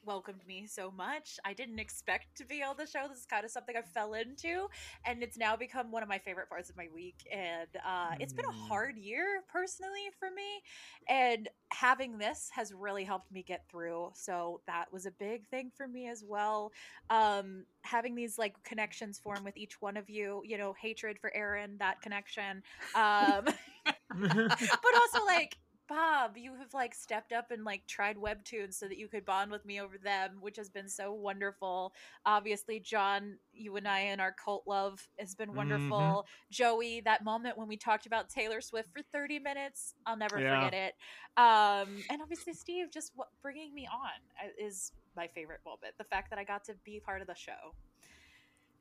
[0.08, 1.38] welcomed me so much.
[1.44, 3.06] I didn't expect to be on the show.
[3.08, 4.66] This is kind of something i fell into
[5.04, 8.32] and it's now become one of my favorite parts of my week and uh, it's
[8.32, 10.62] been a hard year personally for me
[11.08, 15.70] and having this has really helped me get through so that was a big thing
[15.76, 16.72] for me as well.
[17.10, 21.34] Um having these like connections form with each one of you you know hatred for
[21.34, 22.62] aaron that connection
[22.94, 23.44] um
[24.10, 25.56] but also like
[25.88, 29.50] Bob, you have like stepped up and like tried webtoons so that you could bond
[29.50, 31.94] with me over them, which has been so wonderful.
[32.26, 36.26] Obviously, John, you and I and our cult love has been wonderful.
[36.50, 40.66] Joey, that moment when we talked about Taylor Swift for 30 minutes, I'll never Yeah.
[40.66, 40.94] forget it.
[41.36, 45.94] Um, and obviously, Steve, just what, bringing me on uh, is my favorite moment.
[45.96, 47.74] The fact that I got to be part of the show.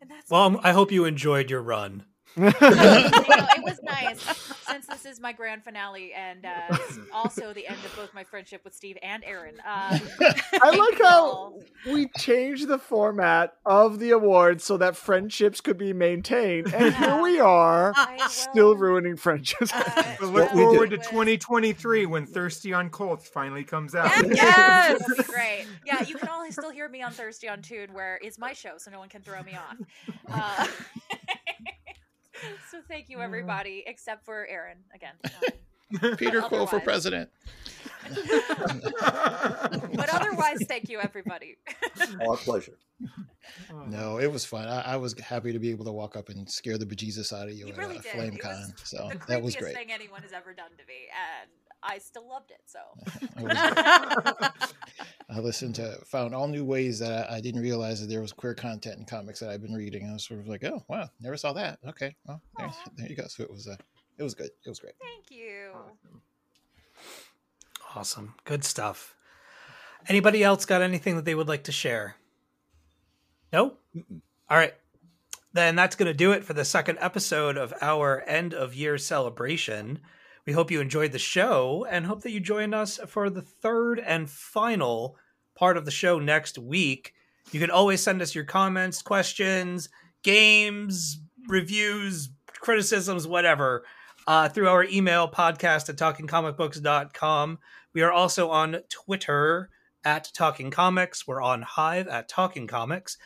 [0.02, 2.06] And that's Well, I hope you enjoyed your run.
[2.38, 4.22] you know, it was nice
[4.68, 6.78] since this is my grand finale and uh,
[7.14, 9.56] also the end of both my friendship with Steve and Aaron.
[9.66, 9.98] Uh,
[10.62, 15.94] I like how we changed the format of the awards so that friendships could be
[15.94, 19.72] maintained, and here we are, I still will, ruining friendships.
[19.74, 24.12] uh, But look Well, forward to 2023 when Thirsty on Colts finally comes out.
[24.28, 25.00] Yes.
[25.08, 25.66] That'll great.
[25.86, 28.78] Yeah, you can all still hear me on Thirsty on Toon, where it's my show,
[28.78, 29.78] so no one can throw me off.
[30.30, 30.68] Uh,
[32.72, 35.14] so thank you, everybody, except for Aaron again.
[36.04, 37.30] Um, Peter Quill for president.
[39.94, 41.56] but otherwise, thank you, everybody.
[42.28, 42.78] Our pleasure.
[43.88, 44.68] No, it was fun.
[44.68, 47.48] I, I was happy to be able to walk up and scare the bejesus out
[47.48, 48.34] of you, You at really uh, did.
[48.34, 49.76] It was So the that was great.
[49.76, 51.08] thing anyone has ever done to me,
[51.42, 51.50] and
[51.84, 52.62] I still loved it.
[52.66, 52.80] So.
[53.38, 54.74] It was great.
[55.30, 58.32] I listened to, found all new ways that I, I didn't realize that there was
[58.32, 60.10] queer content in comics that I've been reading.
[60.10, 61.80] I was sort of like, oh wow, never saw that.
[61.88, 63.28] Okay, well there, there you go.
[63.28, 63.76] So it was, uh,
[64.18, 64.50] it was good.
[64.66, 64.94] It was great.
[65.02, 65.72] Thank you.
[67.96, 68.36] Awesome.
[68.46, 69.16] Good stuff.
[70.08, 72.16] Anybody else got anything that they would like to share?
[73.52, 73.74] No?
[74.50, 74.74] All right.
[75.54, 78.98] Then that's going to do it for the second episode of our end of year
[78.98, 80.00] celebration.
[80.48, 84.00] We hope you enjoyed the show and hope that you join us for the third
[84.00, 85.18] and final
[85.56, 87.14] part of the show next week.
[87.52, 89.90] You can always send us your comments, questions,
[90.24, 91.20] games,
[91.50, 93.84] reviews, criticisms, whatever,
[94.26, 97.60] uh, through our email podcast at talkingcomicbooks.com.
[97.94, 99.70] We are also on Twitter
[100.06, 101.28] at Talking Comics.
[101.28, 103.18] We're on Hive at Talking Comics.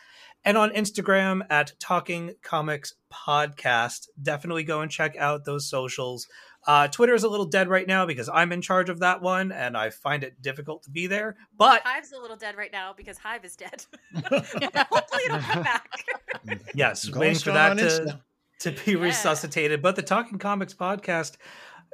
[0.44, 4.08] And on Instagram at Talking Comics Podcast.
[4.20, 6.26] Definitely go and check out those socials.
[6.66, 9.50] Uh, Twitter is a little dead right now because I'm in charge of that one,
[9.50, 11.36] and I find it difficult to be there.
[11.56, 13.84] But Hive's a little dead right now because Hive is dead.
[14.14, 16.04] Hopefully it'll come back.
[16.74, 18.20] yes, Going waiting for that to, Insta.
[18.60, 18.98] to be Yeah.
[19.06, 19.82] resuscitated.
[19.82, 21.36] But the Talking Comics podcast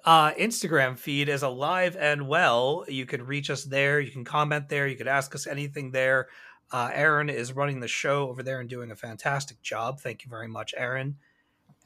[0.04, 2.84] uh, Instagram feed is alive and well.
[2.88, 4.00] You can reach us there.
[4.00, 4.86] You can comment there.
[4.86, 6.28] You can ask us anything there.
[6.70, 10.00] Uh, Aaron is running the show over there and doing a fantastic job.
[10.00, 11.16] Thank you very much, Aaron.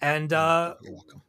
[0.01, 1.23] And uh, You're welcome.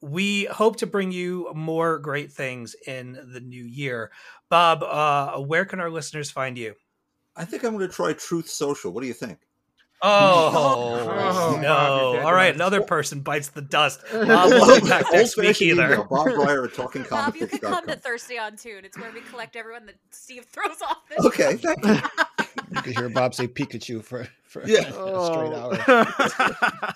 [0.00, 4.10] We hope to bring you more great things in the new year.
[4.48, 6.74] Bob, uh, where can our listeners find you?
[7.36, 8.92] I think I'm going to try Truth Social.
[8.92, 9.38] What do you think?
[10.00, 11.62] Oh, Oh, no!
[12.16, 14.00] Bob, All right, another person bites the dust.
[14.12, 15.84] Bob won't back next week either.
[15.94, 18.84] email, Bob Reyer at Talking Bob, you Comics can come to Thirsty on Toon.
[18.84, 21.24] It's where we collect everyone that Steve throws off this.
[21.26, 21.96] Okay, thank you.
[22.76, 24.82] You could hear Bob say Pikachu for, for Yeah.
[24.88, 24.92] a
[25.26, 25.84] straight hour.
[25.88, 26.92] Oh.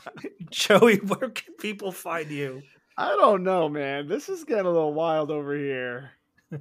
[0.50, 2.62] Joey, where can people find you?
[2.96, 4.06] I don't know, man.
[4.08, 6.10] This is getting a little wild over here.
[6.50, 6.58] you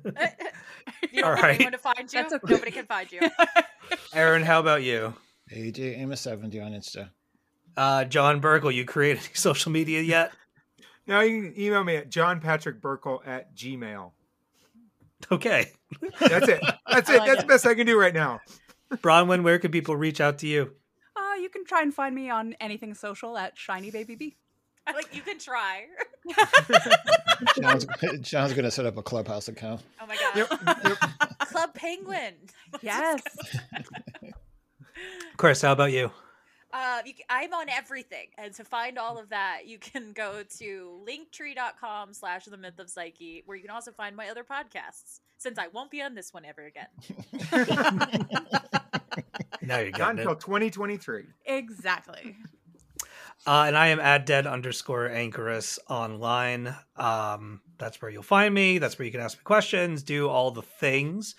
[1.21, 1.55] don't All have right.
[1.55, 2.07] anyone to find you.
[2.21, 2.53] That's okay.
[2.53, 3.19] Nobody can find you.
[4.13, 5.13] Aaron, how about you?
[5.53, 7.09] AJ Amos 70 on Insta.
[7.75, 10.31] Uh, John Burkle, you create any social media yet?
[11.07, 14.11] now you can email me at johnpatrickburkle at gmail.
[15.31, 15.71] Okay.
[16.19, 16.61] That's it.
[16.89, 17.17] That's it.
[17.17, 17.41] like That's it.
[17.41, 18.39] the best I can do right now.
[18.95, 20.71] Bronwyn, where can people reach out to you?
[21.15, 24.35] Uh, you can try and find me on anything social at Shiny Baby B.
[24.87, 25.85] I'm like, you can try.
[27.59, 27.85] John's,
[28.21, 29.81] John's going to set up a clubhouse account.
[30.01, 30.35] Oh my god.
[30.35, 30.61] Yep.
[30.83, 30.97] yep.
[31.39, 32.33] Club Penguin.
[32.81, 33.21] Yes.
[35.37, 36.11] Chris, how about you?
[36.73, 40.41] Uh, you, c- I'm on everything, and to find all of that, you can go
[40.59, 45.19] to linktree.com slash the myth of psyche, where you can also find my other podcasts,
[45.37, 46.87] since I won't be on this one ever again.
[49.61, 51.23] Now you're Not getting until 2023.
[51.45, 52.35] exactly.
[53.45, 56.75] Uh, and I am at dead underscore anchorus online.
[56.95, 58.77] Um, that's where you'll find me.
[58.77, 61.35] That's where you can ask me questions, do all the things.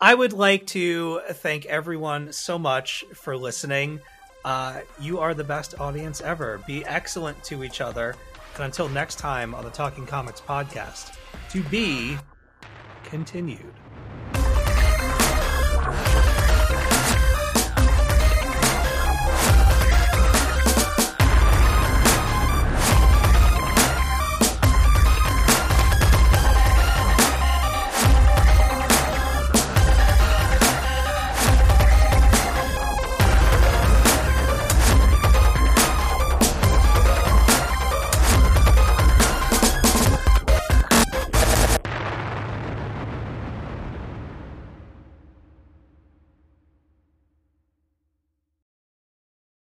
[0.00, 4.00] I would like to thank everyone so much for listening.
[4.44, 6.60] Uh, you are the best audience ever.
[6.66, 8.16] Be excellent to each other.
[8.56, 11.16] And until next time on the Talking Comics podcast,
[11.50, 12.16] to be
[13.04, 13.81] continued.